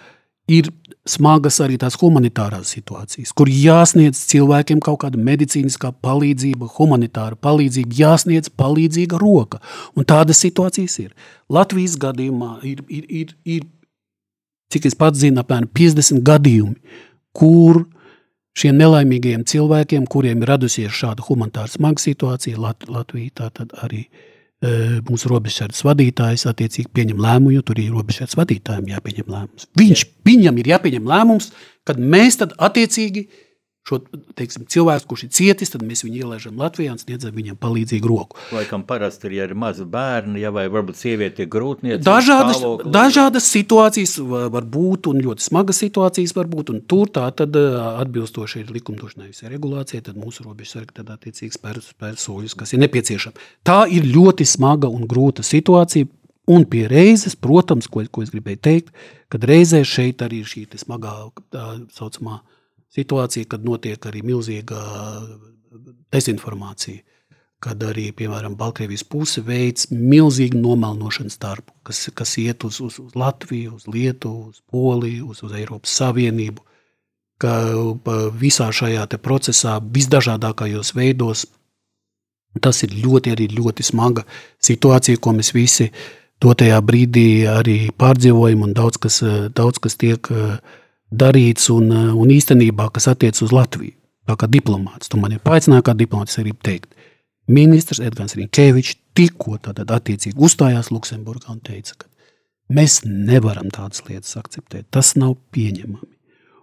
ir 0.50 0.70
smagas 1.08 1.58
arī 1.62 1.78
tās 1.82 1.96
humanitārās 1.98 2.70
situācijas, 2.76 3.32
kur 3.34 3.50
jāsniedz 3.50 4.20
cilvēkiem 4.30 4.80
kaut 4.84 5.00
kāda 5.02 5.18
medicīniskā 5.18 5.90
palīdzība, 6.04 6.68
humanitāra 6.76 7.38
palīdzība, 7.42 7.96
jāsniedz 7.98 8.52
palīdzīga 8.58 9.18
roka. 9.18 9.58
Un 9.98 10.06
tādas 10.06 10.42
situācijas 10.44 10.98
ir. 11.02 11.14
Latvijas 11.50 11.96
gadījumā 12.00 12.60
ir, 12.68 12.84
ir, 12.88 13.08
ir, 13.08 13.34
ir 13.44 13.66
cik 14.72 14.86
es 14.88 14.96
pats 14.98 15.20
zinu, 15.22 15.42
apmēram 15.42 15.68
50 15.74 16.22
gadījumi, 16.26 16.78
kur 17.36 17.84
šiem 18.58 18.76
nelaimīgajiem 18.80 19.46
cilvēkiem, 19.48 20.06
kuriem 20.10 20.42
ir 20.42 20.52
radusies 20.52 20.92
šāda 20.96 21.24
humanitāra 21.26 21.70
smaga 21.72 22.02
situācija, 22.02 22.60
Lat 22.60 22.88
Latvija 22.88 23.36
tātad 23.42 23.72
arī 23.84 24.02
e, 24.04 25.00
mūsu 25.08 25.30
robežsardas 25.32 25.84
vadītājs 25.86 26.46
attiecīgi 26.50 26.92
pieņem 26.94 27.22
lēmumu, 27.22 27.54
jo 27.56 27.64
tur 27.66 27.80
ir 27.80 27.94
robežsardas 27.94 28.36
vadītājiem 28.40 28.92
jāpieņem 28.92 29.32
lēmums. 29.36 29.70
Viņš, 29.80 30.04
viņam 30.28 30.60
ir 30.60 30.74
jāpieņem 30.74 31.08
lēmums, 31.14 31.50
kad 31.88 32.00
mēs 32.00 32.40
tad 32.42 32.54
attiecīgi 32.60 33.26
šo 33.88 33.98
teiksim, 34.38 34.64
cilvēku, 34.70 35.08
kurš 35.10 35.24
ir 35.26 35.30
cietis, 35.34 35.72
tad 35.72 35.82
mēs 35.82 36.04
viņu 36.06 36.22
ielaižam 36.22 36.60
Latvijā 36.60 36.92
un 36.94 37.00
sniedzam 37.00 37.34
viņam 37.34 37.58
palīdzīgu 37.62 38.10
roku. 38.10 38.38
Laikam 38.54 38.84
parasti 38.86 39.26
ir, 39.26 39.34
ja 39.40 39.48
ir 39.48 39.56
mazi 39.58 39.86
bērni, 39.90 40.38
ja 40.42 40.52
vai 40.54 40.68
varbūt 40.70 41.00
sieviete 41.00 41.42
ir 41.42 41.50
grūtniece. 41.50 42.02
Dažādas, 42.06 42.60
stāvokli. 42.60 42.92
dažādas 42.94 43.48
situācijas 43.50 44.14
var 44.22 44.68
būt 44.76 45.10
un 45.10 45.18
ļoti 45.26 45.46
smagas 45.48 45.82
situācijas 45.82 46.36
var 46.38 46.50
būt, 46.52 46.70
un 46.74 46.80
tur 46.86 47.10
tā 47.10 47.26
tad 47.34 47.58
atbilstoši 47.58 48.62
ir 48.62 48.72
likumdošanai 48.78 49.32
visai 49.32 49.50
regulācijai, 49.50 50.04
tad 50.06 50.20
mūsu 50.20 50.46
robežsargi 50.46 51.00
tad 51.00 51.10
attiecīgi 51.16 51.58
spēr, 51.58 51.82
spēr 51.82 52.14
soļus, 52.22 52.54
kas 52.58 52.76
ir 52.76 52.84
nepieciešami. 52.84 53.50
Tā 53.66 53.82
ir 53.90 54.06
ļoti 54.06 54.46
smaga 54.46 54.90
un 54.92 55.10
grūta 55.10 55.42
situācija, 55.46 56.06
un 56.54 56.64
pie 56.70 56.86
reizes, 56.90 57.34
protams, 57.38 57.90
ko, 57.90 58.02
ko 58.10 58.22
es 58.22 58.30
gribēju 58.30 58.62
teikt, 58.62 58.94
kad 59.32 59.44
reizē 59.48 59.82
šeit 59.86 60.22
arī 60.22 60.42
ir 60.42 60.50
šī 60.50 60.66
smagā, 60.78 61.14
tā 61.54 61.66
saucamā, 61.94 62.40
situācija, 62.92 63.48
kad 63.48 63.64
notiek 63.64 64.06
arī 64.08 64.22
milzīga 64.26 64.82
dezinformācija. 66.12 67.02
Kad 67.62 67.82
arī, 67.86 68.08
piemēram, 68.10 68.56
Baltkrievijas 68.58 69.04
puse 69.06 69.38
veids 69.46 69.86
milzīgu 69.94 70.58
nomelnošanas 70.58 71.38
darbu, 71.38 71.76
kas, 71.86 72.08
kas 72.10 72.32
iet 72.42 72.64
uz, 72.66 72.80
uz, 72.82 72.96
uz 72.98 73.14
Latviju, 73.14 73.76
uz 73.76 73.86
Lietuvu, 73.86 74.48
uz 74.50 74.58
Poliju, 74.66 75.28
uz, 75.30 75.44
uz 75.46 75.54
Eiropas 75.54 75.94
Savienību. 76.00 76.64
Ka 77.42 77.54
visā 78.38 78.66
šajā 78.74 79.06
procesā, 79.22 79.76
visdažādākajos 79.94 80.90
veidos, 80.98 81.46
tas 82.62 82.82
ir 82.82 82.98
ļoti, 82.98 83.32
arī 83.36 83.48
ļoti 83.54 83.86
smaga 83.86 84.26
situācija, 84.62 85.22
ko 85.22 85.36
mēs 85.38 85.54
visi 85.54 85.88
dotajā 86.42 86.82
brīdī 86.82 87.46
arī 87.46 87.78
pārdzīvojam, 87.94 88.66
un 88.66 88.74
daudz 88.74 88.98
kas, 88.98 89.22
daudz 89.54 89.78
kas 89.82 89.98
tiek 90.02 90.26
uh, 90.34 90.58
darīts 91.12 91.70
un, 91.70 91.90
eh, 91.92 92.12
un 92.14 92.28
īstenībā, 92.28 92.90
kas 92.92 93.08
attiec 93.12 93.40
uz 93.42 93.52
Latviju. 93.52 93.94
Tā 94.28 94.36
kā 94.38 94.46
diplomāts, 94.46 95.08
tu 95.08 95.18
man 95.18 95.32
ir 95.32 95.40
paaicināja 95.40 95.82
kā 95.82 95.94
diplomāts, 95.98 96.38
arī 96.38 96.52
teikt. 96.52 96.94
Ministrs 97.48 98.00
Edgars 98.00 98.36
Rinkevičs 98.38 98.96
tikko 99.14 99.58
tātad 99.58 99.90
attiecīgi 99.90 100.38
uzstājās 100.38 100.92
Luksemburgā 100.94 101.50
un 101.50 101.60
teica, 101.60 101.96
ka 101.98 102.06
mēs 102.70 103.02
nevaram 103.04 103.68
tādas 103.68 104.02
lietas 104.08 104.36
akceptēt. 104.36 104.84
Tas 104.90 105.16
nav 105.16 105.36
pieņemami. 105.52 106.08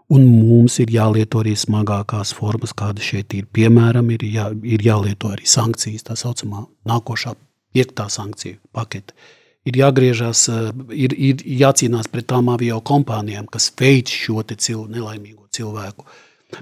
Un 0.10 0.26
mums 0.26 0.80
ir 0.80 0.88
jālieto 0.88 1.43
arī 1.43 1.54
smagākās 1.54 2.34
formas, 2.34 2.74
kāda 2.74 3.04
šeit 3.04 3.34
ir. 3.34 3.45
Piemēram, 3.45 4.10
ir, 4.16 4.24
jā, 4.24 4.47
ir 4.64 4.82
jālieto 4.82 5.30
arī 5.30 5.45
sankcijas, 5.45 6.08
tā 6.08 6.16
saucamā 6.16 6.66
nākošā 6.88 7.36
piektā 7.76 8.08
sankciju 8.10 8.58
pakete 8.74 9.14
ir 9.68 9.80
jāgriežas, 9.82 10.47
eh, 10.49 10.72
ir, 10.95 11.14
ir 11.14 11.43
jācīnās 11.64 12.10
pret 12.12 12.28
tām 12.32 12.49
avio 12.53 12.80
kompānijām, 12.82 13.49
kas 13.51 13.72
veic 13.80 14.10
šo 14.10 14.43
cil, 14.55 14.88
nelaimīgo 14.88 15.47
cilvēku. 15.51 16.05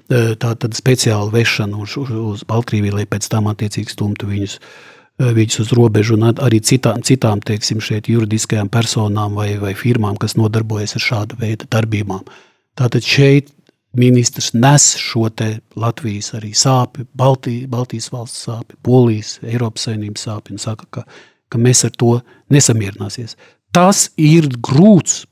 Eh, 0.10 0.36
tā 0.36 0.52
tad 0.60 0.76
speciāli 0.76 1.32
vešana 1.32 1.80
uz, 1.80 1.96
uz, 1.98 2.12
uz 2.12 2.44
Baltkrieviju, 2.44 2.94
lai 2.94 3.06
pēc 3.06 3.30
tam 3.30 3.48
attiecīgi 3.48 3.94
stumtu 3.94 4.28
viņus, 4.28 4.60
eh, 5.20 5.34
viņus 5.34 5.60
uz 5.60 5.70
robežu, 5.72 6.18
un 6.18 6.34
arī 6.34 6.60
citām, 6.60 7.02
citām 7.02 7.40
teiksim, 7.40 7.80
šeit 7.80 8.10
juridiskajām 8.12 8.70
personām 8.70 9.36
vai, 9.36 9.56
vai 9.58 9.74
firmām, 9.74 10.18
kas 10.18 10.36
nodarbojas 10.36 10.96
ar 10.96 11.02
šādu 11.02 11.40
veidu 11.40 11.70
darbībām. 11.70 12.26
Tātad 12.78 13.02
šeit 13.02 13.54
ministrs 13.98 14.54
nes 14.54 14.98
šo 15.00 15.30
Latvijas 15.76 16.34
arī 16.38 16.52
sāpju, 16.54 17.08
Baltijas, 17.16 17.68
Baltijas 17.68 18.12
valsts 18.12 18.46
sāpju, 18.46 18.78
Polijas, 18.84 19.40
Eiropas 19.44 19.88
saimnības 19.88 20.28
sāpju 20.28 20.52
un 20.52 20.58
saka, 20.58 20.86
ka 20.92 21.04
ka 21.50 21.62
mēs 21.62 21.86
ar 21.88 21.96
to 21.96 22.12
nesamierināsies. 22.54 23.38
Tas 23.76 24.08
ir 24.18 24.50
grūts, 24.64 25.26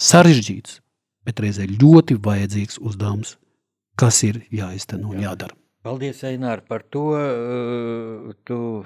sarežģīts, 0.00 0.80
bet 1.26 1.40
reizē 1.44 1.68
ļoti 1.70 2.16
vajadzīgs 2.22 2.80
uzdevums, 2.80 3.36
kas 4.00 4.22
ir 4.26 4.42
jāizteno 4.54 5.12
un 5.12 5.22
jādara. 5.24 5.54
Paldies, 5.84 6.20
Einār, 6.28 6.60
par 6.68 6.82
to. 6.92 7.04
Eh, 7.16 8.32
tu 8.44 8.84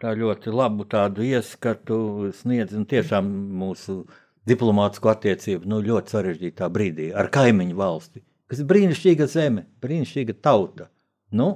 tā 0.00 0.14
ļoti 0.16 0.52
labu 0.54 0.86
tādu 0.88 1.24
ieskatu 1.26 2.30
sniedz 2.36 2.76
un 2.78 2.86
tiešām 2.88 3.26
mūsu 3.58 4.02
diplomātsko 4.48 5.12
attiecību 5.12 5.68
nu, 5.70 5.80
ļoti 5.84 6.16
sarežģītā 6.16 6.68
brīdī 6.72 7.10
ar 7.14 7.30
kaimiņu 7.34 7.76
valsti, 7.78 8.22
kas 8.50 8.62
ir 8.62 8.68
brīnišķīga 8.70 9.28
zeme, 9.30 9.66
brīnišķīga 9.82 10.38
tauta. 10.42 10.88
Nu, 11.32 11.50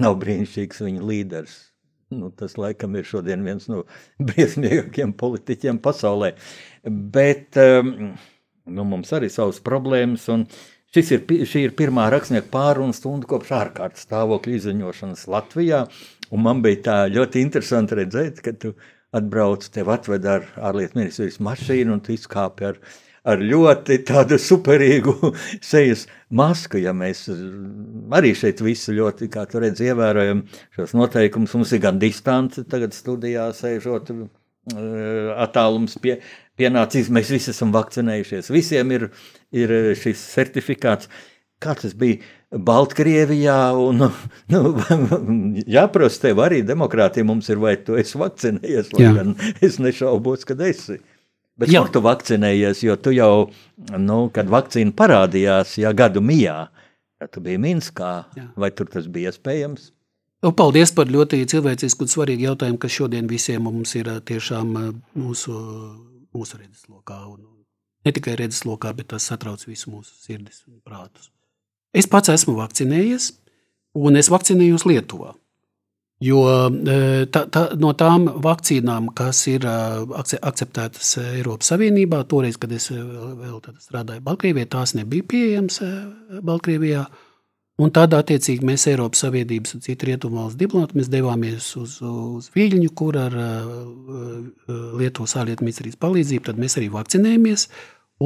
nav 0.00 0.18
brīnišķīgs 0.22 0.84
viņa 0.86 1.08
līderis, 1.10 1.58
Nu, 2.14 2.30
tas 2.32 2.56
laikam 2.56 2.96
ir 2.96 3.04
šodien 3.04 3.44
viens 3.44 3.68
no 3.68 3.82
briesmīgākajiem 4.30 5.12
politiķiem 5.20 5.80
pasaulē. 5.84 6.32
Bet 6.84 7.58
um, 7.60 7.94
nu, 8.64 8.84
mums 8.88 9.12
arī 9.16 9.30
savas 9.32 9.60
problēmas. 9.64 10.28
Šis 10.94 11.10
ir, 11.12 11.24
šī 11.44 11.66
ir 11.66 11.74
pirmā 11.76 12.06
rakstnieka 12.14 12.48
pārunu 12.52 12.96
stunda 12.96 13.28
kopš 13.28 13.50
ārkārtas 13.58 14.06
stāvokļa 14.08 14.54
izziņošanas 14.56 15.26
Latvijā. 15.28 15.82
Man 16.32 16.62
bija 16.64 16.80
tā 16.86 16.96
ļoti 17.12 17.42
interesanti 17.44 17.98
redzēt, 17.98 18.40
ka 18.44 18.54
tu 18.56 18.72
atbrauc, 19.16 19.66
tev 19.72 19.92
atved 19.92 20.24
ar 20.28 20.48
ārlietu 20.70 21.00
ministrijas 21.00 21.38
mašīnu 21.44 21.96
un 21.96 22.02
tu 22.04 22.16
izkāpi 22.16 22.70
ar, 22.70 22.80
ar 23.28 23.42
ļoti 23.44 24.00
tādu 24.08 24.38
superīgu 24.40 25.32
sejas 25.70 26.06
masku. 26.30 26.80
Ja 26.82 26.94
mēs 26.96 27.26
arī 28.14 28.34
šeit 28.38 28.62
visu 28.64 28.96
ļoti, 28.96 29.30
kā 29.32 29.44
tu 29.50 29.62
redzi, 29.62 29.90
ievērojam 29.92 30.44
šos 30.76 30.96
noteikumus, 30.98 31.56
mums 31.58 31.74
ir 31.76 31.84
gan 31.84 32.00
distance 32.02 32.64
tagad 32.70 32.96
studijā 32.96 33.48
sēžot, 33.56 34.12
eh, 34.14 35.32
attālums 35.44 35.98
pie, 36.02 36.18
pienācis, 36.58 37.12
mēs 37.12 37.32
visi 37.34 37.52
esam 37.54 37.74
vakcinējušies, 37.76 38.52
visiem 38.54 38.96
ir, 38.96 39.10
ir 39.52 39.74
šis 39.98 40.24
certifikāts. 40.34 41.10
Kā 41.58 41.72
tas 41.74 41.90
bija 41.98 42.22
Baltkrievijā? 42.54 43.58
Un, 43.82 44.04
nu, 44.54 44.60
jāprasa 45.78 46.28
tev 46.28 46.44
arī 46.44 46.62
demokrātija 46.66 47.26
mums 47.26 47.50
ir, 47.50 47.58
vai 47.62 47.74
tu 47.82 47.98
esi 47.98 48.20
vakcinējies, 48.20 48.92
lai 48.94 49.14
gan 49.16 49.34
es 49.64 49.80
nešaubos, 49.82 50.46
kad 50.48 50.62
esi. 50.64 51.00
Bet 51.58 51.72
Jā. 51.72 51.82
kur 51.82 51.90
tu 51.90 52.02
vakcinējies, 52.04 52.84
jo 52.86 52.94
tu 53.02 53.10
jau, 53.10 53.48
nu, 53.98 54.18
kad 54.34 54.50
vakcīna 54.50 54.94
parādījās, 54.94 55.74
ja 55.82 55.90
gadu 55.96 56.22
mijā, 56.22 56.68
tad 57.18 57.32
tu 57.34 57.42
biji 57.42 57.58
Minskā, 57.62 58.12
Jā. 58.38 58.50
vai 58.54 58.70
tur 58.70 58.86
tas 58.92 59.08
bija 59.10 59.32
iespējams? 59.32 59.90
Nu, 60.46 60.52
Paldies 60.54 60.92
par 60.94 61.10
ļoti 61.10 61.40
cilvēcisku 61.50 62.06
un 62.06 62.10
svarīgu 62.12 62.46
jautājumu, 62.46 62.78
kas 62.78 62.94
šodien 62.94 63.26
visiem 63.26 63.64
mums 63.66 63.96
ir 63.98 64.06
ā, 64.12 64.20
tiešām 64.22 64.70
ā, 64.78 64.84
mūsu, 65.18 65.54
mūsu 66.36 66.60
redzeslokā. 66.60 67.18
Un 67.26 67.42
ne 68.06 68.14
tikai 68.14 68.36
redzeslokā, 68.38 68.92
bet 68.94 69.10
tas 69.10 69.26
satrauc 69.26 69.66
visu 69.66 69.90
mūsu 69.90 70.14
sirdis 70.14 70.62
un 70.70 70.78
prātus. 70.86 71.32
Es 71.90 72.06
pats 72.06 72.30
esmu 72.30 72.54
vakcinējies, 72.60 73.32
un 73.98 74.20
es 74.20 74.30
vakcinējos 74.30 74.86
Lietuvā. 74.86 75.34
Jo 76.18 76.40
tā, 77.30 77.44
tā, 77.46 77.60
no 77.78 77.92
tām 77.94 78.24
vakcīnām, 78.42 79.12
kas 79.14 79.44
ir 79.46 79.62
akce- 79.62 80.40
akceptētas 80.42 81.12
Eiropas 81.36 81.70
Savienībā, 81.70 82.24
toreiz, 82.26 82.58
kad 82.58 82.72
es 82.74 82.88
vēl, 82.90 83.60
strādāju 83.78 84.24
Baltkrievijā, 84.26 84.66
tās 84.72 84.96
nebija 84.98 85.28
pieejamas 85.30 85.78
Baltkrievijā. 86.42 87.04
Un 87.78 87.92
tad, 87.94 88.16
attiecīgi, 88.18 88.66
mēs 88.66 88.88
Eiropas 88.90 89.22
Savienības 89.22 89.76
un 89.76 89.84
citu 89.84 90.08
rietumu 90.08 90.40
valstu 90.40 90.58
diplomāti 90.64 91.04
devāmies 91.12 91.68
uz, 91.78 92.00
uz 92.02 92.50
Viļņu, 92.50 92.90
kur 92.98 93.20
ar 93.22 93.36
Lietuvas 94.98 95.36
ārlietu 95.38 95.62
ministrijas 95.62 96.00
palīdzību 96.02 96.58
mēs 96.58 96.74
arī 96.80 96.90
vakcinējāmies. 96.96 97.68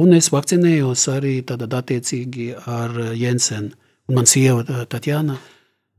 Un 0.01 0.17
es 0.17 0.31
vakcinējos 0.33 1.05
arī 1.13 1.35
tad, 1.45 1.61
attiecīgi 1.69 2.55
ar 2.65 2.97
Jensenu. 3.13 3.75
Man 4.09 4.25
sieva 4.25 4.65
Tatjana, 4.89 5.37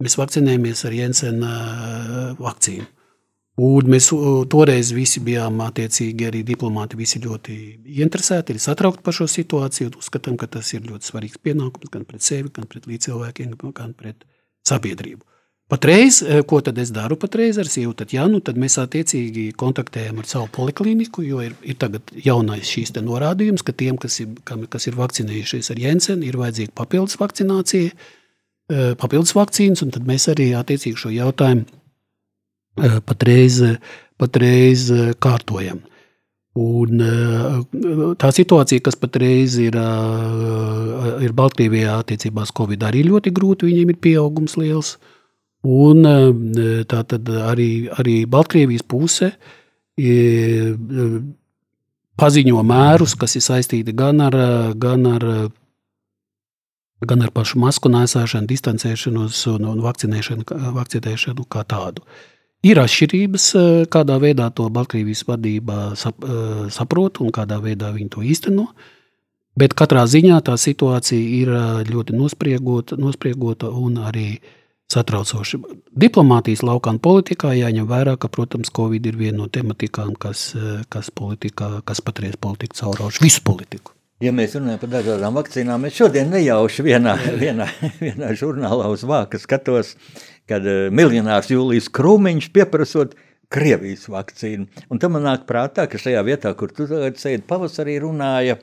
mēs 0.03 0.18
vakcinējāmies 0.18 0.84
ar 0.88 0.97
Jensena 0.99 1.55
vakcīnu. 2.40 2.86
Un 3.64 3.86
mēs 3.86 4.09
toreiz 4.51 4.88
visi 4.90 5.20
bijām 5.22 5.61
attiecīgi 5.62 6.26
arī 6.26 6.40
diplomāti, 6.47 6.99
visi 6.99 7.20
ļoti 7.22 7.59
interesēti, 8.03 8.57
ir 8.57 8.62
satraukti 8.64 9.05
par 9.07 9.14
šo 9.14 9.28
situāciju. 9.30 9.92
Uzskatām, 10.01 10.34
ka 10.40 10.49
tas 10.51 10.72
ir 10.74 10.82
ļoti 10.88 11.07
svarīgs 11.07 11.38
pienākums 11.38 11.92
gan 11.95 12.03
pret 12.09 12.26
sevi, 12.26 12.51
gan 12.51 12.66
pret 12.66 12.88
līdzcilvēkiem, 12.90 13.55
gan 13.76 13.95
pret 13.95 14.26
sabiedrību. 14.66 15.22
Patreiz, 15.70 16.18
ko 16.51 16.59
tad 16.61 16.76
es 16.82 16.90
daru 16.92 17.16
patreiz 17.16 17.57
ar 17.62 17.70
sievu 17.72 17.95
Tatjanu, 17.97 18.42
tad 18.45 18.59
mēs 18.61 18.74
attiecīgi 18.82 19.47
kontaktējam 19.57 20.18
ar 20.20 20.26
savu 20.28 20.51
poliklīniku, 20.53 21.22
jo 21.24 21.40
ir, 21.40 21.55
ir 21.64 21.78
tagad 21.80 22.11
jaunais 22.26 22.68
šīs 22.68 22.92
norādījums, 22.99 23.64
ka 23.64 23.72
tiem, 23.72 23.97
kas 23.97 24.18
ir, 24.20 24.34
kam- 24.45 24.66
kas 24.68 24.90
ir 24.90 24.99
vakcinējušies 24.99 25.70
ar 25.72 25.80
Jensenu, 25.80 26.26
ir 26.26 26.36
vajadzīga 26.42 26.74
papildus 26.76 27.16
vakcinācija, 27.22 27.95
papildus 28.71 29.35
vakcīnas, 29.37 29.83
un 29.85 29.91
tad 29.93 30.07
mēs 30.09 30.29
arī 30.33 30.53
attiecīgi 30.57 30.97
šo 30.97 31.11
jautājumu 31.12 31.67
eh, 32.81 33.01
patreiz, 33.05 33.61
patreiz 34.21 34.87
eh, 34.95 35.11
kārtojam. 35.21 35.83
Un, 36.55 37.01
eh, 37.03 38.15
tā 38.15 38.29
situācija, 38.31 38.83
kas 38.87 38.95
patreiz 38.95 39.57
ir, 39.59 39.75
eh, 39.75 41.25
ir 41.27 41.33
Baltkrievijā 41.35 41.99
attiecībā 41.99 42.43
uz 42.47 42.53
Covid, 42.55 42.79
arī 42.79 43.03
ļoti 43.09 43.33
grūta. 43.35 43.67
Viņiem 43.67 43.91
ir 43.91 43.99
pieaugums 43.99 44.55
liels. 44.57 44.97
Un 45.65 46.07
eh, 46.07 46.85
tā 46.85 47.03
tad 47.09 47.25
arī, 47.25 47.91
arī 47.91 48.25
Baltkrievijas 48.27 48.87
puse 48.87 49.33
eh, 49.99 50.75
paziņo 52.17 52.62
mērus, 52.62 53.17
kas 53.19 53.35
ir 53.35 53.43
saistīti 53.43 53.93
gan 53.93 54.21
ar, 54.21 54.37
gan 54.79 55.07
ar, 55.07 55.51
gan 57.09 57.24
ar 57.24 57.32
pašu 57.34 57.61
masku 57.62 57.90
nēsāšanu, 57.92 58.48
distancēšanos 58.50 59.40
un, 59.55 59.66
un 59.72 59.82
vakcinēšanu, 59.84 60.46
vakcinēšanu 60.78 61.46
kā 61.50 61.64
tādu. 61.68 62.05
Ir 62.64 62.80
atšķirības, 62.80 63.46
eh, 63.61 63.84
kādā 63.92 64.16
veidā 64.20 64.48
to 64.57 64.70
Baltkrievijas 64.72 65.26
vadība 65.28 65.94
sap, 66.00 66.24
eh, 66.24 66.64
saprot 66.72 67.20
un 67.20 67.28
kādā 67.28 67.61
veidā 67.61 67.92
viņi 67.92 68.11
to 68.11 68.20
īsteno. 68.24 68.68
Bet 69.57 69.74
katrā 69.74 70.07
ziņā 70.09 70.40
tā 70.42 70.57
situācija 70.57 71.20
ir 71.40 71.48
eh, 71.48 71.84
ļoti 71.84 72.16
nospriegota, 72.16 72.96
nospriegota 72.96 73.68
un 73.68 73.96
arī 73.96 74.40
satraucoša. 74.88 75.61
Diplomātijas 75.92 76.64
laukā 76.64 76.96
un 76.96 77.00
politikā 77.00 77.52
jāņem 77.52 77.86
vērā, 77.86 78.18
ka, 78.18 78.28
protams, 78.28 78.70
Covid 78.70 79.07
ir 79.07 79.16
viena 79.16 79.38
no 79.42 79.48
tematikām, 79.48 80.14
kas, 80.16 80.55
kas, 80.88 81.11
politikā, 81.11 81.82
kas 81.84 82.00
patreiz 82.00 82.36
politiku 82.36 82.76
caurauž 82.80 83.20
visu 83.20 83.44
politiku. 83.44 83.93
Ja 84.25 84.31
mēs 84.33 84.55
runājam 84.57 84.81
par 84.81 84.91
dažādām 84.95 85.35
vakcīnām, 85.37 85.83
es 85.85 85.99
šodien 85.99 86.31
nejauši 86.33 86.85
vienā, 86.87 87.12
vienā, 87.43 87.66
vienā 87.99 88.31
žurnālā 88.39 88.87
uz 88.89 89.03
vāka 89.05 89.37
skatos, 89.43 89.91
kad 90.49 90.64
uh, 90.64 90.87
miljonārs 90.95 91.51
Jūlijas 91.53 91.91
Krūmiņš 91.93 92.49
pieprasot 92.55 93.12
Krievijas 93.53 94.07
vakcīnu. 94.09 94.87
Un 94.89 95.03
tam 95.03 95.16
man 95.18 95.27
nāk 95.29 95.45
prātā, 95.49 95.85
ka 95.91 96.01
šajā 96.01 96.25
vietā, 96.25 96.55
kur 96.57 96.72
tu 96.72 96.87
tagad 96.89 97.20
sēdi 97.20 97.45
pavasarī, 97.51 97.99
runāja 98.01 98.57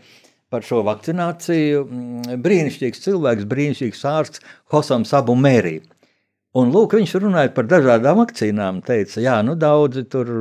par 0.51 0.65
šo 0.65 0.81
vakcināciju 0.87 1.85
mm, 1.85 2.41
brīnišķīgs 2.41 3.05
cilvēks, 3.05 3.47
brīnišķīgs 3.51 4.05
ārsts 4.15 4.41
Hosams 4.73 5.13
Abu 5.19 5.37
Mērī. 5.37 5.77
Un 6.51 6.67
lūk, 6.73 6.97
viņš 6.97 7.13
runāja 7.23 7.53
par 7.55 7.67
dažādām 7.71 8.17
vakcīnām. 8.19 8.81
Teica, 8.83 9.21
jā, 9.23 9.37
nu 9.47 9.53
daudzi 9.55 10.03
tur 10.11 10.31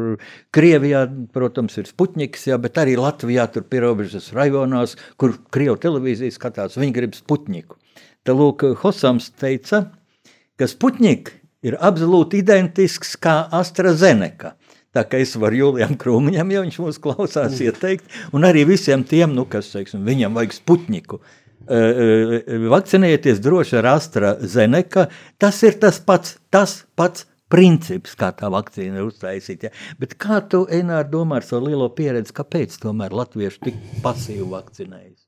Krievijā, 0.50 1.04
protams, 1.30 1.76
ir 1.78 1.86
Sputniks, 1.86 2.48
jā, 2.50 2.58
bet 2.58 2.80
arī 2.82 2.96
Latvijā 2.98 3.44
tur 3.54 3.62
pierobežas 3.70 4.32
rajonos, 4.34 4.96
kur 5.14 5.36
Krievu 5.54 5.78
televīzija 5.78 6.34
skatās, 6.34 6.74
viņi 6.80 6.96
grib 6.96 7.14
Sputniku. 7.14 7.78
Tad 8.26 8.40
lūk, 8.42 8.66
Hosams 8.82 9.30
teica, 9.38 9.84
ka 10.58 10.66
Sputnik 10.70 11.30
ir 11.62 11.78
absolūti 11.78 12.42
identisks 12.42 13.14
kā 13.14 13.44
AstraZeneca. 13.54 14.56
Tā 14.90 15.04
kā 15.06 15.20
es 15.22 15.36
varu 15.38 15.60
Julijam 15.60 15.94
Krūmiņam, 15.94 16.50
ja 16.50 16.64
viņš 16.64 16.80
mūs 16.82 16.98
klausās, 16.98 17.60
ieteikt, 17.62 18.10
un 18.34 18.42
arī 18.48 18.64
visiem 18.66 19.06
tiem, 19.06 19.30
nu, 19.36 19.44
kas, 19.46 19.70
teiksim, 19.70 20.02
viņam 20.02 20.34
vajag 20.34 20.56
Sputniku. 20.58 21.20
Uh, 21.20 21.39
vakcinējieties 21.68 23.42
droši 23.44 23.80
ar 23.80 23.90
AstraZeneca. 23.96 25.08
Tas 25.38 25.62
ir 25.66 25.80
tas 25.82 26.00
pats, 26.04 26.38
tas 26.50 26.84
pats 26.96 27.26
princips, 27.50 28.14
kā 28.18 28.30
tā 28.36 28.50
vakcīna 28.52 29.00
ir 29.00 29.08
uztaisīta. 29.08 29.70
Ja? 29.70 29.96
Bet 30.00 30.14
kā 30.20 30.40
tu, 30.50 30.66
Enār, 30.70 31.08
domā 31.10 31.40
ar 31.40 31.46
savu 31.46 31.70
lielo 31.70 31.88
pieredzi, 31.94 32.34
kāpēc 32.36 32.78
tomēr 32.82 33.14
latvieši 33.16 33.66
tik 33.66 33.82
pasīvi 34.04 34.46
vakcinējas? 34.52 35.18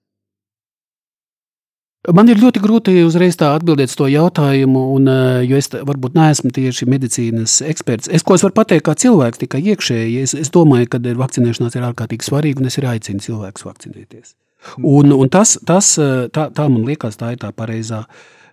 Man 2.11 2.26
ir 2.26 2.41
ļoti 2.43 2.59
grūti 2.59 2.93
uzreiz 3.07 3.37
tā 3.39 3.53
atbildēt 3.55 3.93
uz 3.93 3.95
to 3.95 4.09
jautājumu, 4.11 4.80
un, 4.97 5.07
eh, 5.07 5.45
jo 5.47 5.55
es 5.55 5.68
varbūt 5.70 6.16
neesmu 6.18 6.51
tieši 6.51 6.89
medicīnas 6.91 7.61
eksperts. 7.62 8.11
Es, 8.11 8.24
ko 8.26 8.35
es 8.35 8.43
varu 8.43 8.57
pateikt, 8.57 8.89
kā 8.89 8.97
cilvēks, 8.99 9.39
tikai 9.39 9.62
iekšēji, 9.70 10.16
es, 10.22 10.35
es 10.35 10.51
domāju, 10.51 10.89
ka 10.91 10.99
vakcinēšanās 10.99 11.78
ir 11.78 11.87
ārkārtīgi 11.87 12.26
svarīga, 12.26 12.59
un 12.59 12.66
es 12.66 12.78
arī 12.78 12.97
aicinu 12.97 13.22
cilvēkus 13.22 13.68
vakcinēties. 13.68 14.35
Un, 14.82 15.12
un 15.12 15.28
tas, 15.28 15.56
tas, 15.66 15.96
eh, 15.98 16.28
tā, 16.32 16.48
tā 16.54 16.68
man 16.70 16.84
liekas, 16.86 17.18
tā 17.20 17.32
ir 17.34 17.40
tā 17.42 17.52
pareizā, 17.52 18.04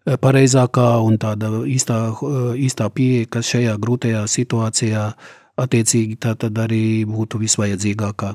eh, 0.05 0.17
pareizākā 0.17 0.87
un 1.05 1.17
tāda 1.17 1.51
īstā, 1.65 1.99
eh, 2.13 2.55
īstā 2.67 2.89
pieeja, 2.89 3.29
kas 3.29 3.51
šajā 3.53 3.77
grūtajā 3.77 4.23
situācijā 4.27 5.13
attiecīgi 5.59 6.15
tā 6.23 6.37
tad 6.39 6.55
arī 6.55 7.03
būtu 7.03 7.39
visvajadzīgākā. 7.41 8.29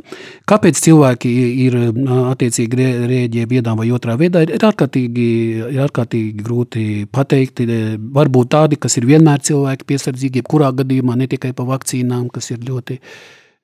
Kāpēc 0.51 0.81
cilvēki 0.87 1.31
ir 1.65 1.77
attiecīgi 2.35 2.81
rē- 2.81 3.07
rēģē 3.09 3.47
vienā 3.49 3.77
vai 3.79 3.89
otrā 3.97 4.17
veidā, 4.21 4.43
ir, 4.45 4.59
ārkārtīgi, 4.59 5.29
ir 5.73 5.81
ārkārtīgi 5.87 6.45
grūti 6.45 7.07
pateikt. 7.09 7.65
Varbūt 8.19 8.51
tādi, 8.53 8.77
kas 8.77 8.99
ir 8.99 9.09
vienmēr 9.09 9.41
cilvēki 9.41 9.89
piesardzīgi, 9.89 10.43
jebkurā 10.43 10.69
gadījumā, 10.77 11.17
ne 11.17 11.27
tikai 11.27 11.55
par 11.55 11.67
vakcīnām, 11.73 12.29
kas 12.31 12.51
ir 12.51 12.59
ļoti 12.59 13.01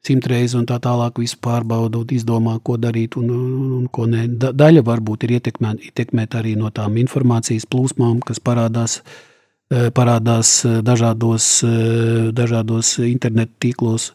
simtreiz 0.06 0.54
un 0.56 0.64
tā 0.68 0.78
tālāk 0.80 1.18
visu 1.20 1.36
pārbauda 1.44 2.00
un 2.00 2.12
izdomā, 2.16 2.56
ko 2.64 2.76
darīt 2.80 3.16
un, 3.20 3.30
un, 3.30 3.72
un 3.80 3.86
ko 3.92 4.06
nē. 4.08 4.26
Da- 4.40 4.52
Daļa 4.56 4.82
varbūt 4.86 5.26
ir 5.26 5.36
ietekmēta 5.38 5.90
ietekmēt 5.90 6.36
arī 6.40 6.56
no 6.56 6.70
tām 6.72 6.96
informācijas 7.02 7.68
plūsmām, 7.68 8.20
kas 8.24 8.40
parādās 8.40 9.00
eh, 9.70 9.90
parādās 9.94 10.64
eh, 10.64 10.80
dažādos, 10.86 11.50
eh, 11.68 12.30
dažādos 12.32 12.98
internetu 13.04 13.52
tīklos. 13.66 14.12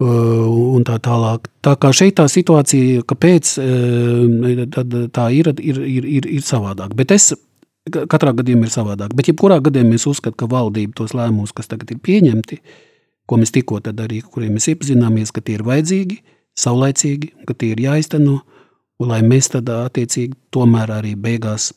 un 0.00 0.80
tā 0.88 0.94
tālāk. 0.96 1.50
Tā 1.60 1.74
kā 1.76 1.90
šeit 1.92 2.14
tā 2.16 2.24
situācija, 2.24 3.02
kāpēc 3.04 3.50
tā 5.12 5.26
ir, 5.36 5.50
ir, 5.60 5.80
ir, 5.84 6.06
ir, 6.08 6.28
ir 6.38 6.40
savādāk. 6.40 6.94
Bet 6.96 7.12
es 7.12 7.34
katrā 7.90 8.32
gadījumā 8.32 8.64
ir 8.64 8.72
savādāk. 8.72 9.12
Bet 9.12 9.28
jebkurā 9.28 9.58
gadījumā 9.60 9.98
es 9.98 10.06
uzskatu, 10.08 10.36
ka 10.40 10.48
valdība 10.48 10.96
tos 10.96 11.12
lēmumus, 11.12 11.52
kas 11.52 11.68
tagad 11.68 11.92
ir 11.92 12.00
pieņemti, 12.00 12.60
ko 13.30 13.38
mēs 13.38 13.54
tikko 13.54 13.78
arī, 13.92 14.20
kuriem 14.26 14.58
mēs 14.58 14.66
iepazināmies, 14.72 15.30
ka 15.30 15.42
tie 15.44 15.56
ir 15.58 15.64
vajadzīgi, 15.66 16.18
saulaicīgi, 16.58 17.32
ka 17.46 17.54
tie 17.54 17.72
ir 17.76 17.84
jāizteno, 17.86 18.40
un 19.00 19.12
lai 19.12 19.22
mēs 19.22 19.52
tad 19.54 19.70
attiecīgi 19.70 20.34
tomēr 20.50 20.90
arī 20.98 21.14
beigās 21.14 21.70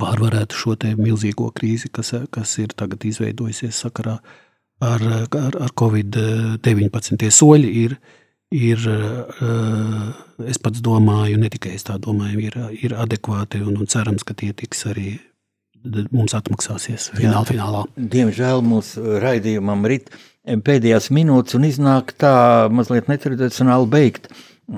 pārvarētu 0.00 0.54
šo 0.54 0.76
milzīgo 0.98 1.50
krīzi, 1.54 1.88
kas, 1.94 2.12
kas 2.30 2.58
ir 2.58 2.74
tagad 2.78 3.06
izveidojusies 3.06 3.78
sakarā 3.86 4.18
ar 4.18 4.38
ar, 4.80 5.02
ar, 5.36 5.56
ar 5.60 5.72
Covid-19. 5.76 7.18
Tie 7.20 7.30
soļi 7.34 7.70
ir, 7.84 7.96
ir, 8.56 8.86
es 10.48 10.60
pats 10.62 10.84
domāju, 10.84 11.40
ne 11.40 11.50
tikai 11.52 11.74
es 11.76 11.86
tā 11.86 11.98
domāju, 12.02 12.40
ir, 12.48 12.58
ir 12.86 12.96
adekvāti 12.98 13.62
un, 13.64 13.76
un 13.80 13.90
cerams, 13.90 14.24
ka 14.26 14.36
tie 14.36 14.52
tiks 14.56 14.86
arī 14.90 15.18
mums 16.12 16.34
atmaksāsies 16.36 17.10
finālā. 17.16 17.44
finālā. 17.48 17.84
Diemžēl 17.96 18.60
mūsu 18.64 19.20
raidījumam 19.22 19.86
rit 19.88 20.10
pēdējās 20.58 21.10
minūtes 21.14 21.56
un 21.58 21.66
iznāk 21.68 22.14
tā 22.18 22.32
mazliet 22.72 23.10
netradicionāli 23.10 23.90
beigt. 23.90 24.30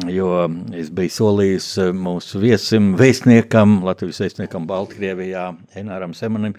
Jo 0.09 0.47
es 0.77 0.89
biju 0.95 1.13
solījis 1.13 1.67
mūsu 1.93 2.41
viesim, 2.41 2.95
vēstniekam, 2.97 3.83
Latvijas 3.85 4.23
vēstniekam 4.25 4.65
Baltkrievijā, 4.69 5.51
Enāram 5.77 6.15
Semanim, 6.17 6.55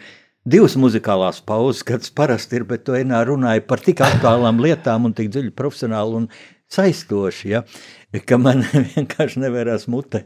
divas 0.45 0.75
muzikālās 0.77 1.39
pauzes, 1.45 1.81
kas 1.87 2.13
parasti 2.13 2.59
ir, 2.59 2.67
bet 2.69 2.85
tu 2.85 2.97
enā 2.97 3.23
runāji 3.25 3.65
par 3.65 3.81
tik 3.81 4.03
aktuālām 4.05 4.61
lietām 4.65 5.09
un 5.09 5.17
tik 5.17 5.31
dziļi 5.33 5.53
profesionāli 5.57 6.21
un 6.21 6.29
saistoši, 6.73 7.49
ja, 7.49 7.63
ka 8.29 8.37
man 8.41 8.61
vienkārši 8.93 9.41
nevērās 9.41 9.87
mute 9.89 10.23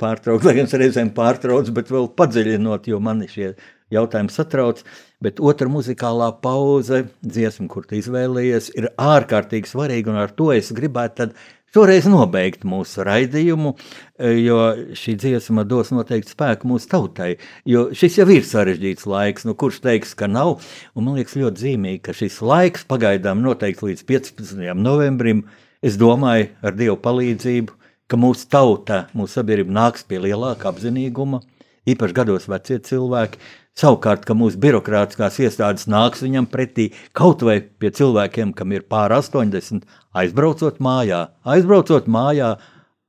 pārtraukt, 0.00 0.44
lai 0.44 0.58
gan 0.60 0.68
reizēm 0.68 1.12
pārtrauc, 1.16 1.72
bet 1.76 1.92
vēl 1.92 2.10
padziļinot, 2.20 2.92
jo 2.92 3.00
mani 3.00 3.28
šie 3.32 3.54
jautājumi 3.94 4.32
satrauc, 4.34 4.82
bet 5.22 5.40
otra 5.40 5.68
muzikālā 5.70 6.30
pauze, 6.42 7.04
dziesma, 7.22 7.68
kur 7.72 7.86
tu 7.86 7.98
izvēlējies, 8.00 8.72
ir 8.78 8.90
ārkārtīgi 9.00 9.70
svarīga, 9.70 10.12
un 10.12 10.22
ar 10.24 10.34
to 10.36 10.50
es 10.54 10.72
gribētu 10.74 11.20
tad 11.22 11.36
šoreiz 11.76 12.06
nobeigt 12.08 12.64
mūsu 12.68 13.04
raidījumu, 13.06 13.74
e, 14.18 14.32
jo 14.40 14.58
šī 14.96 15.16
dziesma 15.20 15.66
dos 15.68 15.92
noteikti 15.92 16.32
spēku 16.32 16.68
mūsu 16.70 16.88
tautai. 16.92 17.30
Jo 17.68 17.88
šis 17.96 18.20
jau 18.22 18.28
ir 18.32 18.46
sarežģīts 18.48 19.08
laiks, 19.10 19.46
nu 19.48 19.56
kurš 19.58 19.82
teiks, 19.84 20.14
ka 20.16 20.28
nav. 20.30 20.56
Un 20.96 21.06
man 21.06 21.18
liekas 21.20 21.36
ļoti 21.36 21.66
zīmīgi, 21.66 22.02
ka 22.06 22.16
šis 22.16 22.40
laiks 22.40 22.86
pagaidām 22.88 23.44
noteikti 23.44 23.90
līdz 23.90 24.06
15. 24.08 24.62
novembrim, 24.80 25.44
es 25.84 25.98
domāju, 26.00 26.48
ar 26.64 26.78
Dievu 26.78 26.96
palīdzību, 27.04 27.76
ka 28.08 28.18
mūsu 28.20 28.48
tauta, 28.50 29.04
mūsu 29.16 29.40
sabiedrība 29.40 29.76
nāks 29.76 30.06
pie 30.08 30.22
lielāka 30.22 30.70
apzinīguma, 30.70 31.42
īpaši 31.90 32.16
gados 32.16 32.48
vecie 32.50 32.78
cilvēki, 32.88 33.42
Savukārt, 33.76 34.22
ka 34.24 34.32
mūsu 34.32 34.56
birokrātiskās 34.56 35.36
iestādes 35.44 35.84
nāks 35.92 36.22
viņam 36.24 36.46
pretī 36.48 36.86
kaut 37.16 37.42
vai 37.44 37.58
pie 37.60 37.90
cilvēkiem, 37.98 38.54
kam 38.56 38.72
ir 38.72 38.86
pār 38.88 39.12
80, 39.12 39.84
aizbraucot 40.16 40.80
mājā, 40.80 41.26
aizbraucot 41.44 42.08
mājā, 42.08 42.54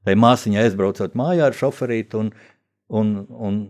tai 0.03 0.17
māsiņai 0.19 0.65
aizbraucot 0.65 1.15
mājā 1.15 1.47
ar 1.47 1.55
šoferīti 1.55 2.19
un, 2.19 2.33
un, 2.91 3.13
un 3.31 3.61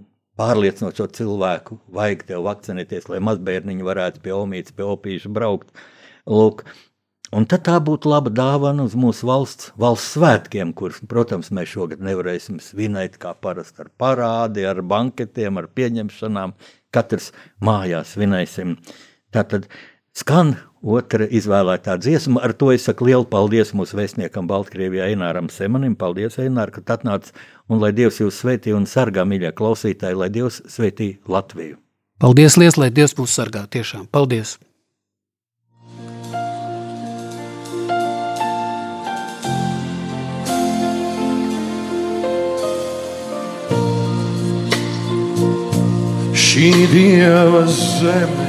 pārliecinot 0.41 0.97
šo 0.97 1.05
cilvēku, 1.19 1.77
vajag 1.93 2.25
tev 2.31 2.49
vakcinēties, 2.49 3.11
lai 3.13 3.21
mazbērniņi 3.29 3.85
varētu 3.85 4.25
pie 4.25 4.33
omītes, 4.33 4.73
pie 4.73 4.89
opīša 4.89 5.33
braukt. 5.37 5.69
Lūk, 6.27 6.65
Un 7.35 7.43
tad 7.43 7.65
tā 7.67 7.73
būtu 7.83 8.07
laba 8.07 8.31
dāvana 8.31 8.85
uz 8.87 8.93
mūsu 8.95 9.27
valsts, 9.27 9.73
valsts 9.75 10.13
svētkiem, 10.15 10.69
kurus, 10.71 11.01
protams, 11.11 11.49
mēs 11.51 11.73
šogad 11.73 11.99
nevarēsim 11.99 12.61
svinēt 12.63 13.17
kā 13.19 13.33
parasti 13.35 13.83
ar 13.83 13.89
parādi, 13.99 14.63
ar 14.63 14.79
banketiem, 14.79 15.59
ar 15.59 15.67
pieņemšanām, 15.75 16.53
katrs 16.95 17.31
mājās 17.63 18.15
svinēsim. 18.15 18.75
Tātad 19.33 19.67
skan 20.17 20.55
otra 20.81 21.27
izvēlētā 21.27 21.97
dziesma. 22.01 22.41
Ar 22.45 22.53
to 22.57 22.71
es 22.73 22.87
saku 22.87 23.09
lielu 23.09 23.25
paldies 23.29 23.73
mūsu 23.77 23.97
vēstniekam 23.99 24.47
Baltkrievijā 24.49 25.09
Eināram 25.13 25.49
Semanim. 25.53 25.97
Paldies, 25.99 26.39
Einār, 26.41 26.71
ka 26.71 26.85
atnāc 26.97 27.31
un 27.67 27.81
lai 27.83 27.91
Dievs 27.95 28.21
jūs 28.21 28.39
svētī 28.43 28.75
un 28.77 28.87
sargā, 28.89 29.25
mīļie 29.27 29.53
klausītāji, 29.57 30.21
lai 30.21 30.31
Dievs 30.33 30.61
svētī 30.71 31.17
Latviju. 31.27 31.77
Paldies, 32.21 32.57
liels, 32.57 32.79
lai 32.81 32.89
Dievs 32.93 33.17
mūs 33.17 33.35
sargā, 33.37 33.67
tiešām. 33.69 34.07
Paldies! 34.11 34.57
Šī 46.47 46.69
dieva 46.87 47.63
zeme 47.67 48.45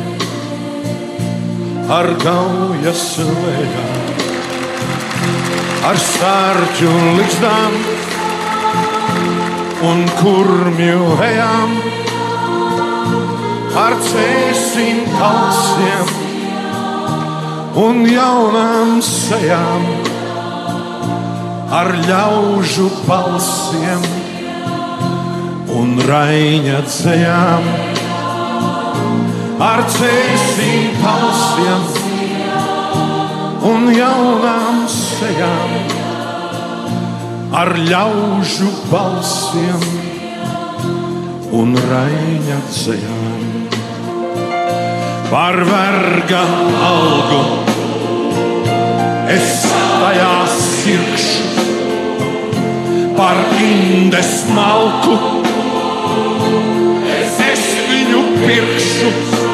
ar 1.90 2.06
gaujas 2.22 3.00
lejām, 3.26 4.12
ar 5.88 5.98
sārķu 6.04 6.92
likstām 7.16 7.74
un 9.88 10.04
kurmju 10.20 11.08
ejām, 11.26 11.74
ar 13.82 13.98
cēsim 14.10 15.02
kalsiem 15.16 16.14
un 17.86 18.06
jaunām 18.12 18.94
sejām, 19.08 19.90
ar 21.82 21.92
ļaužu 22.06 22.92
balsiem 23.10 24.17
un 25.78 25.94
raiņa 26.02 26.78
dzējām. 26.86 27.66
Ar 29.62 29.82
cēsīm 29.90 30.98
palsiem 31.02 31.86
un 33.68 33.88
jaunām 33.90 34.84
sejām, 34.90 35.72
ar 37.60 37.72
ļaužu 37.88 38.70
balsiem 38.90 39.82
un 41.58 41.74
raiņa 41.88 42.58
dzējām. 42.68 43.46
Par 45.28 45.58
verga 45.68 46.44
algu 46.88 47.42
es 49.34 49.66
tajā 49.66 50.36
sirkšu, 50.54 51.66
par 53.18 53.42
indes 53.60 54.32
malku 54.54 55.47
viņu 58.46 59.47